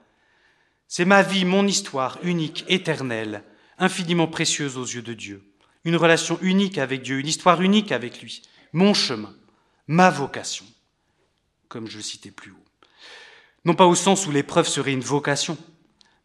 C'est 0.87 1.05
ma 1.05 1.23
vie, 1.23 1.43
mon 1.43 1.65
histoire, 1.65 2.19
unique, 2.23 2.65
éternelle, 2.67 3.43
infiniment 3.77 4.27
précieuse 4.27 4.77
aux 4.77 4.85
yeux 4.85 5.01
de 5.01 5.13
Dieu. 5.13 5.43
Une 5.85 5.95
relation 5.95 6.37
unique 6.41 6.77
avec 6.77 7.01
Dieu, 7.01 7.19
une 7.19 7.27
histoire 7.27 7.61
unique 7.61 7.91
avec 7.91 8.21
lui. 8.21 8.43
Mon 8.73 8.93
chemin, 8.93 9.35
ma 9.87 10.09
vocation, 10.09 10.65
comme 11.67 11.87
je 11.87 11.99
citais 11.99 12.31
plus 12.31 12.51
haut. 12.51 12.65
Non 13.65 13.73
pas 13.73 13.85
au 13.85 13.95
sens 13.95 14.27
où 14.27 14.31
l'épreuve 14.31 14.67
serait 14.67 14.93
une 14.93 15.01
vocation, 15.01 15.57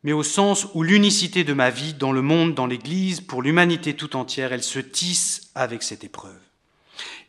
mais 0.02 0.12
au 0.12 0.22
sens 0.22 0.66
où 0.74 0.82
l'unicité 0.82 1.44
de 1.44 1.52
ma 1.52 1.70
vie 1.70 1.94
dans 1.94 2.12
le 2.12 2.22
monde, 2.22 2.54
dans 2.54 2.66
l'Église, 2.66 3.20
pour 3.20 3.42
l'humanité 3.42 3.94
tout 3.94 4.16
entière, 4.16 4.52
elle 4.52 4.62
se 4.62 4.80
tisse 4.80 5.50
avec 5.54 5.82
cette 5.82 6.04
épreuve. 6.04 6.40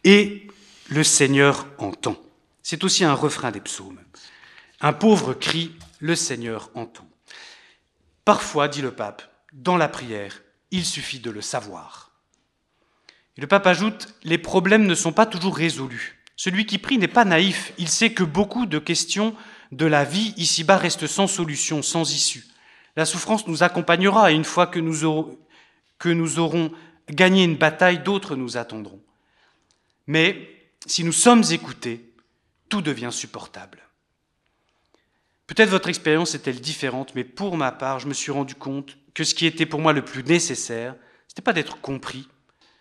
Et 0.03 0.47
le 0.89 1.03
Seigneur 1.03 1.67
entend. 1.77 2.17
C'est 2.63 2.83
aussi 2.83 3.03
un 3.03 3.13
refrain 3.13 3.51
des 3.51 3.61
psaumes. 3.61 3.99
Un 4.81 4.93
pauvre 4.93 5.33
crie, 5.33 5.71
le 5.99 6.15
Seigneur 6.15 6.71
entend. 6.73 7.07
Parfois, 8.25 8.67
dit 8.67 8.81
le 8.81 8.91
pape, 8.91 9.21
dans 9.53 9.77
la 9.77 9.87
prière, 9.87 10.41
il 10.71 10.85
suffit 10.85 11.19
de 11.19 11.29
le 11.29 11.41
savoir. 11.41 12.11
Le 13.37 13.47
pape 13.47 13.67
ajoute, 13.67 14.13
les 14.23 14.37
problèmes 14.37 14.85
ne 14.85 14.95
sont 14.95 15.13
pas 15.13 15.25
toujours 15.25 15.55
résolus. 15.55 16.19
Celui 16.35 16.65
qui 16.65 16.77
prie 16.77 16.97
n'est 16.97 17.07
pas 17.07 17.25
naïf, 17.25 17.73
il 17.77 17.87
sait 17.87 18.13
que 18.13 18.23
beaucoup 18.23 18.65
de 18.65 18.79
questions 18.79 19.35
de 19.71 19.85
la 19.85 20.03
vie 20.03 20.33
ici-bas 20.37 20.77
restent 20.77 21.07
sans 21.07 21.27
solution, 21.27 21.81
sans 21.81 22.11
issue. 22.11 22.43
La 22.95 23.05
souffrance 23.05 23.47
nous 23.47 23.63
accompagnera 23.63 24.31
et 24.31 24.35
une 24.35 24.43
fois 24.43 24.67
que 24.67 24.79
nous 24.79 25.05
aurons, 25.05 26.71
gagné 27.09 27.43
une 27.43 27.57
bataille, 27.57 27.99
d'autres 27.99 28.35
nous 28.35 28.57
attendront. 28.57 29.01
Mais 30.05 30.49
si 30.85 31.03
nous 31.03 31.11
sommes 31.11 31.43
écoutés, 31.51 32.13
tout 32.69 32.81
devient 32.81 33.11
supportable. 33.11 33.79
Peut-être 35.47 35.69
votre 35.69 35.89
expérience 35.89 36.35
est-elle 36.35 36.61
différente, 36.61 37.15
mais 37.15 37.23
pour 37.23 37.57
ma 37.57 37.71
part, 37.71 37.99
je 37.99 38.07
me 38.07 38.13
suis 38.13 38.31
rendu 38.31 38.55
compte 38.55 38.97
que 39.13 39.23
ce 39.23 39.35
qui 39.35 39.45
était 39.45 39.65
pour 39.65 39.81
moi 39.81 39.93
le 39.93 40.05
plus 40.05 40.23
nécessaire, 40.23 40.95
ce 41.27 41.33
n'était 41.33 41.41
pas 41.41 41.53
d'être 41.53 41.81
compris, 41.81 42.27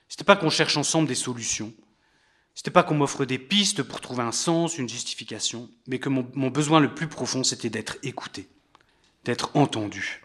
ce 0.09 0.15
n'était 0.15 0.25
pas 0.25 0.37
qu'on 0.37 0.51
cherche 0.51 0.77
ensemble 0.77 1.09
des 1.09 1.15
solutions, 1.15 1.73
ce 2.55 2.61
n'était 2.61 2.71
pas 2.71 2.83
qu'on 2.83 2.95
m'offre 2.95 3.25
des 3.25 3.39
pistes 3.39 3.83
pour 3.83 4.01
trouver 4.01 4.23
un 4.23 4.33
sens, 4.33 4.79
une 4.79 4.89
justification, 4.89 5.71
mais 5.87 5.99
que 5.99 6.09
mon 6.09 6.51
besoin 6.51 6.81
le 6.81 6.95
plus 6.95 7.09
profond, 7.09 7.45
c'était 7.45 7.71
d'être 7.71 7.97
écouté 8.03 8.49
d'être 9.25 9.51
entendu, 9.55 10.23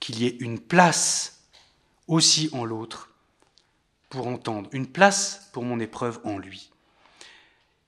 qu'il 0.00 0.20
y 0.20 0.26
ait 0.26 0.36
une 0.40 0.58
place 0.58 1.44
aussi 2.08 2.50
en 2.52 2.64
l'autre 2.64 3.10
pour 4.08 4.26
entendre, 4.26 4.68
une 4.72 4.88
place 4.88 5.48
pour 5.52 5.64
mon 5.64 5.78
épreuve 5.78 6.20
en 6.24 6.38
lui. 6.38 6.70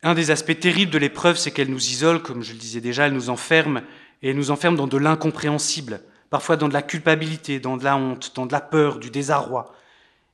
Un 0.05 0.14
des 0.14 0.31
aspects 0.31 0.59
terribles 0.59 0.93
de 0.93 0.99
l'épreuve, 0.99 1.37
c'est 1.37 1.51
qu'elle 1.51 1.70
nous 1.70 1.89
isole, 1.89 2.23
comme 2.23 2.43
je 2.43 2.53
le 2.53 2.59
disais 2.59 2.81
déjà, 2.81 3.07
elle 3.07 3.12
nous 3.12 3.31
enferme, 3.31 3.83
et 4.23 4.31
elle 4.31 4.37
nous 4.37 4.51
enferme 4.51 4.77
dans 4.77 4.87
de 4.87 4.97
l'incompréhensible, 4.97 6.03
parfois 6.31 6.57
dans 6.57 6.68
de 6.68 6.73
la 6.73 6.83
culpabilité, 6.83 7.61
dans 7.61 7.77
de 7.77 7.85
la 7.85 7.97
honte, 7.97 8.33
dans 8.35 8.47
de 8.47 8.53
la 8.53 8.61
peur, 8.61 8.99
du 8.99 9.11
désarroi. 9.11 9.75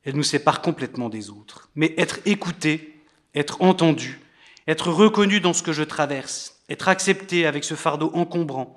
Elle 0.04 0.16
nous 0.16 0.22
sépare 0.22 0.60
complètement 0.62 1.08
des 1.08 1.30
autres. 1.30 1.68
Mais 1.74 1.94
être 1.98 2.20
écouté, 2.24 3.02
être 3.34 3.60
entendu, 3.62 4.20
être 4.66 4.90
reconnu 4.90 5.40
dans 5.40 5.52
ce 5.52 5.62
que 5.62 5.72
je 5.72 5.82
traverse, 5.82 6.60
être 6.68 6.88
accepté 6.88 7.46
avec 7.46 7.64
ce 7.64 7.74
fardeau 7.74 8.10
encombrant, 8.14 8.74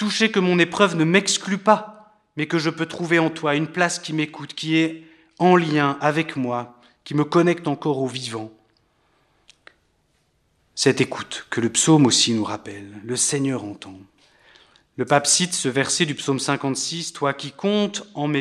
Toucher 0.00 0.30
que 0.30 0.40
mon 0.40 0.58
épreuve 0.58 0.96
ne 0.96 1.04
m'exclut 1.04 1.58
pas, 1.58 2.14
mais 2.38 2.46
que 2.46 2.58
je 2.58 2.70
peux 2.70 2.86
trouver 2.86 3.18
en 3.18 3.28
toi 3.28 3.54
une 3.54 3.66
place 3.66 3.98
qui 3.98 4.14
m'écoute, 4.14 4.54
qui 4.54 4.78
est 4.78 5.04
en 5.38 5.56
lien 5.56 5.98
avec 6.00 6.36
moi, 6.36 6.80
qui 7.04 7.14
me 7.14 7.22
connecte 7.22 7.68
encore 7.68 7.98
au 7.98 8.06
vivant. 8.06 8.50
Cette 10.74 11.02
écoute 11.02 11.46
que 11.50 11.60
le 11.60 11.68
psaume 11.68 12.06
aussi 12.06 12.32
nous 12.32 12.44
rappelle, 12.44 12.90
le 13.04 13.14
Seigneur 13.14 13.62
entend. 13.62 14.00
Le 14.96 15.04
pape 15.04 15.26
cite 15.26 15.52
ce 15.52 15.68
verset 15.68 16.06
du 16.06 16.14
psaume 16.14 16.40
56, 16.40 17.12
Toi 17.12 17.34
qui 17.34 17.52
comptes, 17.52 18.08
en 18.14 18.32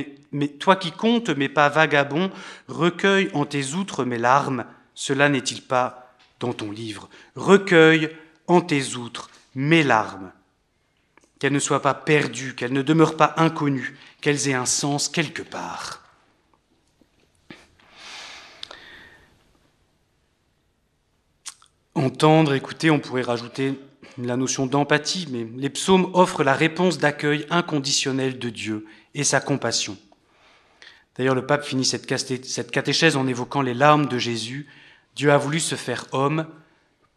pas 1.53 1.67
vagabonds, 1.67 2.31
recueille 2.69 3.31
en 3.33 3.45
tes 3.45 3.73
outres 3.73 4.05
mes 4.05 4.17
larmes, 4.17 4.63
cela 4.95 5.27
n'est-il 5.27 5.61
pas 5.61 6.15
dans 6.39 6.53
ton 6.53 6.71
livre? 6.71 7.09
Recueille 7.35 8.15
en 8.47 8.61
tes 8.61 8.95
outres 8.95 9.29
mes 9.55 9.83
larmes 9.83 10.31
qu'elles 11.39 11.53
ne 11.53 11.59
soient 11.59 11.81
pas 11.81 11.93
perdues, 11.93 12.53
qu'elles 12.53 12.73
ne 12.73 12.81
demeurent 12.81 13.17
pas 13.17 13.33
inconnues, 13.37 13.97
qu'elles 14.21 14.49
aient 14.49 14.53
un 14.53 14.65
sens 14.65 15.07
quelque 15.07 15.41
part. 15.41 16.03
Entendre, 21.95 22.53
écouter, 22.53 22.91
on 22.91 22.99
pourrait 22.99 23.23
rajouter 23.23 23.79
la 24.17 24.37
notion 24.37 24.65
d'empathie, 24.65 25.27
mais 25.31 25.47
les 25.57 25.69
psaumes 25.69 26.09
offrent 26.13 26.43
la 26.43 26.53
réponse 26.53 26.97
d'accueil 26.97 27.45
inconditionnel 27.49 28.37
de 28.37 28.49
Dieu 28.49 28.85
et 29.15 29.23
sa 29.23 29.39
compassion. 29.39 29.97
D'ailleurs, 31.15 31.35
le 31.35 31.45
pape 31.45 31.65
finit 31.65 31.85
cette 31.85 32.71
catéchèse 32.71 33.17
en 33.17 33.27
évoquant 33.27 33.61
les 33.61 33.73
larmes 33.73 34.07
de 34.07 34.17
Jésus. 34.17 34.67
Dieu 35.15 35.31
a 35.31 35.37
voulu 35.37 35.59
se 35.59 35.75
faire 35.75 36.05
homme 36.13 36.47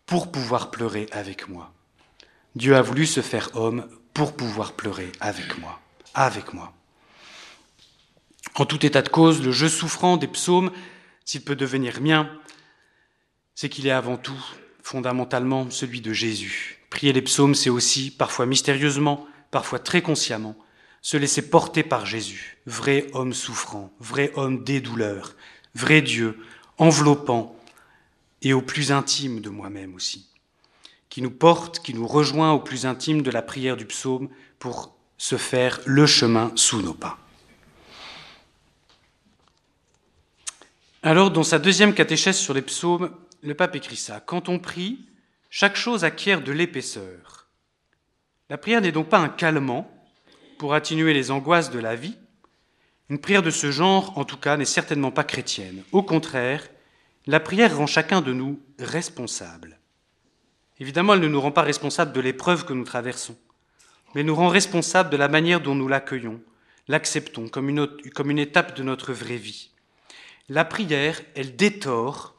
pour 0.06 0.32
pouvoir 0.32 0.70
pleurer 0.70 1.06
avec 1.12 1.48
moi. 1.48 1.72
Dieu 2.56 2.74
a 2.74 2.82
voulu 2.82 3.06
se 3.06 3.20
faire 3.20 3.50
homme 3.54 3.86
pour 4.14 4.36
pouvoir 4.36 4.72
pleurer 4.72 5.10
avec 5.20 5.58
moi, 5.58 5.80
avec 6.14 6.52
moi. 6.52 6.72
En 8.54 8.66
tout 8.66 8.84
état 8.84 9.02
de 9.02 9.08
cause, 9.08 9.42
le 9.42 9.52
jeu 9.52 9.68
souffrant 9.68 10.16
des 10.16 10.26
psaumes, 10.26 10.70
s'il 11.24 11.42
peut 11.42 11.56
devenir 11.56 12.00
mien, 12.00 12.30
c'est 13.54 13.68
qu'il 13.68 13.86
est 13.86 13.92
avant 13.92 14.16
tout, 14.16 14.44
fondamentalement, 14.82 15.70
celui 15.70 16.00
de 16.00 16.12
Jésus. 16.12 16.80
Prier 16.90 17.12
les 17.12 17.22
psaumes, 17.22 17.54
c'est 17.54 17.70
aussi, 17.70 18.10
parfois 18.10 18.44
mystérieusement, 18.44 19.26
parfois 19.50 19.78
très 19.78 20.02
consciemment, 20.02 20.56
se 21.00 21.16
laisser 21.16 21.48
porter 21.48 21.82
par 21.82 22.06
Jésus, 22.06 22.58
vrai 22.66 23.06
homme 23.12 23.32
souffrant, 23.32 23.92
vrai 23.98 24.30
homme 24.34 24.62
des 24.62 24.80
douleurs, 24.80 25.34
vrai 25.74 26.02
Dieu, 26.02 26.38
enveloppant 26.78 27.56
et 28.42 28.52
au 28.52 28.62
plus 28.62 28.92
intime 28.92 29.40
de 29.40 29.50
moi-même 29.50 29.94
aussi, 29.94 30.26
qui 31.12 31.20
nous 31.20 31.30
porte, 31.30 31.80
qui 31.80 31.92
nous 31.92 32.06
rejoint 32.06 32.52
au 32.52 32.58
plus 32.58 32.86
intime 32.86 33.20
de 33.20 33.30
la 33.30 33.42
prière 33.42 33.76
du 33.76 33.84
psaume 33.84 34.30
pour 34.58 34.96
se 35.18 35.36
faire 35.36 35.78
le 35.84 36.06
chemin 36.06 36.50
sous 36.54 36.80
nos 36.80 36.94
pas. 36.94 37.18
Alors, 41.02 41.30
dans 41.30 41.42
sa 41.42 41.58
deuxième 41.58 41.92
catéchèse 41.92 42.38
sur 42.38 42.54
les 42.54 42.62
psaumes, 42.62 43.14
le 43.42 43.54
pape 43.54 43.76
écrit 43.76 43.96
ça. 43.96 44.20
Quand 44.20 44.48
on 44.48 44.58
prie, 44.58 45.04
chaque 45.50 45.76
chose 45.76 46.02
acquiert 46.02 46.40
de 46.40 46.50
l'épaisseur. 46.50 47.46
La 48.48 48.56
prière 48.56 48.80
n'est 48.80 48.90
donc 48.90 49.10
pas 49.10 49.18
un 49.18 49.28
calmant 49.28 49.92
pour 50.56 50.72
atténuer 50.72 51.12
les 51.12 51.30
angoisses 51.30 51.70
de 51.70 51.78
la 51.78 51.94
vie. 51.94 52.16
Une 53.10 53.20
prière 53.20 53.42
de 53.42 53.50
ce 53.50 53.70
genre, 53.70 54.16
en 54.16 54.24
tout 54.24 54.38
cas, 54.38 54.56
n'est 54.56 54.64
certainement 54.64 55.10
pas 55.10 55.24
chrétienne. 55.24 55.82
Au 55.92 56.02
contraire, 56.02 56.66
la 57.26 57.38
prière 57.38 57.76
rend 57.76 57.86
chacun 57.86 58.22
de 58.22 58.32
nous 58.32 58.58
responsable. 58.78 59.78
Évidemment, 60.82 61.14
elle 61.14 61.20
ne 61.20 61.28
nous 61.28 61.40
rend 61.40 61.52
pas 61.52 61.62
responsable 61.62 62.12
de 62.12 62.20
l'épreuve 62.20 62.64
que 62.64 62.72
nous 62.72 62.82
traversons, 62.82 63.36
mais 64.16 64.24
nous 64.24 64.34
rend 64.34 64.48
responsable 64.48 65.10
de 65.10 65.16
la 65.16 65.28
manière 65.28 65.60
dont 65.60 65.76
nous 65.76 65.86
l'accueillons, 65.86 66.40
l'acceptons 66.88 67.46
comme 67.46 67.68
une, 67.68 68.38
étape 68.40 68.76
de 68.76 68.82
notre 68.82 69.12
vraie 69.12 69.36
vie. 69.36 69.70
La 70.48 70.64
prière, 70.64 71.22
elle 71.36 71.54
détord, 71.54 72.34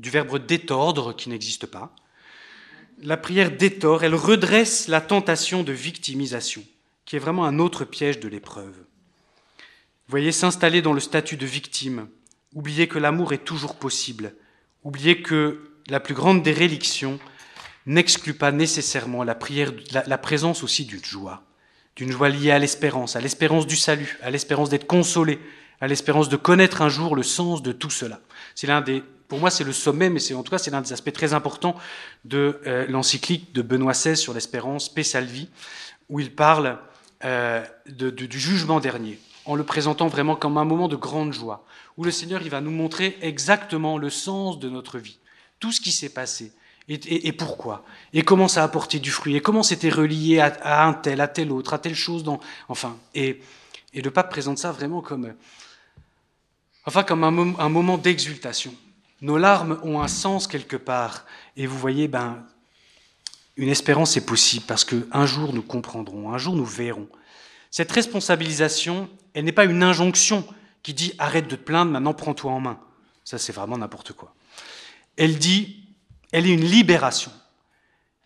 du 0.00 0.10
verbe 0.10 0.44
détordre 0.44 1.16
qui 1.16 1.30
n'existe 1.30 1.64
pas. 1.64 1.96
La 2.98 3.16
prière 3.16 3.50
détord, 3.50 4.04
elle 4.04 4.16
redresse 4.16 4.86
la 4.88 5.00
tentation 5.00 5.62
de 5.62 5.72
victimisation, 5.72 6.62
qui 7.06 7.16
est 7.16 7.20
vraiment 7.20 7.46
un 7.46 7.58
autre 7.58 7.86
piège 7.86 8.20
de 8.20 8.28
l'épreuve. 8.28 8.84
Voyez, 10.08 10.32
s'installer 10.32 10.82
dans 10.82 10.92
le 10.92 11.00
statut 11.00 11.38
de 11.38 11.46
victime, 11.46 12.10
oublier 12.54 12.86
que 12.86 12.98
l'amour 12.98 13.32
est 13.32 13.46
toujours 13.46 13.76
possible, 13.76 14.34
oublier 14.84 15.22
que 15.22 15.70
la 15.88 16.00
plus 16.00 16.12
grande 16.12 16.42
des 16.42 16.52
n'exclut 17.86 18.34
pas 18.34 18.52
nécessairement 18.52 19.24
la 19.24 19.34
prière, 19.34 19.72
la, 20.06 20.18
présence 20.18 20.62
aussi 20.62 20.84
d'une 20.84 21.04
joie, 21.04 21.42
d'une 21.96 22.12
joie 22.12 22.28
liée 22.28 22.50
à 22.50 22.58
l'espérance, 22.58 23.16
à 23.16 23.20
l'espérance 23.20 23.66
du 23.66 23.76
salut, 23.76 24.18
à 24.22 24.30
l'espérance 24.30 24.68
d'être 24.68 24.86
consolé, 24.86 25.38
à 25.80 25.88
l'espérance 25.88 26.28
de 26.28 26.36
connaître 26.36 26.82
un 26.82 26.88
jour 26.88 27.16
le 27.16 27.22
sens 27.22 27.62
de 27.62 27.72
tout 27.72 27.90
cela. 27.90 28.20
C'est 28.54 28.66
l'un 28.66 28.80
des, 28.80 29.02
pour 29.28 29.40
moi, 29.40 29.50
c'est 29.50 29.64
le 29.64 29.72
sommet, 29.72 30.10
mais 30.10 30.20
c'est 30.20 30.34
en 30.34 30.42
tout 30.42 30.50
cas 30.50 30.58
c'est 30.58 30.70
l'un 30.70 30.80
des 30.80 30.92
aspects 30.92 31.12
très 31.12 31.34
importants 31.34 31.74
de 32.24 32.60
euh, 32.66 32.86
l'encyclique 32.88 33.52
de 33.52 33.62
Benoît 33.62 33.92
XVI 33.92 34.16
sur 34.16 34.32
l'espérance, 34.34 34.88
Paix 34.88 35.02
Salvi, 35.02 35.48
où 36.08 36.20
il 36.20 36.34
parle 36.34 36.78
euh, 37.24 37.64
de, 37.88 38.10
du 38.10 38.38
jugement 38.38 38.78
dernier, 38.78 39.18
en 39.44 39.54
le 39.54 39.64
présentant 39.64 40.06
vraiment 40.06 40.36
comme 40.36 40.58
un 40.58 40.64
moment 40.64 40.86
de 40.86 40.96
grande 40.96 41.32
joie, 41.32 41.64
où 41.96 42.04
le 42.04 42.10
Seigneur 42.10 42.42
il 42.42 42.50
va 42.50 42.60
nous 42.60 42.70
montrer 42.70 43.16
exactement 43.22 43.98
le 43.98 44.10
sens 44.10 44.58
de 44.58 44.68
notre 44.68 44.98
vie, 44.98 45.18
tout 45.60 45.72
ce 45.72 45.80
qui 45.80 45.92
s'est 45.92 46.08
passé, 46.08 46.52
et, 46.88 47.32
pourquoi? 47.32 47.84
Et 48.12 48.22
comment 48.22 48.48
ça 48.48 48.62
a 48.62 48.64
apporté 48.64 48.98
du 48.98 49.10
fruit? 49.10 49.36
Et 49.36 49.40
comment 49.40 49.62
c'était 49.62 49.88
relié 49.88 50.40
à, 50.40 50.84
un 50.86 50.92
tel, 50.92 51.20
à 51.20 51.28
tel 51.28 51.52
autre, 51.52 51.74
à 51.74 51.78
telle 51.78 51.94
chose 51.94 52.24
dans... 52.24 52.40
Enfin, 52.68 52.96
et, 53.14 53.40
et 53.94 54.02
le 54.02 54.10
pape 54.10 54.30
présente 54.30 54.58
ça 54.58 54.72
vraiment 54.72 55.00
comme 55.00 55.32
enfin 56.84 57.04
comme 57.04 57.22
un, 57.22 57.60
un 57.60 57.68
moment 57.68 57.98
d'exultation. 57.98 58.74
Nos 59.20 59.38
larmes 59.38 59.78
ont 59.84 60.00
un 60.00 60.08
sens 60.08 60.48
quelque 60.48 60.76
part, 60.76 61.24
et 61.56 61.68
vous 61.68 61.78
voyez, 61.78 62.08
ben, 62.08 62.44
une 63.56 63.68
espérance 63.68 64.16
est 64.16 64.26
possible 64.26 64.64
parce 64.66 64.84
qu'un 64.84 65.26
jour 65.26 65.52
nous 65.52 65.62
comprendrons, 65.62 66.32
un 66.32 66.38
jour 66.38 66.56
nous 66.56 66.64
verrons. 66.64 67.08
Cette 67.70 67.92
responsabilisation, 67.92 69.08
elle 69.34 69.44
n'est 69.44 69.52
pas 69.52 69.64
une 69.64 69.82
injonction 69.82 70.44
qui 70.82 70.94
dit 70.94 71.14
arrête 71.18 71.46
de 71.46 71.56
te 71.56 71.62
plaindre, 71.62 71.92
maintenant 71.92 72.14
prends-toi 72.14 72.50
en 72.50 72.60
main. 72.60 72.80
Ça, 73.24 73.38
c'est 73.38 73.52
vraiment 73.52 73.78
n'importe 73.78 74.12
quoi. 74.12 74.34
Elle 75.16 75.38
dit, 75.38 75.81
elle 76.32 76.46
est 76.46 76.54
une 76.54 76.64
libération. 76.64 77.30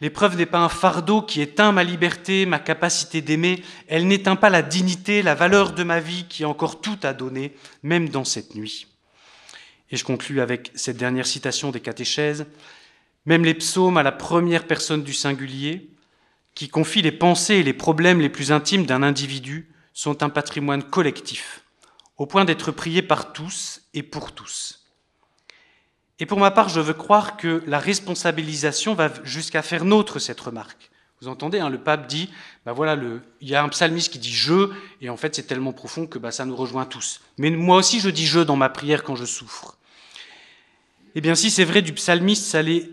L'épreuve 0.01 0.37
n'est 0.37 0.47
pas 0.47 0.59
un 0.59 0.69
fardeau 0.69 1.23
qui 1.23 1.41
éteint 1.41 1.73
ma 1.73 1.83
liberté, 1.83 2.45
ma 2.45 2.59
capacité 2.59 3.23
d'aimer, 3.23 3.63
elle 3.89 4.07
n'éteint 4.07 4.37
pas 4.37 4.51
la 4.51 4.63
dignité, 4.63 5.23
la 5.23 5.35
valeur 5.35 5.73
de 5.73 5.83
ma 5.83 6.01
vie 6.01 6.27
qui 6.29 6.45
a 6.45 6.49
encore 6.49 6.81
tout 6.81 6.99
à 7.03 7.15
donner, 7.15 7.55
même 7.83 8.11
dans 8.11 8.25
cette 8.25 8.55
nuit. 8.55 8.89
Et 9.91 9.97
je 9.97 10.05
conclus 10.05 10.41
avec 10.41 10.71
cette 10.75 10.99
dernière 10.99 11.27
citation 11.27 11.71
des 11.71 11.81
catéchèses. 11.81 12.47
Même 13.25 13.45
les 13.45 13.55
psaumes 13.55 13.97
à 13.97 14.03
la 14.03 14.13
première 14.13 14.67
personne 14.67 15.03
du 15.03 15.15
singulier, 15.15 15.91
qui 16.55 16.69
confient 16.69 17.03
les 17.03 17.13
pensées 17.13 17.57
et 17.57 17.63
les 17.63 17.73
problèmes 17.73 18.21
les 18.21 18.29
plus 18.29 18.53
intimes 18.53 18.87
d'un 18.87 19.03
individu, 19.03 19.71
sont 19.93 20.23
un 20.23 20.29
patrimoine 20.29 20.83
collectif, 20.83 21.65
au 22.19 22.27
point 22.27 22.45
d'être 22.45 22.71
priés 22.71 23.03
par 23.03 23.33
tous 23.33 23.83
et 23.95 24.03
pour 24.03 24.33
tous. 24.33 24.86
Et 26.19 26.27
pour 26.27 26.39
ma 26.39 26.51
part, 26.51 26.69
je 26.69 26.81
veux 26.81 26.95
croire 26.95 27.37
que 27.37 27.63
la 27.67 27.79
responsabilisation 27.79 28.95
va 28.95 29.11
jusqu'à 29.25 29.63
faire 29.63 29.85
nôtre 29.85 30.19
cette 30.19 30.41
remarque. 30.41 30.91
Vous 31.21 31.29
entendez, 31.29 31.61
hein, 31.61 31.71
le 31.71 31.79
pape 31.79 32.07
dit, 32.07 32.31
ben 32.67 32.73
voilà, 32.73 32.97
il 33.41 33.49
y 33.49 33.55
a 33.55 33.63
un 33.63 33.69
psalmiste 33.71 34.13
qui 34.13 34.19
dit 34.19 34.33
je, 34.33 34.71
et 35.01 35.09
en 35.09 35.17
fait 35.17 35.35
c'est 35.35 35.45
tellement 35.45 35.73
profond 35.73 36.07
que 36.07 36.19
ben, 36.19 36.31
ça 36.31 36.45
nous 36.45 36.57
rejoint 36.57 36.85
tous. 36.85 37.23
Mais 37.39 37.51
moi 37.51 37.77
aussi 37.77 38.01
je 38.01 38.11
dis 38.11 38.27
je 38.27 38.41
dans 38.41 38.57
ma 38.57 38.69
prière 38.69 39.03
quand 39.03 39.17
je 39.17 39.25
souffre. 39.25 39.79
Eh 41.15 41.23
bien 41.23 41.35
si 41.35 41.51
c'est 41.51 41.65
vrai 41.65 41.81
du 41.81 41.95
psalmiste, 41.95 42.45
ça 42.45 42.61
l'est, 42.61 42.91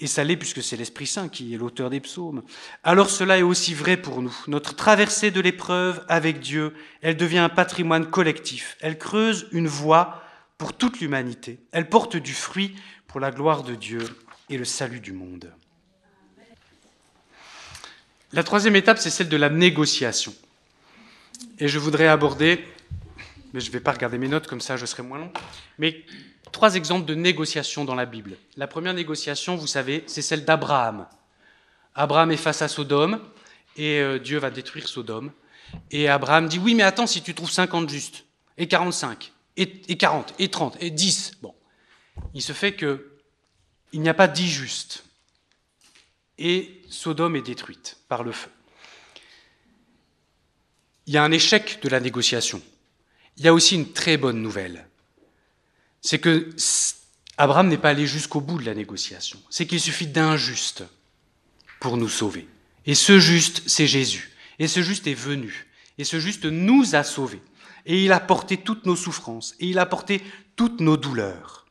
et 0.00 0.08
ça 0.08 0.24
l'est 0.24 0.36
puisque 0.36 0.64
c'est 0.64 0.76
l'Esprit 0.76 1.06
Saint 1.06 1.28
qui 1.28 1.54
est 1.54 1.58
l'auteur 1.58 1.90
des 1.90 2.00
psaumes, 2.00 2.42
alors 2.82 3.08
cela 3.08 3.38
est 3.38 3.42
aussi 3.42 3.72
vrai 3.72 3.96
pour 3.96 4.20
nous. 4.20 4.36
Notre 4.48 4.74
traversée 4.74 5.30
de 5.30 5.40
l'épreuve 5.40 6.04
avec 6.08 6.40
Dieu, 6.40 6.74
elle 7.02 7.16
devient 7.16 7.38
un 7.38 7.48
patrimoine 7.48 8.10
collectif. 8.10 8.76
Elle 8.80 8.98
creuse 8.98 9.46
une 9.52 9.68
voie 9.68 10.21
pour 10.62 10.74
toute 10.74 11.00
l'humanité. 11.00 11.58
Elle 11.72 11.88
porte 11.88 12.16
du 12.16 12.32
fruit 12.32 12.76
pour 13.08 13.18
la 13.18 13.32
gloire 13.32 13.64
de 13.64 13.74
Dieu 13.74 13.98
et 14.48 14.56
le 14.56 14.64
salut 14.64 15.00
du 15.00 15.12
monde. 15.12 15.52
La 18.32 18.44
troisième 18.44 18.76
étape, 18.76 18.98
c'est 18.98 19.10
celle 19.10 19.28
de 19.28 19.36
la 19.36 19.50
négociation. 19.50 20.32
Et 21.58 21.66
je 21.66 21.80
voudrais 21.80 22.06
aborder, 22.06 22.64
mais 23.52 23.58
je 23.58 23.66
ne 23.66 23.72
vais 23.72 23.80
pas 23.80 23.90
regarder 23.90 24.18
mes 24.18 24.28
notes, 24.28 24.46
comme 24.46 24.60
ça 24.60 24.76
je 24.76 24.86
serai 24.86 25.02
moins 25.02 25.18
long, 25.18 25.32
mais 25.78 26.04
trois 26.52 26.76
exemples 26.76 27.06
de 27.06 27.16
négociation 27.16 27.84
dans 27.84 27.96
la 27.96 28.06
Bible. 28.06 28.36
La 28.56 28.68
première 28.68 28.94
négociation, 28.94 29.56
vous 29.56 29.66
savez, 29.66 30.04
c'est 30.06 30.22
celle 30.22 30.44
d'Abraham. 30.44 31.08
Abraham 31.96 32.30
est 32.30 32.36
face 32.36 32.62
à 32.62 32.68
Sodome, 32.68 33.20
et 33.76 33.98
euh, 33.98 34.20
Dieu 34.20 34.38
va 34.38 34.52
détruire 34.52 34.86
Sodome. 34.86 35.32
Et 35.90 36.08
Abraham 36.08 36.46
dit, 36.46 36.60
oui, 36.60 36.76
mais 36.76 36.84
attends, 36.84 37.08
si 37.08 37.20
tu 37.20 37.34
trouves 37.34 37.50
50 37.50 37.90
justes, 37.90 38.26
et 38.58 38.68
45, 38.68 39.32
et, 39.56 39.82
et 39.88 39.96
40, 39.96 40.34
et 40.38 40.48
30, 40.48 40.76
et 40.80 40.90
10. 40.90 41.32
Bon, 41.42 41.54
il 42.34 42.42
se 42.42 42.52
fait 42.52 42.74
que 42.74 43.08
il 43.92 44.00
n'y 44.00 44.08
a 44.08 44.14
pas 44.14 44.28
10 44.28 44.48
justes. 44.48 45.04
Et 46.38 46.82
Sodome 46.88 47.36
est 47.36 47.42
détruite 47.42 47.98
par 48.08 48.22
le 48.22 48.32
feu. 48.32 48.48
Il 51.06 51.12
y 51.12 51.18
a 51.18 51.24
un 51.24 51.30
échec 51.30 51.80
de 51.82 51.88
la 51.88 52.00
négociation. 52.00 52.62
Il 53.36 53.44
y 53.44 53.48
a 53.48 53.54
aussi 53.54 53.74
une 53.74 53.92
très 53.92 54.16
bonne 54.16 54.40
nouvelle. 54.40 54.88
C'est 56.00 56.18
que 56.18 56.50
Abraham 57.36 57.68
n'est 57.68 57.78
pas 57.78 57.90
allé 57.90 58.06
jusqu'au 58.06 58.40
bout 58.40 58.58
de 58.58 58.64
la 58.64 58.74
négociation. 58.74 59.40
C'est 59.50 59.66
qu'il 59.66 59.80
suffit 59.80 60.06
d'un 60.06 60.36
juste 60.36 60.84
pour 61.80 61.96
nous 61.96 62.08
sauver. 62.08 62.48
Et 62.86 62.94
ce 62.94 63.18
juste, 63.18 63.62
c'est 63.66 63.86
Jésus. 63.86 64.32
Et 64.58 64.68
ce 64.68 64.82
juste 64.82 65.06
est 65.06 65.14
venu. 65.14 65.66
Et 65.98 66.04
ce 66.04 66.18
juste 66.18 66.44
nous 66.44 66.94
a 66.94 67.04
sauvés 67.04 67.42
et 67.86 68.04
il 68.04 68.12
a 68.12 68.20
porté 68.20 68.56
toutes 68.56 68.86
nos 68.86 68.96
souffrances, 68.96 69.54
et 69.60 69.66
il 69.66 69.78
a 69.78 69.86
porté 69.86 70.22
toutes 70.56 70.80
nos 70.80 70.96
douleurs. 70.96 71.66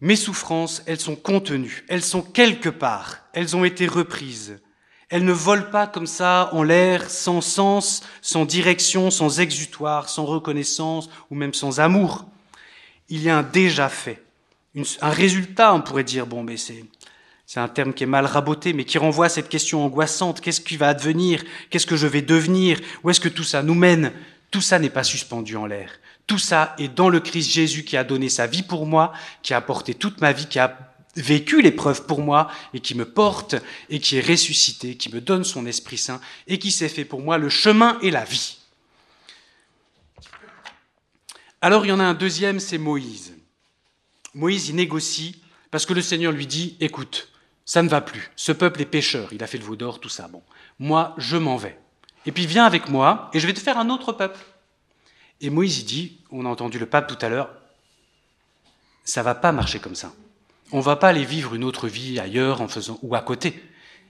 Mes 0.00 0.16
souffrances, 0.16 0.82
elles 0.86 1.00
sont 1.00 1.14
contenues, 1.14 1.84
elles 1.88 2.02
sont 2.02 2.22
quelque 2.22 2.68
part, 2.68 3.18
elles 3.32 3.56
ont 3.56 3.64
été 3.64 3.86
reprises. 3.86 4.60
Elles 5.08 5.24
ne 5.24 5.32
volent 5.32 5.70
pas 5.70 5.86
comme 5.86 6.06
ça 6.06 6.48
en 6.52 6.62
l'air, 6.62 7.10
sans 7.10 7.40
sens, 7.42 8.02
sans 8.22 8.46
direction, 8.46 9.10
sans 9.10 9.40
exutoire, 9.40 10.08
sans 10.08 10.24
reconnaissance 10.24 11.10
ou 11.30 11.34
même 11.34 11.52
sans 11.52 11.80
amour. 11.80 12.24
Il 13.10 13.22
y 13.22 13.28
a 13.28 13.36
un 13.36 13.42
déjà 13.42 13.90
fait, 13.90 14.24
un 15.02 15.10
résultat, 15.10 15.74
on 15.74 15.82
pourrait 15.82 16.02
dire, 16.02 16.26
bon, 16.26 16.42
mais 16.42 16.56
c'est 16.56 16.84
c'est 17.52 17.60
un 17.60 17.68
terme 17.68 17.92
qui 17.92 18.04
est 18.04 18.06
mal 18.06 18.24
raboté, 18.24 18.72
mais 18.72 18.86
qui 18.86 18.96
renvoie 18.96 19.26
à 19.26 19.28
cette 19.28 19.50
question 19.50 19.84
angoissante. 19.84 20.40
Qu'est-ce 20.40 20.62
qui 20.62 20.78
va 20.78 20.88
advenir? 20.88 21.44
Qu'est-ce 21.68 21.84
que 21.84 21.96
je 21.98 22.06
vais 22.06 22.22
devenir? 22.22 22.80
Où 23.04 23.10
est-ce 23.10 23.20
que 23.20 23.28
tout 23.28 23.44
ça 23.44 23.62
nous 23.62 23.74
mène? 23.74 24.14
Tout 24.50 24.62
ça 24.62 24.78
n'est 24.78 24.88
pas 24.88 25.04
suspendu 25.04 25.54
en 25.56 25.66
l'air. 25.66 25.90
Tout 26.26 26.38
ça 26.38 26.74
est 26.78 26.88
dans 26.88 27.10
le 27.10 27.20
Christ 27.20 27.50
Jésus 27.50 27.84
qui 27.84 27.98
a 27.98 28.04
donné 28.04 28.30
sa 28.30 28.46
vie 28.46 28.62
pour 28.62 28.86
moi, 28.86 29.12
qui 29.42 29.52
a 29.52 29.58
apporté 29.58 29.92
toute 29.92 30.22
ma 30.22 30.32
vie, 30.32 30.46
qui 30.46 30.58
a 30.58 30.94
vécu 31.14 31.60
l'épreuve 31.60 32.06
pour 32.06 32.22
moi 32.22 32.50
et 32.72 32.80
qui 32.80 32.94
me 32.94 33.04
porte 33.04 33.54
et 33.90 34.00
qui 34.00 34.16
est 34.16 34.26
ressuscité, 34.26 34.96
qui 34.96 35.12
me 35.14 35.20
donne 35.20 35.44
son 35.44 35.66
Esprit 35.66 35.98
Saint 35.98 36.22
et 36.46 36.58
qui 36.58 36.70
s'est 36.70 36.88
fait 36.88 37.04
pour 37.04 37.20
moi 37.20 37.36
le 37.36 37.50
chemin 37.50 37.98
et 38.00 38.10
la 38.10 38.24
vie. 38.24 38.60
Alors 41.60 41.84
il 41.84 41.90
y 41.90 41.92
en 41.92 42.00
a 42.00 42.04
un 42.04 42.14
deuxième, 42.14 42.60
c'est 42.60 42.78
Moïse. 42.78 43.34
Moïse, 44.32 44.70
il 44.70 44.76
négocie 44.76 45.42
parce 45.70 45.84
que 45.84 45.92
le 45.92 46.00
Seigneur 46.00 46.32
lui 46.32 46.46
dit, 46.46 46.78
écoute, 46.80 47.28
ça 47.64 47.82
ne 47.82 47.88
va 47.88 48.00
plus. 48.00 48.30
Ce 48.36 48.52
peuple 48.52 48.82
est 48.82 48.86
pécheur. 48.86 49.32
Il 49.32 49.42
a 49.42 49.46
fait 49.46 49.58
le 49.58 49.64
veau 49.64 49.76
d'or, 49.76 50.00
tout 50.00 50.08
ça. 50.08 50.28
Bon, 50.28 50.42
moi, 50.78 51.14
je 51.18 51.36
m'en 51.36 51.56
vais. 51.56 51.78
Et 52.26 52.32
puis 52.32 52.46
viens 52.46 52.64
avec 52.64 52.88
moi 52.88 53.30
et 53.32 53.40
je 53.40 53.46
vais 53.46 53.54
te 53.54 53.60
faire 53.60 53.78
un 53.78 53.90
autre 53.90 54.12
peuple. 54.12 54.40
Et 55.40 55.50
Moïse 55.50 55.84
dit, 55.84 56.20
on 56.30 56.46
a 56.46 56.48
entendu 56.48 56.78
le 56.78 56.86
pape 56.86 57.08
tout 57.08 57.24
à 57.24 57.28
l'heure, 57.28 57.50
ça 59.04 59.22
va 59.22 59.34
pas 59.34 59.52
marcher 59.52 59.80
comme 59.80 59.96
ça. 59.96 60.12
On 60.70 60.80
va 60.80 60.96
pas 60.96 61.08
aller 61.08 61.24
vivre 61.24 61.54
une 61.54 61.64
autre 61.64 61.88
vie 61.88 62.18
ailleurs 62.18 62.60
en 62.60 62.68
faisant 62.68 62.98
ou 63.02 63.14
à 63.14 63.20
côté. 63.20 63.60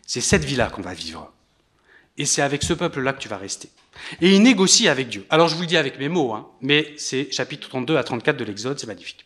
C'est 0.06 0.20
cette 0.20 0.44
vie-là 0.44 0.68
qu'on 0.68 0.82
va 0.82 0.94
vivre. 0.94 1.32
Et 2.18 2.26
c'est 2.26 2.42
avec 2.42 2.62
ce 2.62 2.74
peuple-là 2.74 3.14
que 3.14 3.20
tu 3.20 3.28
vas 3.28 3.38
rester. 3.38 3.70
Et 4.20 4.34
il 4.34 4.42
négocie 4.42 4.88
avec 4.88 5.08
Dieu. 5.08 5.26
Alors 5.30 5.48
je 5.48 5.54
vous 5.54 5.62
le 5.62 5.66
dis 5.66 5.76
avec 5.76 5.98
mes 5.98 6.08
mots, 6.08 6.34
hein, 6.34 6.48
mais 6.60 6.92
c'est 6.98 7.32
chapitre 7.32 7.68
32 7.68 7.96
à 7.96 8.04
34 8.04 8.36
de 8.36 8.44
l'Exode, 8.44 8.78
c'est 8.78 8.86
magnifique. 8.86 9.24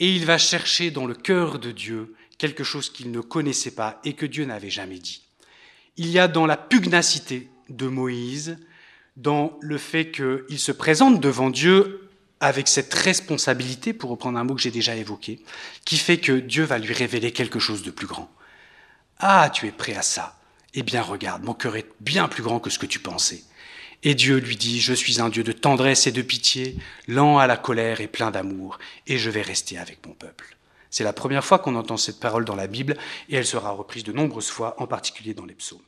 Et 0.00 0.14
il 0.14 0.24
va 0.24 0.38
chercher 0.38 0.90
dans 0.90 1.06
le 1.06 1.14
cœur 1.14 1.58
de 1.58 1.70
Dieu 1.70 2.14
quelque 2.38 2.64
chose 2.64 2.90
qu'il 2.90 3.10
ne 3.10 3.20
connaissait 3.20 3.70
pas 3.70 4.00
et 4.02 4.14
que 4.14 4.26
Dieu 4.26 4.46
n'avait 4.46 4.70
jamais 4.70 4.98
dit. 4.98 5.22
Il 5.96 6.08
y 6.08 6.18
a 6.18 6.26
dans 6.26 6.46
la 6.46 6.56
pugnacité 6.56 7.50
de 7.68 7.86
Moïse, 7.86 8.56
dans 9.16 9.58
le 9.60 9.76
fait 9.76 10.10
qu'il 10.10 10.58
se 10.58 10.72
présente 10.72 11.20
devant 11.20 11.50
Dieu 11.50 12.08
avec 12.40 12.68
cette 12.68 12.94
responsabilité, 12.94 13.92
pour 13.92 14.08
reprendre 14.08 14.38
un 14.38 14.44
mot 14.44 14.54
que 14.54 14.62
j'ai 14.62 14.70
déjà 14.70 14.96
évoqué, 14.96 15.44
qui 15.84 15.98
fait 15.98 16.18
que 16.18 16.32
Dieu 16.32 16.64
va 16.64 16.78
lui 16.78 16.94
révéler 16.94 17.32
quelque 17.32 17.58
chose 17.58 17.82
de 17.82 17.90
plus 17.90 18.06
grand. 18.06 18.32
Ah, 19.18 19.50
tu 19.52 19.66
es 19.66 19.72
prêt 19.72 19.94
à 19.94 20.00
ça 20.00 20.40
Eh 20.72 20.82
bien 20.82 21.02
regarde, 21.02 21.44
mon 21.44 21.52
cœur 21.52 21.76
est 21.76 21.86
bien 22.00 22.28
plus 22.28 22.42
grand 22.42 22.58
que 22.58 22.70
ce 22.70 22.78
que 22.78 22.86
tu 22.86 22.98
pensais. 22.98 23.44
Et 24.02 24.14
Dieu 24.14 24.38
lui 24.38 24.56
dit, 24.56 24.80
je 24.80 24.94
suis 24.94 25.20
un 25.20 25.28
Dieu 25.28 25.42
de 25.42 25.52
tendresse 25.52 26.06
et 26.06 26.12
de 26.12 26.22
pitié, 26.22 26.76
lent 27.06 27.38
à 27.38 27.46
la 27.46 27.56
colère 27.56 28.00
et 28.00 28.06
plein 28.06 28.30
d'amour, 28.30 28.78
et 29.06 29.18
je 29.18 29.30
vais 29.30 29.42
rester 29.42 29.76
avec 29.76 30.06
mon 30.06 30.14
peuple. 30.14 30.56
C'est 30.90 31.04
la 31.04 31.12
première 31.12 31.44
fois 31.44 31.58
qu'on 31.58 31.76
entend 31.76 31.96
cette 31.96 32.18
parole 32.18 32.44
dans 32.44 32.56
la 32.56 32.66
Bible, 32.66 32.96
et 33.28 33.36
elle 33.36 33.46
sera 33.46 33.70
reprise 33.70 34.02
de 34.02 34.12
nombreuses 34.12 34.48
fois, 34.48 34.74
en 34.78 34.86
particulier 34.86 35.34
dans 35.34 35.44
les 35.44 35.54
psaumes. 35.54 35.82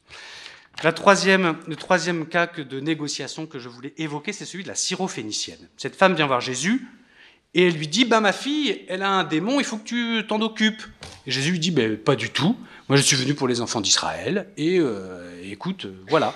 La 0.82 0.92
troisième, 0.92 1.56
le 1.66 1.76
troisième 1.76 2.26
cas 2.26 2.46
de 2.46 2.80
négociation 2.80 3.46
que 3.46 3.58
je 3.58 3.68
voulais 3.68 3.94
évoquer, 3.98 4.32
c'est 4.32 4.44
celui 4.44 4.64
de 4.64 4.68
la 4.68 4.74
syrophénicienne. 4.74 5.68
Cette 5.76 5.96
femme 5.96 6.14
vient 6.14 6.26
voir 6.26 6.40
Jésus 6.40 6.86
et 7.54 7.66
elle 7.66 7.74
lui 7.74 7.88
dit 7.88 8.04
bah, 8.04 8.20
Ma 8.20 8.32
fille, 8.32 8.82
elle 8.88 9.02
a 9.02 9.10
un 9.10 9.24
démon, 9.24 9.60
il 9.60 9.64
faut 9.64 9.76
que 9.76 9.84
tu 9.84 10.26
t'en 10.26 10.40
occupes. 10.40 10.82
Et 11.26 11.30
Jésus 11.30 11.52
lui 11.52 11.58
dit 11.58 11.70
bah, 11.70 11.82
Pas 12.02 12.16
du 12.16 12.30
tout. 12.30 12.56
Moi, 12.88 12.96
je 12.96 13.02
suis 13.02 13.16
venu 13.16 13.34
pour 13.34 13.48
les 13.48 13.60
enfants 13.60 13.80
d'Israël 13.80 14.48
et 14.56 14.78
euh, 14.78 15.40
écoute, 15.44 15.84
euh, 15.84 16.04
voilà. 16.08 16.34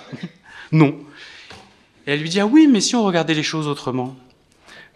non. 0.71 0.97
Et 2.07 2.11
elle 2.13 2.21
lui 2.21 2.29
dit 2.29 2.39
Ah 2.39 2.47
oui, 2.47 2.67
mais 2.67 2.81
si 2.81 2.95
on 2.95 3.03
regardait 3.03 3.33
les 3.33 3.43
choses 3.43 3.67
autrement, 3.67 4.15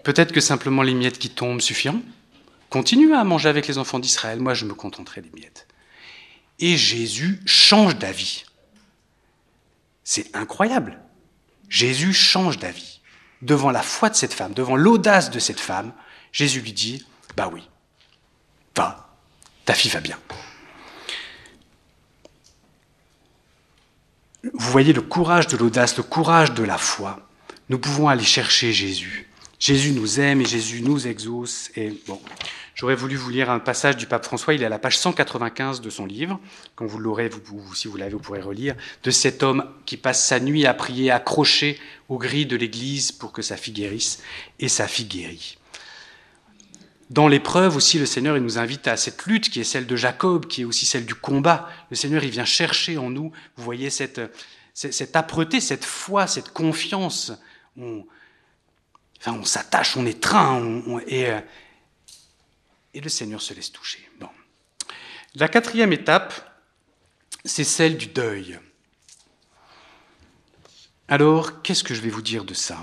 peut-être 0.04 0.32
que 0.32 0.40
simplement 0.40 0.82
les 0.82 0.94
miettes 0.94 1.20
qui 1.20 1.30
tombent 1.30 1.62
suffiront. 1.62 2.02
Continue 2.70 3.14
à 3.14 3.26
manger 3.26 3.50
avec 3.50 3.68
les 3.68 3.78
enfants 3.78 4.00
d'Israël, 4.00 4.40
moi 4.40 4.54
je 4.54 4.66
me 4.66 4.74
contenterai 4.74 5.20
des 5.20 5.32
miettes. 5.32 5.68
Et 6.60 6.78
Jésus 6.78 7.42
change 7.46 7.98
d'avis. 7.98 8.46
C'est 10.06 10.34
incroyable. 10.36 11.00
Jésus 11.68 12.14
change 12.14 12.60
d'avis. 12.60 13.02
Devant 13.42 13.72
la 13.72 13.82
foi 13.82 14.10
de 14.10 14.16
cette 14.16 14.34
femme, 14.34 14.54
devant 14.54 14.76
l'audace 14.78 15.32
de 15.32 15.40
cette 15.40 15.60
femme, 15.60 15.94
Jésus 16.32 16.62
lui 16.62 16.74
dit, 16.74 17.06
bah 17.36 17.50
oui, 17.52 17.64
va, 18.76 19.18
ta 19.66 19.74
fille 19.74 19.92
va 19.92 20.00
bien. 20.00 20.18
Vous 24.44 24.72
voyez 24.72 24.94
le 24.94 25.02
courage 25.02 25.48
de 25.48 25.58
l'audace, 25.58 25.98
le 25.98 26.04
courage 26.04 26.54
de 26.54 26.64
la 26.64 26.78
foi. 26.78 27.28
Nous 27.70 27.80
pouvons 27.80 28.08
aller 28.08 28.24
chercher 28.24 28.74
Jésus. 28.74 29.28
Jésus 29.60 29.92
nous 29.92 30.20
aime 30.20 30.42
et 30.42 30.46
Jésus 30.46 30.82
nous 30.82 31.08
exauce. 31.08 31.70
Et 31.76 31.94
bon, 32.08 32.20
J'aurais 32.82 32.96
voulu 32.96 33.16
vous 33.16 33.30
lire 33.30 33.52
un 33.52 33.60
passage 33.60 33.96
du 33.96 34.08
pape 34.08 34.26
François, 34.26 34.56
il 34.56 34.64
est 34.64 34.66
à 34.66 34.70
la 34.70 34.80
page 34.80 34.98
195 34.98 35.82
de 35.82 35.90
son 35.92 36.08
livre, 36.08 36.40
quand 36.76 36.88
vous 36.88 36.98
l'aurez, 36.98 37.30
si 37.76 37.88
vous 37.88 37.96
l'avez, 37.96 38.14
vous 38.14 38.20
pourrez 38.20 38.42
relire, 38.42 38.76
de 39.04 39.12
cet 39.12 39.44
homme 39.44 39.66
qui 39.86 39.98
passe 39.98 40.26
sa 40.26 40.40
nuit 40.40 40.66
à 40.66 40.74
prier 40.74 41.12
accroché 41.12 41.78
aux 42.10 42.18
grilles 42.18 42.48
de 42.48 42.56
l'église 42.56 43.12
pour 43.12 43.34
que 43.34 43.44
sa 43.44 43.56
fille 43.56 43.74
guérisse, 43.74 44.24
et 44.58 44.68
sa 44.68 44.88
fille 44.88 45.06
guérit. 45.06 45.60
Dans 47.12 47.28
l'épreuve 47.28 47.76
aussi, 47.76 48.00
le 48.00 48.06
Seigneur 48.06 48.38
il 48.38 48.44
nous 48.44 48.58
invite 48.58 48.88
à 48.88 48.96
cette 48.96 49.26
lutte 49.26 49.50
qui 49.50 49.60
est 49.60 49.66
celle 49.66 49.86
de 49.86 49.98
Jacob, 49.98 50.48
qui 50.48 50.62
est 50.62 50.64
aussi 50.64 50.86
celle 50.86 51.06
du 51.06 51.14
combat. 51.14 51.68
Le 51.90 51.98
Seigneur, 51.98 52.24
il 52.24 52.30
vient 52.30 52.46
chercher 52.46 52.98
en 52.98 53.10
nous, 53.10 53.34
vous 53.58 53.64
voyez, 53.66 53.90
cette, 53.90 54.22
cette 54.74 55.14
âpreté, 55.14 55.60
cette 55.60 55.84
foi, 55.84 56.26
cette 56.26 56.54
confiance. 56.54 57.34
On, 57.76 58.06
enfin, 59.20 59.34
on 59.34 59.44
s'attache, 59.44 59.98
on 59.98 60.06
étreint, 60.06 60.54
on, 60.54 61.00
et, 61.02 61.30
euh, 61.30 61.42
et 62.94 63.02
le 63.02 63.10
Seigneur 63.10 63.42
se 63.42 63.54
laisse 63.54 63.74
toucher. 63.74 64.10
Bon. 64.18 64.30
La 65.36 65.50
quatrième 65.50 65.92
étape, 65.92 66.62
c'est 67.44 67.66
celle 67.66 67.98
du 67.98 68.08
deuil. 68.08 68.58
Alors, 71.10 71.62
qu'est-ce 71.62 71.84
que 71.84 71.94
je 71.94 72.00
vais 72.00 72.10
vous 72.10 72.22
dire 72.22 72.46
de 72.46 72.54
ça? 72.54 72.78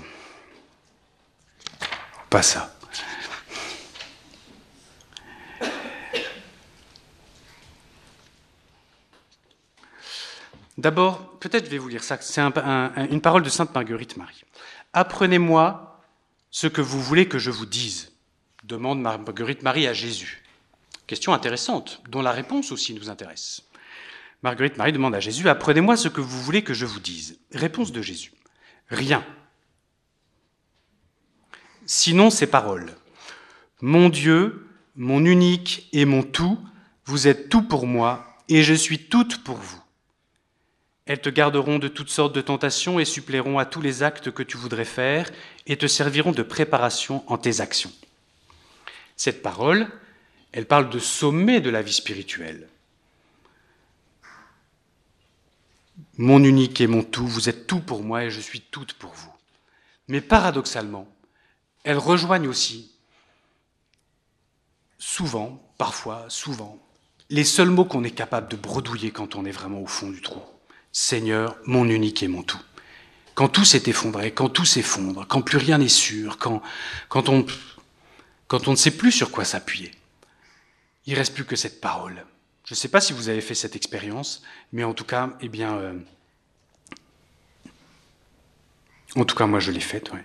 Pas 2.29 2.43
ça. 2.43 2.78
D'abord, 10.79 11.37
peut-être 11.39 11.65
je 11.65 11.71
vais 11.71 11.77
vous 11.77 11.89
lire 11.89 12.05
ça. 12.05 12.17
C'est 12.21 12.39
une 12.39 13.19
parole 13.19 13.43
de 13.43 13.49
Sainte 13.49 13.75
Marguerite 13.75 14.15
Marie. 14.15 14.45
Apprenez-moi 14.93 16.01
ce 16.51 16.67
que 16.67 16.79
vous 16.79 17.01
voulez 17.01 17.27
que 17.27 17.37
je 17.37 17.51
vous 17.51 17.65
dise 17.65 18.13
demande 18.63 19.01
Marguerite 19.01 19.61
Marie 19.61 19.87
à 19.87 19.93
Jésus. 19.93 20.41
Question 21.05 21.33
intéressante, 21.33 22.01
dont 22.07 22.21
la 22.21 22.31
réponse 22.31 22.71
aussi 22.71 22.93
nous 22.93 23.09
intéresse. 23.09 23.63
Marguerite 24.41 24.77
Marie 24.77 24.93
demande 24.93 25.15
à 25.15 25.19
Jésus, 25.19 25.49
apprenez-moi 25.49 25.97
ce 25.97 26.07
que 26.07 26.21
vous 26.21 26.41
voulez 26.41 26.61
que 26.61 26.73
je 26.73 26.85
vous 26.85 27.01
dise. 27.01 27.39
Réponse 27.51 27.91
de 27.91 28.01
Jésus, 28.01 28.31
rien. 28.87 29.25
Sinon 31.85 32.29
ces 32.29 32.47
paroles. 32.47 32.95
Mon 33.81 34.07
Dieu, 34.07 34.65
mon 34.95 35.25
unique 35.25 35.89
et 35.91 36.05
mon 36.05 36.23
tout, 36.23 36.57
vous 37.03 37.27
êtes 37.27 37.49
tout 37.49 37.63
pour 37.63 37.85
moi, 37.85 38.37
et 38.47 38.63
je 38.63 38.73
suis 38.73 39.09
toute 39.09 39.43
pour 39.43 39.57
vous. 39.57 39.81
Elles 41.09 41.21
te 41.21 41.29
garderont 41.29 41.79
de 41.79 41.87
toutes 41.87 42.11
sortes 42.11 42.35
de 42.35 42.41
tentations 42.41 42.99
et 42.99 43.03
suppléeront 43.03 43.57
à 43.57 43.65
tous 43.65 43.81
les 43.81 44.03
actes 44.03 44.29
que 44.29 44.43
tu 44.43 44.57
voudrais 44.57 44.85
faire, 44.85 45.31
et 45.65 45.75
te 45.75 45.87
serviront 45.87 46.31
de 46.31 46.43
préparation 46.43 47.23
en 47.25 47.39
tes 47.39 47.61
actions. 47.61 47.91
Cette 49.15 49.41
parole, 49.41 49.87
elle 50.51 50.67
parle 50.67 50.91
de 50.91 50.99
sommet 50.99 51.61
de 51.61 51.71
la 51.71 51.81
vie 51.81 51.93
spirituelle. 51.93 52.69
Mon 56.19 56.43
unique 56.43 56.79
et 56.79 56.85
mon 56.85 57.01
tout, 57.01 57.25
vous 57.25 57.49
êtes 57.49 57.65
tout 57.65 57.79
pour 57.79 58.03
moi 58.03 58.25
et 58.25 58.29
je 58.29 58.39
suis 58.39 58.61
toute 58.61 58.93
pour 58.93 59.11
vous. 59.11 59.33
Mais 60.09 60.21
paradoxalement, 60.21 61.07
elle 61.83 61.97
rejoignent 61.97 62.47
aussi, 62.47 62.91
souvent, 64.99 65.73
parfois, 65.79 66.25
souvent, 66.29 66.77
les 67.31 67.45
seuls 67.45 67.71
mots 67.71 67.85
qu'on 67.85 68.03
est 68.03 68.11
capable 68.11 68.47
de 68.47 68.57
bredouiller 68.57 69.09
quand 69.09 69.33
on 69.33 69.45
est 69.45 69.51
vraiment 69.51 69.81
au 69.81 69.87
fond 69.87 70.11
du 70.11 70.21
trou. 70.21 70.43
Seigneur, 70.91 71.57
mon 71.65 71.87
unique 71.87 72.23
et 72.23 72.27
mon 72.27 72.43
tout. 72.43 72.61
Quand 73.35 73.47
tout 73.47 73.63
s'est 73.63 73.83
effondré, 73.87 74.31
quand 74.31 74.49
tout 74.49 74.65
s'effondre, 74.65 75.25
quand 75.27 75.41
plus 75.41 75.57
rien 75.57 75.77
n'est 75.77 75.87
sûr, 75.87 76.37
quand, 76.37 76.61
on 77.29 77.45
ne 78.71 78.75
sait 78.75 78.91
plus 78.91 79.11
sur 79.11 79.31
quoi 79.31 79.45
s'appuyer. 79.45 79.91
Il 81.05 81.15
reste 81.15 81.33
plus 81.33 81.45
que 81.45 81.55
cette 81.55 81.79
parole. 81.79 82.25
Je 82.65 82.73
ne 82.73 82.77
sais 82.77 82.89
pas 82.89 83.01
si 83.01 83.13
vous 83.13 83.29
avez 83.29 83.41
fait 83.41 83.55
cette 83.55 83.75
expérience, 83.75 84.43
mais 84.73 84.83
en 84.83 84.93
tout 84.93 85.05
cas, 85.05 85.37
eh 85.41 85.47
bien, 85.47 85.75
euh, 85.77 85.93
en 89.15 89.25
tout 89.25 89.35
cas, 89.35 89.47
moi, 89.47 89.59
je 89.59 89.71
l'ai 89.71 89.79
faite. 89.79 90.11
Ouais. 90.11 90.23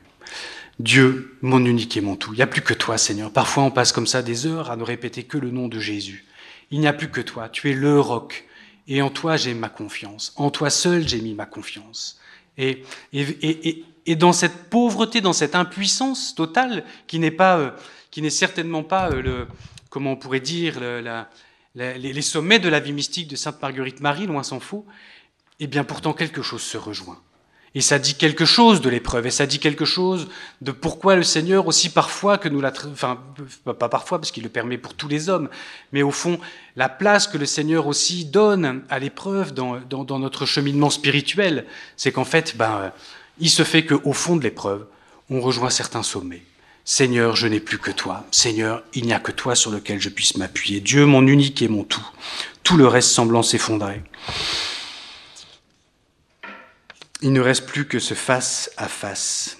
Dieu, 0.80 1.38
mon 1.40 1.64
unique 1.64 1.96
et 1.96 2.00
mon 2.00 2.16
tout. 2.16 2.32
Il 2.32 2.36
n'y 2.36 2.42
a 2.42 2.48
plus 2.48 2.62
que 2.62 2.74
toi, 2.74 2.98
Seigneur. 2.98 3.32
Parfois, 3.32 3.62
on 3.62 3.70
passe 3.70 3.92
comme 3.92 4.06
ça 4.06 4.22
des 4.22 4.46
heures 4.46 4.70
à 4.70 4.76
ne 4.76 4.82
répéter 4.82 5.22
que 5.22 5.38
le 5.38 5.50
nom 5.50 5.68
de 5.68 5.78
Jésus. 5.78 6.26
Il 6.70 6.80
n'y 6.80 6.88
a 6.88 6.92
plus 6.92 7.10
que 7.10 7.20
toi. 7.20 7.48
Tu 7.48 7.70
es 7.70 7.74
le 7.74 8.00
roc. 8.00 8.44
Et 8.86 9.02
en 9.02 9.10
toi, 9.10 9.36
j'ai 9.36 9.54
ma 9.54 9.68
confiance. 9.68 10.32
En 10.36 10.50
toi 10.50 10.70
seul, 10.70 11.08
j'ai 11.08 11.20
mis 11.20 11.34
ma 11.34 11.46
confiance. 11.46 12.20
Et, 12.58 12.84
et, 13.12 13.22
et, 13.22 13.84
et, 14.06 14.16
dans 14.16 14.32
cette 14.32 14.68
pauvreté, 14.70 15.20
dans 15.20 15.32
cette 15.32 15.54
impuissance 15.54 16.34
totale, 16.34 16.84
qui 17.06 17.18
n'est 17.18 17.30
pas 17.30 17.58
euh, 17.58 17.70
qui 18.10 18.22
n'est 18.22 18.30
certainement 18.30 18.84
pas 18.84 19.10
euh, 19.10 19.22
le, 19.22 19.48
comment 19.90 20.12
on 20.12 20.16
pourrait 20.16 20.40
dire, 20.40 20.80
les 21.74 22.22
sommets 22.22 22.58
de 22.60 22.68
la 22.68 22.78
vie 22.78 22.92
mystique 22.92 23.28
de 23.28 23.36
Sainte 23.36 23.60
Marguerite 23.60 24.00
Marie, 24.00 24.26
loin 24.26 24.42
s'en 24.42 24.60
faut, 24.60 24.86
eh 25.58 25.66
bien 25.66 25.82
pourtant 25.82 26.12
quelque 26.12 26.42
chose 26.42 26.62
se 26.62 26.76
rejoint. 26.76 27.20
Et 27.76 27.80
ça 27.80 27.98
dit 27.98 28.14
quelque 28.14 28.44
chose 28.44 28.80
de 28.80 28.88
l'épreuve, 28.88 29.26
et 29.26 29.30
ça 29.30 29.46
dit 29.46 29.58
quelque 29.58 29.84
chose 29.84 30.28
de 30.60 30.70
pourquoi 30.70 31.16
le 31.16 31.24
Seigneur 31.24 31.66
aussi 31.66 31.88
parfois 31.88 32.38
que 32.38 32.48
nous 32.48 32.60
la, 32.60 32.72
enfin 32.92 33.18
pas 33.64 33.88
parfois 33.88 34.20
parce 34.20 34.30
qu'il 34.30 34.44
le 34.44 34.48
permet 34.48 34.78
pour 34.78 34.94
tous 34.94 35.08
les 35.08 35.28
hommes, 35.28 35.48
mais 35.92 36.02
au 36.02 36.12
fond 36.12 36.38
la 36.76 36.88
place 36.88 37.26
que 37.26 37.36
le 37.36 37.46
Seigneur 37.46 37.88
aussi 37.88 38.26
donne 38.26 38.84
à 38.90 39.00
l'épreuve 39.00 39.52
dans, 39.54 39.80
dans, 39.80 40.18
notre 40.18 40.46
cheminement 40.46 40.90
spirituel, 40.90 41.66
c'est 41.96 42.12
qu'en 42.12 42.24
fait, 42.24 42.56
ben, 42.56 42.92
il 43.38 43.50
se 43.50 43.64
fait 43.64 43.84
qu'au 43.84 44.12
fond 44.12 44.36
de 44.36 44.42
l'épreuve, 44.42 44.86
on 45.28 45.40
rejoint 45.40 45.70
certains 45.70 46.02
sommets. 46.02 46.42
Seigneur, 46.84 47.34
je 47.34 47.46
n'ai 47.46 47.60
plus 47.60 47.78
que 47.78 47.90
toi. 47.90 48.24
Seigneur, 48.30 48.82
il 48.92 49.06
n'y 49.06 49.14
a 49.14 49.18
que 49.18 49.32
toi 49.32 49.54
sur 49.54 49.70
lequel 49.70 50.00
je 50.00 50.10
puisse 50.10 50.36
m'appuyer. 50.36 50.80
Dieu, 50.80 51.06
mon 51.06 51.26
unique 51.26 51.62
et 51.62 51.68
mon 51.68 51.82
tout. 51.82 52.06
Tout 52.62 52.76
le 52.76 52.86
reste 52.86 53.08
semblant 53.08 53.42
s'effondrer. 53.42 54.02
Il 57.24 57.32
ne 57.32 57.40
reste 57.40 57.64
plus 57.64 57.88
que 57.88 58.00
ce 58.00 58.12
face 58.12 58.70
à 58.76 58.86
face, 58.86 59.56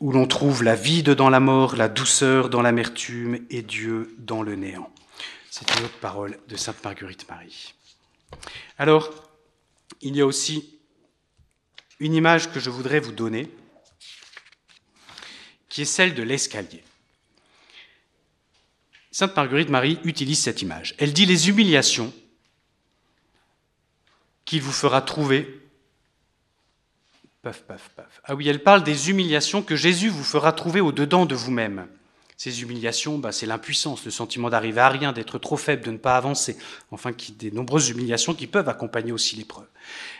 où 0.00 0.10
l'on 0.10 0.26
trouve 0.26 0.62
la 0.62 0.74
vie 0.74 1.02
dans 1.02 1.28
la 1.28 1.38
mort, 1.38 1.76
la 1.76 1.90
douceur 1.90 2.48
dans 2.48 2.62
l'amertume 2.62 3.44
et 3.50 3.60
Dieu 3.60 4.16
dans 4.16 4.42
le 4.42 4.54
néant. 4.54 4.90
C'est 5.50 5.70
une 5.76 5.84
autre 5.84 5.98
parole 5.98 6.38
de 6.48 6.56
Sainte 6.56 6.82
Marguerite 6.82 7.28
Marie. 7.28 7.74
Alors, 8.78 9.10
il 10.00 10.16
y 10.16 10.22
a 10.22 10.26
aussi 10.26 10.78
une 12.00 12.14
image 12.14 12.50
que 12.50 12.58
je 12.58 12.70
voudrais 12.70 13.00
vous 13.00 13.12
donner, 13.12 13.50
qui 15.68 15.82
est 15.82 15.84
celle 15.84 16.14
de 16.14 16.22
l'escalier. 16.22 16.82
Sainte 19.10 19.36
Marguerite 19.36 19.68
Marie 19.68 19.98
utilise 20.04 20.40
cette 20.40 20.62
image. 20.62 20.94
Elle 20.96 21.12
dit 21.12 21.26
les 21.26 21.50
humiliations 21.50 22.14
qu'il 24.46 24.62
vous 24.62 24.72
fera 24.72 25.02
trouver. 25.02 25.60
Paf, 27.44 27.60
paf, 27.64 27.90
paf. 27.94 28.22
Ah 28.24 28.34
oui, 28.34 28.48
elle 28.48 28.62
parle 28.62 28.82
des 28.82 29.10
humiliations 29.10 29.60
que 29.60 29.76
Jésus 29.76 30.08
vous 30.08 30.24
fera 30.24 30.50
trouver 30.52 30.80
au-dedans 30.80 31.26
de 31.26 31.34
vous-même. 31.34 31.86
Ces 32.38 32.62
humiliations, 32.62 33.18
bah, 33.18 33.32
c'est 33.32 33.44
l'impuissance, 33.44 34.02
le 34.06 34.10
sentiment 34.10 34.48
d'arriver 34.48 34.80
à 34.80 34.88
rien, 34.88 35.12
d'être 35.12 35.38
trop 35.38 35.58
faible, 35.58 35.84
de 35.84 35.90
ne 35.90 35.98
pas 35.98 36.16
avancer, 36.16 36.56
enfin 36.90 37.10
des 37.36 37.50
nombreuses 37.50 37.90
humiliations 37.90 38.32
qui 38.32 38.46
peuvent 38.46 38.70
accompagner 38.70 39.12
aussi 39.12 39.36
l'épreuve. 39.36 39.66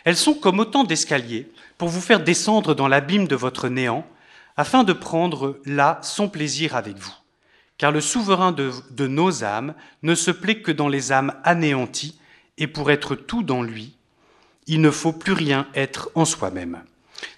Elles 0.03 0.15
sont 0.15 0.35
comme 0.35 0.59
autant 0.59 0.83
d'escaliers 0.83 1.49
pour 1.79 1.89
vous 1.89 1.99
faire 1.99 2.23
descendre 2.23 2.75
dans 2.75 2.87
l'abîme 2.87 3.27
de 3.27 3.35
votre 3.35 3.69
néant, 3.69 4.05
afin 4.55 4.83
de 4.83 4.93
prendre 4.93 5.59
là 5.65 5.99
son 6.03 6.29
plaisir 6.29 6.75
avec 6.75 6.95
vous. 6.95 7.15
Car 7.79 7.91
le 7.91 8.01
souverain 8.01 8.51
de 8.51 9.07
nos 9.07 9.43
âmes 9.43 9.73
ne 10.03 10.13
se 10.13 10.29
plaît 10.29 10.61
que 10.61 10.71
dans 10.71 10.89
les 10.89 11.11
âmes 11.11 11.33
anéanties, 11.43 12.19
et 12.59 12.67
pour 12.67 12.91
être 12.91 13.15
tout 13.15 13.41
dans 13.41 13.63
lui, 13.63 13.95
il 14.67 14.79
ne 14.79 14.91
faut 14.91 15.11
plus 15.11 15.33
rien 15.33 15.67
être 15.73 16.11
en 16.13 16.23
soi-même. 16.23 16.83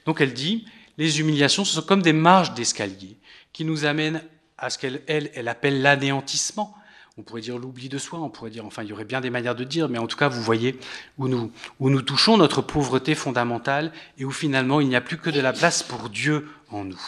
Donc 0.06 0.22
elle 0.22 0.34
dit, 0.34 0.66
les 0.98 1.20
humiliations, 1.20 1.66
ce 1.66 1.76
sont 1.76 1.82
comme 1.82 2.02
des 2.02 2.14
marges 2.14 2.54
d'escalier 2.54 3.18
qui 3.54 3.66
nous 3.66 3.86
amènent 3.86 4.24
à 4.58 4.70
ce 4.70 4.78
qu'elle 4.78 5.02
elle, 5.08 5.32
elle 5.36 5.48
appelle 5.48 5.82
l'anéantissement. 5.82 6.76
On 7.20 7.24
pourrait 7.24 7.42
dire 7.42 7.58
l'oubli 7.58 7.90
de 7.90 7.98
soi, 7.98 8.20
on 8.20 8.30
pourrait 8.30 8.52
dire, 8.52 8.66
enfin, 8.66 8.84
il 8.84 8.90
y 8.90 8.94
aurait 8.94 9.06
bien 9.06 9.22
des 9.22 9.32
manières 9.32 9.56
de 9.56 9.64
dire, 9.64 9.90
mais 9.90 9.98
en 9.98 10.06
tout 10.06 10.18
cas, 10.18 10.28
vous 10.28 10.42
voyez 10.42 10.80
où 11.18 11.28
nous, 11.28 11.52
où 11.80 11.90
nous 11.90 12.04
touchons 12.04 12.38
notre 12.38 12.62
pauvreté 12.62 13.16
fondamentale 13.16 13.92
et 14.20 14.26
où 14.26 14.32
finalement 14.32 14.82
il 14.82 14.88
n'y 14.88 14.96
a 14.96 15.02
plus 15.02 15.18
que 15.18 15.32
de 15.32 15.40
la 15.40 15.54
place 15.54 15.82
pour 15.82 16.10
Dieu 16.10 16.48
en 16.70 16.84
nous. 16.84 17.02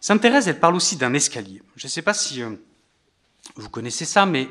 Sainte 0.00 0.22
Thérèse, 0.22 0.48
elle 0.48 0.60
parle 0.60 0.74
aussi 0.74 0.96
d'un 0.96 1.14
escalier. 1.14 1.62
Je 1.76 1.86
ne 1.86 1.90
sais 1.90 2.02
pas 2.02 2.14
si 2.14 2.42
euh, 2.42 2.50
vous 3.56 3.68
connaissez 3.68 4.04
ça, 4.04 4.26
mais 4.26 4.48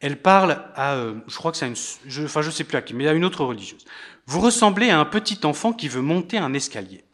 elle 0.00 0.20
parle 0.20 0.62
à, 0.74 0.94
euh, 0.94 1.14
je 1.26 1.36
crois 1.36 1.50
que 1.50 1.56
c'est 1.56 1.66
une, 1.66 2.24
enfin, 2.24 2.42
sais 2.42 2.64
plus 2.64 2.82
qui, 2.82 2.94
mais 2.94 3.08
à 3.08 3.12
une 3.12 3.24
autre 3.24 3.44
religieuse. 3.44 3.84
Vous 4.26 4.40
ressemblez 4.40 4.90
à 4.90 4.98
un 4.98 5.04
petit 5.04 5.40
enfant 5.44 5.72
qui 5.72 5.88
veut 5.88 6.02
monter 6.02 6.38
un 6.38 6.52
escalier. 6.54 7.04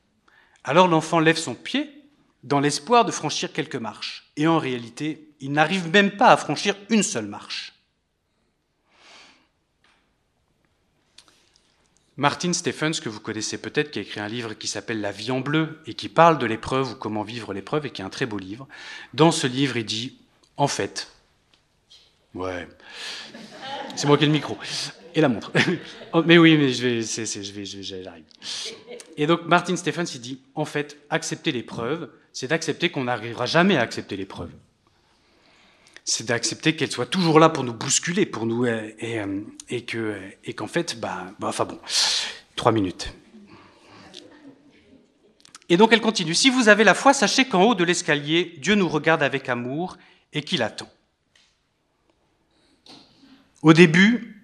Alors 0.64 0.88
l'enfant 0.88 1.20
lève 1.20 1.38
son 1.38 1.54
pied 1.54 1.90
dans 2.42 2.60
l'espoir 2.60 3.04
de 3.04 3.12
franchir 3.12 3.52
quelques 3.52 3.76
marches. 3.76 4.30
Et 4.36 4.46
en 4.46 4.58
réalité, 4.58 5.28
il 5.40 5.52
n'arrive 5.52 5.88
même 5.90 6.12
pas 6.12 6.28
à 6.28 6.36
franchir 6.36 6.74
une 6.88 7.02
seule 7.02 7.26
marche. 7.26 7.74
Martin 12.16 12.52
Stephens, 12.52 13.00
que 13.02 13.08
vous 13.08 13.20
connaissez 13.20 13.56
peut-être, 13.56 13.90
qui 13.90 13.98
a 13.98 14.02
écrit 14.02 14.20
un 14.20 14.28
livre 14.28 14.52
qui 14.52 14.68
s'appelle 14.68 15.00
La 15.00 15.10
vie 15.10 15.30
en 15.30 15.40
bleu 15.40 15.80
et 15.86 15.94
qui 15.94 16.10
parle 16.10 16.38
de 16.38 16.44
l'épreuve 16.44 16.92
ou 16.92 16.94
comment 16.96 17.22
vivre 17.22 17.54
l'épreuve 17.54 17.86
et 17.86 17.90
qui 17.90 18.02
est 18.02 18.04
un 18.04 18.10
très 18.10 18.26
beau 18.26 18.36
livre. 18.36 18.68
Dans 19.14 19.32
ce 19.32 19.46
livre, 19.46 19.78
il 19.78 19.86
dit 19.86 20.18
En 20.58 20.68
fait, 20.68 21.10
ouais, 22.34 22.68
c'est 23.96 24.06
moi 24.06 24.16
qui 24.16 24.24
ai 24.24 24.26
le 24.26 24.32
micro 24.32 24.56
et 25.14 25.20
la 25.20 25.28
montre. 25.28 25.52
Oh, 26.12 26.24
mais 26.26 26.38
oui, 26.38 26.56
mais 26.56 26.70
je 26.70 26.82
vais, 26.82 27.02
je 27.02 27.52
vais, 27.52 27.64
j'arrive. 27.64 28.24
Et 29.16 29.28
donc 29.28 29.46
Martin 29.46 29.76
Stephens, 29.76 30.18
dit 30.18 30.40
En 30.56 30.64
fait, 30.64 30.96
accepter 31.08 31.52
l'épreuve, 31.52 32.10
c'est 32.32 32.48
d'accepter 32.48 32.90
qu'on 32.90 33.04
n'arrivera 33.04 33.46
jamais 33.46 33.76
à 33.76 33.82
accepter 33.82 34.16
l'épreuve. 34.16 34.50
C'est 36.04 36.26
d'accepter 36.26 36.74
qu'elle 36.74 36.90
soit 36.90 37.06
toujours 37.06 37.38
là 37.38 37.48
pour 37.48 37.62
nous 37.62 37.74
bousculer, 37.74 38.26
pour 38.26 38.44
nous 38.44 38.66
et, 38.66 38.96
et, 38.98 39.20
euh, 39.20 39.40
et 39.68 39.84
que 39.84 40.16
et 40.42 40.52
qu'en 40.54 40.66
fait, 40.66 40.98
bah, 40.98 41.26
bah, 41.38 41.46
enfin 41.46 41.64
bon, 41.64 41.78
trois 42.56 42.72
minutes. 42.72 43.14
Et 45.68 45.76
donc 45.76 45.92
elle 45.92 46.00
continue. 46.00 46.34
Si 46.34 46.50
vous 46.50 46.68
avez 46.68 46.82
la 46.82 46.94
foi, 46.94 47.12
sachez 47.12 47.44
qu'en 47.44 47.62
haut 47.62 47.76
de 47.76 47.84
l'escalier, 47.84 48.56
Dieu 48.58 48.74
nous 48.74 48.88
regarde 48.88 49.22
avec 49.22 49.48
amour 49.48 49.96
et 50.32 50.42
qu'il 50.42 50.64
attend. 50.64 50.88
Au 53.62 53.72
début, 53.72 54.40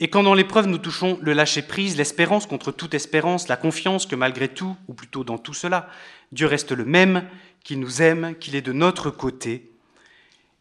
et 0.00 0.08
quand 0.08 0.22
dans 0.22 0.34
l'épreuve 0.34 0.66
nous 0.66 0.78
touchons 0.78 1.18
le 1.22 1.32
lâcher-prise, 1.32 1.96
l'espérance 1.96 2.46
contre 2.46 2.72
toute 2.72 2.94
espérance, 2.94 3.48
la 3.48 3.56
confiance 3.56 4.06
que 4.06 4.16
malgré 4.16 4.48
tout, 4.48 4.76
ou 4.88 4.94
plutôt 4.94 5.24
dans 5.24 5.38
tout 5.38 5.54
cela, 5.54 5.88
Dieu 6.32 6.46
reste 6.46 6.72
le 6.72 6.84
même, 6.84 7.28
qu'il 7.62 7.78
nous 7.78 8.02
aime, 8.02 8.34
qu'il 8.40 8.56
est 8.56 8.62
de 8.62 8.72
notre 8.72 9.10
côté, 9.10 9.70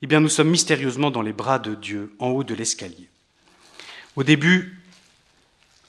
eh 0.02 0.08
bien 0.08 0.20
nous 0.20 0.30
sommes 0.30 0.50
mystérieusement 0.50 1.10
dans 1.10 1.22
les 1.22 1.34
bras 1.34 1.58
de 1.58 1.74
Dieu, 1.74 2.14
en 2.20 2.28
haut 2.28 2.44
de 2.44 2.54
l'escalier. 2.54 3.10
Au 4.16 4.24
début, 4.24 4.78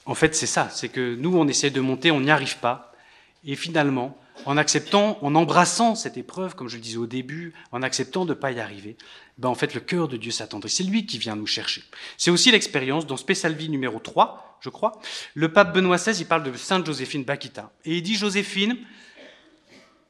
en 0.05 0.15
fait 0.15 0.33
c'est 0.33 0.47
ça, 0.47 0.69
c'est 0.69 0.89
que 0.89 1.15
nous 1.15 1.37
on 1.37 1.47
essaie 1.47 1.69
de 1.69 1.81
monter, 1.81 2.09
on 2.09 2.21
n'y 2.21 2.31
arrive 2.31 2.57
pas, 2.57 2.93
et 3.45 3.55
finalement, 3.55 4.17
en 4.45 4.57
acceptant, 4.57 5.17
en 5.21 5.35
embrassant 5.35 5.95
cette 5.95 6.17
épreuve, 6.17 6.55
comme 6.55 6.67
je 6.67 6.75
le 6.75 6.81
disais 6.81 6.97
au 6.97 7.07
début, 7.07 7.53
en 7.71 7.81
acceptant 7.81 8.25
de 8.25 8.29
ne 8.29 8.33
pas 8.33 8.51
y 8.51 8.59
arriver, 8.59 8.97
ben 9.37 9.49
en 9.49 9.55
fait 9.55 9.73
le 9.73 9.79
cœur 9.79 10.07
de 10.07 10.17
Dieu 10.17 10.31
s'attendrit. 10.31 10.69
C'est 10.69 10.83
lui 10.83 11.05
qui 11.05 11.17
vient 11.17 11.35
nous 11.35 11.47
chercher. 11.47 11.83
C'est 12.17 12.31
aussi 12.31 12.51
l'expérience 12.51 13.07
dans 13.07 13.17
Spécial-Vie 13.17 13.69
numéro 13.69 13.99
3, 13.99 14.59
je 14.61 14.69
crois. 14.69 14.99
Le 15.33 15.51
pape 15.51 15.73
Benoît 15.73 15.97
XVI, 15.97 16.19
il 16.19 16.25
parle 16.25 16.43
de 16.43 16.55
Sainte 16.57 16.85
Joséphine 16.85 17.23
Bakita. 17.23 17.71
Et 17.85 17.97
il 17.97 18.03
dit 18.03 18.15
Joséphine, 18.15 18.77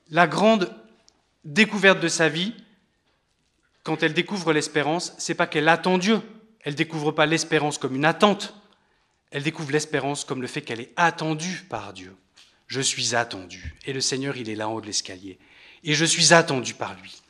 la 0.09 0.27
grande 0.27 0.73
découverte 1.45 1.99
de 1.99 2.07
sa 2.07 2.29
vie, 2.29 2.53
quand 3.83 4.03
elle 4.03 4.13
découvre 4.13 4.53
l'espérance, 4.53 5.13
c'est 5.17 5.33
pas 5.33 5.47
qu'elle 5.47 5.67
attend 5.67 5.97
Dieu. 5.97 6.21
Elle 6.61 6.75
découvre 6.75 7.11
pas 7.11 7.25
l'espérance 7.25 7.77
comme 7.77 7.95
une 7.95 8.05
attente. 8.05 8.55
Elle 9.31 9.43
découvre 9.43 9.71
l'espérance 9.71 10.23
comme 10.23 10.41
le 10.41 10.47
fait 10.47 10.61
qu'elle 10.61 10.79
est 10.79 10.93
attendue 10.95 11.65
par 11.69 11.91
Dieu. 11.91 12.15
Je 12.67 12.81
suis 12.81 13.15
attendu. 13.15 13.75
Et 13.85 13.93
le 13.93 14.01
Seigneur, 14.01 14.37
il 14.37 14.49
est 14.49 14.55
là 14.55 14.67
en 14.69 14.73
haut 14.73 14.81
de 14.81 14.85
l'escalier. 14.85 15.37
Et 15.83 15.93
je 15.93 16.05
suis 16.05 16.33
attendu 16.33 16.73
par 16.73 16.95
lui. 17.01 17.21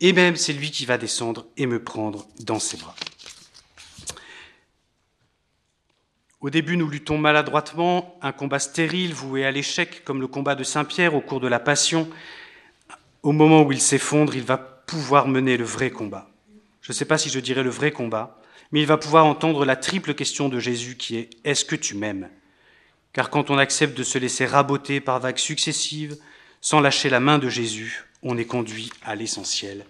Et 0.00 0.12
même 0.12 0.36
c'est 0.36 0.52
lui 0.52 0.70
qui 0.70 0.86
va 0.86 0.98
descendre 0.98 1.46
et 1.56 1.66
me 1.66 1.82
prendre 1.82 2.26
dans 2.40 2.58
ses 2.58 2.76
bras. 2.76 2.94
Au 6.40 6.50
début, 6.50 6.76
nous 6.76 6.90
luttons 6.90 7.16
maladroitement, 7.16 8.18
un 8.20 8.32
combat 8.32 8.58
stérile, 8.58 9.14
voué 9.14 9.46
à 9.46 9.50
l'échec, 9.50 10.04
comme 10.04 10.20
le 10.20 10.26
combat 10.26 10.54
de 10.54 10.62
Saint-Pierre 10.62 11.14
au 11.14 11.22
cours 11.22 11.40
de 11.40 11.48
la 11.48 11.58
Passion. 11.58 12.06
Au 13.22 13.32
moment 13.32 13.62
où 13.62 13.72
il 13.72 13.80
s'effondre, 13.80 14.36
il 14.36 14.42
va 14.42 14.58
pouvoir 14.58 15.26
mener 15.26 15.56
le 15.56 15.64
vrai 15.64 15.90
combat. 15.90 16.30
Je 16.82 16.92
ne 16.92 16.94
sais 16.94 17.06
pas 17.06 17.16
si 17.16 17.30
je 17.30 17.40
dirais 17.40 17.62
le 17.62 17.70
vrai 17.70 17.92
combat, 17.92 18.38
mais 18.72 18.80
il 18.80 18.86
va 18.86 18.98
pouvoir 18.98 19.24
entendre 19.24 19.64
la 19.64 19.76
triple 19.76 20.12
question 20.12 20.50
de 20.50 20.60
Jésus 20.60 20.96
qui 20.96 21.16
est⁇ 21.16 21.32
Est-ce 21.44 21.64
que 21.64 21.76
tu 21.76 21.94
m'aimes?⁇ 21.94 22.28
car 23.14 23.30
quand 23.30 23.48
on 23.48 23.56
accepte 23.56 23.96
de 23.96 24.02
se 24.02 24.18
laisser 24.18 24.44
raboter 24.44 25.00
par 25.00 25.20
vagues 25.20 25.38
successives, 25.38 26.16
sans 26.60 26.80
lâcher 26.80 27.08
la 27.08 27.20
main 27.20 27.38
de 27.38 27.48
Jésus, 27.48 28.04
on 28.22 28.36
est 28.36 28.44
conduit 28.44 28.90
à 29.02 29.14
l'essentiel. 29.14 29.86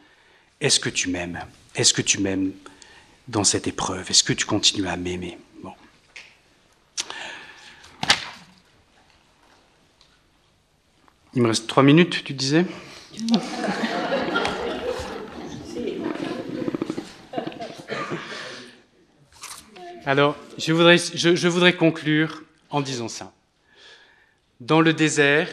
Est-ce 0.61 0.79
que 0.79 0.91
tu 0.91 1.09
m'aimes? 1.09 1.41
Est-ce 1.75 1.95
que 1.95 2.03
tu 2.03 2.20
m'aimes 2.20 2.53
dans 3.27 3.43
cette 3.43 3.66
épreuve? 3.66 4.11
Est-ce 4.11 4.22
que 4.22 4.35
tu 4.35 4.45
continues 4.45 4.87
à 4.87 4.97
m'aimer? 4.97 5.39
Bon. 5.62 5.72
Il 11.33 11.43
me 11.43 11.49
reste 11.49 11.66
trois 11.66 11.83
minutes, 11.83 12.25
tu 12.25 12.35
disais? 12.35 12.66
Alors, 20.05 20.37
je 20.59 20.72
voudrais, 20.75 20.99
je, 20.99 21.35
je 21.35 21.49
voudrais 21.49 21.75
conclure 21.75 22.43
en 22.75 22.81
disant 22.81 23.09
ça. 23.09 23.33
Dans 24.59 24.81
le 24.81 24.93
désert, 24.93 25.49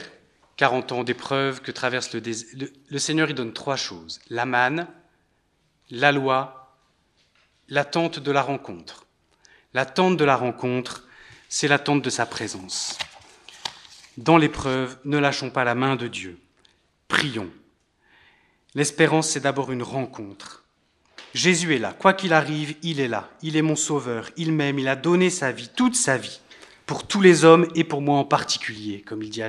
40 0.57 0.91
ans 0.91 1.03
d'épreuve 1.03 1.61
que 1.61 1.71
traverse 1.71 2.13
le 2.13 2.21
désert, 2.21 2.49
le, 2.89 2.99
Seigneur 2.99 3.29
y 3.29 3.35
donne 3.35 3.53
trois 3.53 3.75
choses. 3.75 4.19
La 4.29 4.45
manne, 4.45 4.87
la 5.91 6.11
loi, 6.11 6.75
l'attente 7.69 8.17
de 8.17 8.31
la 8.31 8.41
rencontre. 8.41 9.05
L'attente 9.75 10.17
de 10.17 10.25
la 10.25 10.35
rencontre, 10.35 11.07
c'est 11.47 11.67
l'attente 11.67 12.01
de 12.01 12.09
sa 12.09 12.25
présence. 12.25 12.97
Dans 14.17 14.37
l'épreuve, 14.37 14.97
ne 15.05 15.19
lâchons 15.19 15.51
pas 15.51 15.63
la 15.63 15.75
main 15.75 15.95
de 15.95 16.07
Dieu. 16.07 16.39
Prions. 17.07 17.51
L'espérance, 18.73 19.29
c'est 19.29 19.41
d'abord 19.41 19.71
une 19.71 19.83
rencontre. 19.83 20.63
Jésus 21.35 21.75
est 21.75 21.79
là. 21.79 21.93
Quoi 21.93 22.13
qu'il 22.13 22.33
arrive, 22.33 22.75
il 22.81 22.99
est 22.99 23.07
là. 23.07 23.29
Il 23.43 23.57
est 23.57 23.61
mon 23.61 23.75
sauveur. 23.75 24.31
Il 24.37 24.51
m'aime. 24.53 24.79
Il 24.79 24.87
a 24.87 24.95
donné 24.95 25.29
sa 25.29 25.51
vie, 25.51 25.69
toute 25.69 25.95
sa 25.95 26.17
vie 26.17 26.40
pour 26.91 27.07
tous 27.07 27.21
les 27.21 27.45
hommes 27.45 27.69
et 27.73 27.85
pour 27.85 28.01
moi 28.01 28.17
en 28.17 28.25
particulier, 28.25 29.01
comme 29.07 29.23
il 29.23 29.29
dit 29.29 29.41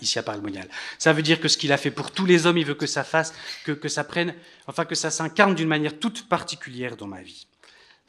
ici 0.00 0.18
à 0.18 0.22
Paris 0.22 0.40
Monial. 0.40 0.66
Ça 0.98 1.12
veut 1.12 1.20
dire 1.20 1.38
que 1.38 1.46
ce 1.46 1.58
qu'il 1.58 1.70
a 1.70 1.76
fait 1.76 1.90
pour 1.90 2.12
tous 2.12 2.24
les 2.24 2.46
hommes, 2.46 2.56
il 2.56 2.64
veut 2.64 2.72
que 2.72 2.86
ça 2.86 3.04
fasse, 3.04 3.34
que, 3.66 3.72
que 3.72 3.90
ça 3.90 4.04
prenne, 4.04 4.34
enfin 4.66 4.86
que 4.86 4.94
ça 4.94 5.10
s'incarne 5.10 5.54
d'une 5.54 5.68
manière 5.68 5.98
toute 5.98 6.30
particulière 6.30 6.96
dans 6.96 7.06
ma 7.06 7.20
vie. 7.20 7.46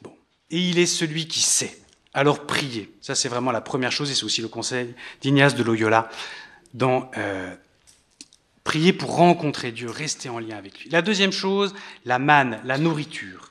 Bon. 0.00 0.14
Et 0.50 0.60
il 0.70 0.78
est 0.78 0.86
celui 0.86 1.28
qui 1.28 1.40
sait. 1.40 1.76
alors 2.14 2.46
priez. 2.46 2.90
Ça, 3.02 3.14
c'est 3.14 3.28
vraiment 3.28 3.52
la 3.52 3.60
première 3.60 3.92
chose, 3.92 4.10
et 4.10 4.14
c'est 4.14 4.24
aussi 4.24 4.40
le 4.40 4.48
conseil 4.48 4.94
d'Ignace 5.20 5.54
de 5.54 5.62
Loyola 5.62 6.08
dans 6.72 7.10
euh, 7.18 7.54
prier 8.64 8.94
pour 8.94 9.14
rencontrer 9.14 9.72
Dieu, 9.72 9.90
rester 9.90 10.30
en 10.30 10.38
lien 10.38 10.56
avec 10.56 10.80
lui. 10.80 10.88
La 10.88 11.02
deuxième 11.02 11.32
chose, 11.32 11.74
la 12.06 12.18
manne, 12.18 12.62
la 12.64 12.78
nourriture. 12.78 13.49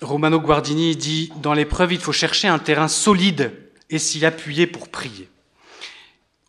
Romano 0.00 0.40
Guardini 0.40 0.96
dit 0.96 1.32
Dans 1.42 1.52
l'épreuve, 1.52 1.92
il 1.92 2.00
faut 2.00 2.12
chercher 2.12 2.48
un 2.48 2.58
terrain 2.58 2.88
solide 2.88 3.52
et 3.90 3.98
s'y 3.98 4.24
appuyer 4.24 4.66
pour 4.66 4.88
prier. 4.88 5.28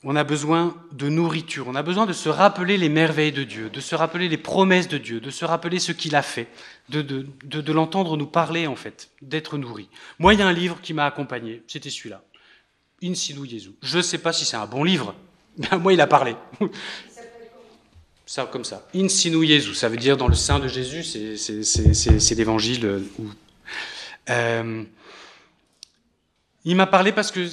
On 0.03 0.15
a 0.15 0.23
besoin 0.23 0.75
de 0.93 1.09
nourriture, 1.09 1.67
on 1.67 1.75
a 1.75 1.83
besoin 1.83 2.07
de 2.07 2.13
se 2.13 2.27
rappeler 2.27 2.77
les 2.77 2.89
merveilles 2.89 3.31
de 3.31 3.43
Dieu, 3.43 3.69
de 3.69 3.79
se 3.79 3.93
rappeler 3.93 4.29
les 4.29 4.37
promesses 4.37 4.87
de 4.87 4.97
Dieu, 4.97 5.19
de 5.19 5.29
se 5.29 5.45
rappeler 5.45 5.77
ce 5.77 5.91
qu'il 5.91 6.15
a 6.15 6.23
fait, 6.23 6.47
de, 6.89 7.71
l'entendre 7.71 8.17
nous 8.17 8.25
parler 8.25 8.65
en 8.65 8.75
fait, 8.75 9.09
d'être 9.21 9.59
nourri. 9.59 9.89
Moi, 10.17 10.33
il 10.33 10.39
y 10.39 10.43
a 10.43 10.47
un 10.47 10.53
livre 10.53 10.79
qui 10.81 10.95
m'a 10.95 11.05
accompagné, 11.05 11.61
c'était 11.67 11.91
celui-là, 11.91 12.23
In 13.03 13.13
Situ 13.13 13.47
Jesu. 13.47 13.71
Je 13.83 13.97
ne 13.97 14.01
sais 14.01 14.17
pas 14.17 14.33
si 14.33 14.43
c'est 14.43 14.57
un 14.57 14.65
bon 14.65 14.83
livre, 14.83 15.13
mais 15.57 15.77
moi, 15.79 15.93
il 15.93 16.01
a 16.01 16.07
parlé. 16.07 16.35
Ça, 18.31 18.45
comme 18.49 18.63
ça. 18.63 18.87
In 18.95 19.09
Sinu 19.09 19.45
Jesu, 19.45 19.75
ça 19.75 19.89
veut 19.89 19.97
dire 19.97 20.15
dans 20.15 20.29
le 20.29 20.35
sein 20.35 20.57
de 20.57 20.69
Jésus, 20.69 21.03
c'est 21.03 22.35
l'évangile. 22.35 23.03
Euh, 24.29 24.83
il 26.63 26.75
m'a 26.75 26.87
parlé 26.87 27.11
parce 27.11 27.31
que 27.31 27.47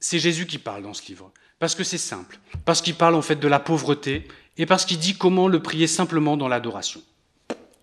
c'est 0.00 0.18
Jésus 0.18 0.46
qui 0.46 0.58
parle 0.58 0.82
dans 0.82 0.94
ce 0.94 1.06
livre. 1.06 1.32
Parce 1.58 1.74
que 1.74 1.84
c'est 1.84 1.98
simple. 1.98 2.38
Parce 2.64 2.82
qu'il 2.82 2.94
parle 2.94 3.14
en 3.14 3.22
fait 3.22 3.36
de 3.36 3.48
la 3.48 3.58
pauvreté 3.58 4.28
et 4.56 4.66
parce 4.66 4.84
qu'il 4.84 4.98
dit 4.98 5.16
comment 5.16 5.48
le 5.48 5.60
prier 5.60 5.86
simplement 5.86 6.36
dans 6.36 6.48
l'adoration. 6.48 7.02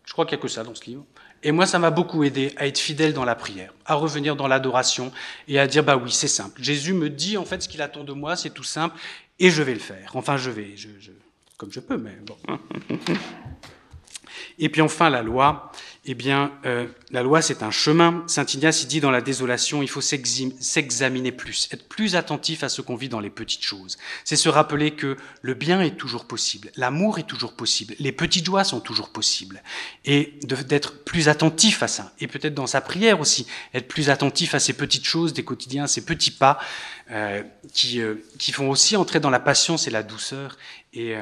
Je 0.06 0.14
crois 0.14 0.26
qu'il 0.26 0.38
n'y 0.38 0.42
a 0.42 0.44
que 0.44 0.48
ça 0.48 0.64
dans 0.64 0.76
ce 0.76 0.86
livre. 0.86 1.06
Et 1.44 1.52
moi, 1.52 1.66
ça 1.66 1.80
m'a 1.80 1.90
beaucoup 1.90 2.24
aidé 2.24 2.54
à 2.58 2.68
être 2.68 2.78
fidèle 2.78 3.14
dans 3.14 3.26
la 3.26 3.36
prière, 3.36 3.74
à 3.86 3.96
revenir 3.96 4.36
dans 4.36 4.48
l'adoration 4.48 5.12
et 5.48 5.60
à 5.60 5.68
dire, 5.68 5.84
bah 5.84 5.98
oui, 5.98 6.12
c'est 6.12 6.28
simple. 6.28 6.62
Jésus 6.62 6.94
me 6.94 7.10
dit 7.10 7.38
en 7.38 7.46
fait 7.46 7.64
ce 7.64 7.68
qu'il 7.68 7.82
attend 7.82 8.04
de 8.04 8.14
moi, 8.14 8.36
c'est 8.36 8.52
tout 8.52 8.64
simple, 8.64 8.96
et 9.40 9.50
je 9.50 9.64
vais 9.64 9.74
le 9.74 9.80
faire. 9.80 10.12
Enfin, 10.16 10.38
je 10.38 10.52
vais, 10.52 10.78
je, 10.78 10.90
comme 11.58 11.72
je 11.72 11.80
peux, 11.80 11.98
mais 11.98 12.18
bon. 12.26 12.38
Et 14.60 14.70
puis 14.70 14.82
enfin, 14.82 15.10
la 15.10 15.22
loi, 15.22 15.72
eh 16.04 16.16
bien, 16.16 16.52
euh, 16.66 16.88
la 17.12 17.22
loi, 17.22 17.44
c'est 17.44 17.62
un 17.62 17.70
chemin. 17.70 18.24
Saint 18.26 18.46
Ignace, 18.46 18.82
il 18.82 18.88
dit 18.88 19.02
dans 19.02 19.12
la 19.12 19.22
désolation, 19.22 19.84
il 19.84 19.88
faut 19.88 20.02
s'examiner 20.02 21.32
plus, 21.32 21.70
être 21.72 21.88
plus 21.88 22.16
attentif 22.16 22.64
à 22.64 22.70
ce 22.70 22.82
qu'on 22.82 22.96
vit 22.96 23.10
dans 23.10 23.20
les 23.20 23.30
petites 23.30 23.64
choses. 23.64 24.00
C'est 24.24 24.36
se 24.36 24.50
rappeler 24.50 24.92
que 24.92 25.16
le 25.44 25.54
bien 25.54 25.80
est 25.80 25.98
toujours 25.98 26.26
possible, 26.26 26.72
l'amour 26.76 27.20
est 27.20 27.28
toujours 27.28 27.54
possible, 27.54 27.94
les 28.00 28.12
petites 28.12 28.46
joies 28.46 28.64
sont 28.64 28.80
toujours 28.80 29.10
possibles. 29.10 29.62
Et 30.06 30.40
d'être 30.68 31.04
plus 31.04 31.30
attentif 31.30 31.84
à 31.84 31.88
ça. 31.88 32.14
Et 32.20 32.28
peut-être 32.28 32.56
dans 32.56 32.68
sa 32.68 32.82
prière 32.82 33.20
aussi, 33.20 33.46
être 33.76 33.88
plus 33.88 34.10
attentif 34.10 34.56
à 34.56 34.60
ces 34.60 34.74
petites 34.74 35.06
choses 35.06 35.34
des 35.34 35.44
quotidiens, 35.44 35.86
ces 35.86 36.04
petits 36.04 36.32
pas 36.32 36.58
euh, 37.12 37.44
qui, 37.74 38.02
euh, 38.02 38.16
qui 38.40 38.52
font 38.52 38.72
aussi 38.72 38.96
entrer 38.96 39.20
dans 39.20 39.30
la 39.30 39.40
patience 39.40 39.88
et 39.88 39.92
la 39.92 40.02
douceur 40.02 40.58
et, 40.94 41.14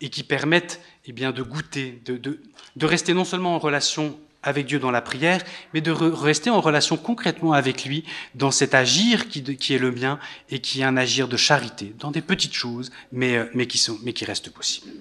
et 0.00 0.08
qui 0.08 0.22
permettent 0.22 0.80
eh 1.10 1.12
bien, 1.12 1.32
de 1.32 1.42
goûter, 1.42 2.00
de, 2.06 2.86
rester 2.86 3.14
non 3.14 3.24
seulement 3.24 3.56
en 3.56 3.58
relation 3.58 4.16
avec 4.44 4.66
Dieu 4.66 4.78
dans 4.78 4.92
la 4.92 5.02
prière, 5.02 5.42
mais 5.74 5.80
de 5.80 5.90
rester 5.90 6.50
en 6.50 6.60
relation 6.60 6.96
concrètement 6.96 7.52
avec 7.52 7.84
lui 7.84 8.04
dans 8.36 8.52
cet 8.52 8.74
agir 8.74 9.28
qui, 9.28 9.40
est 9.40 9.78
le 9.78 9.90
mien 9.90 10.20
et 10.50 10.60
qui 10.60 10.82
est 10.82 10.84
un 10.84 10.96
agir 10.96 11.26
de 11.26 11.36
charité, 11.36 11.96
dans 11.98 12.12
des 12.12 12.22
petites 12.22 12.54
choses, 12.54 12.92
mais, 13.10 13.36
euh, 13.36 13.64
qui 13.64 14.24
restent 14.24 14.50
possibles. 14.50 14.92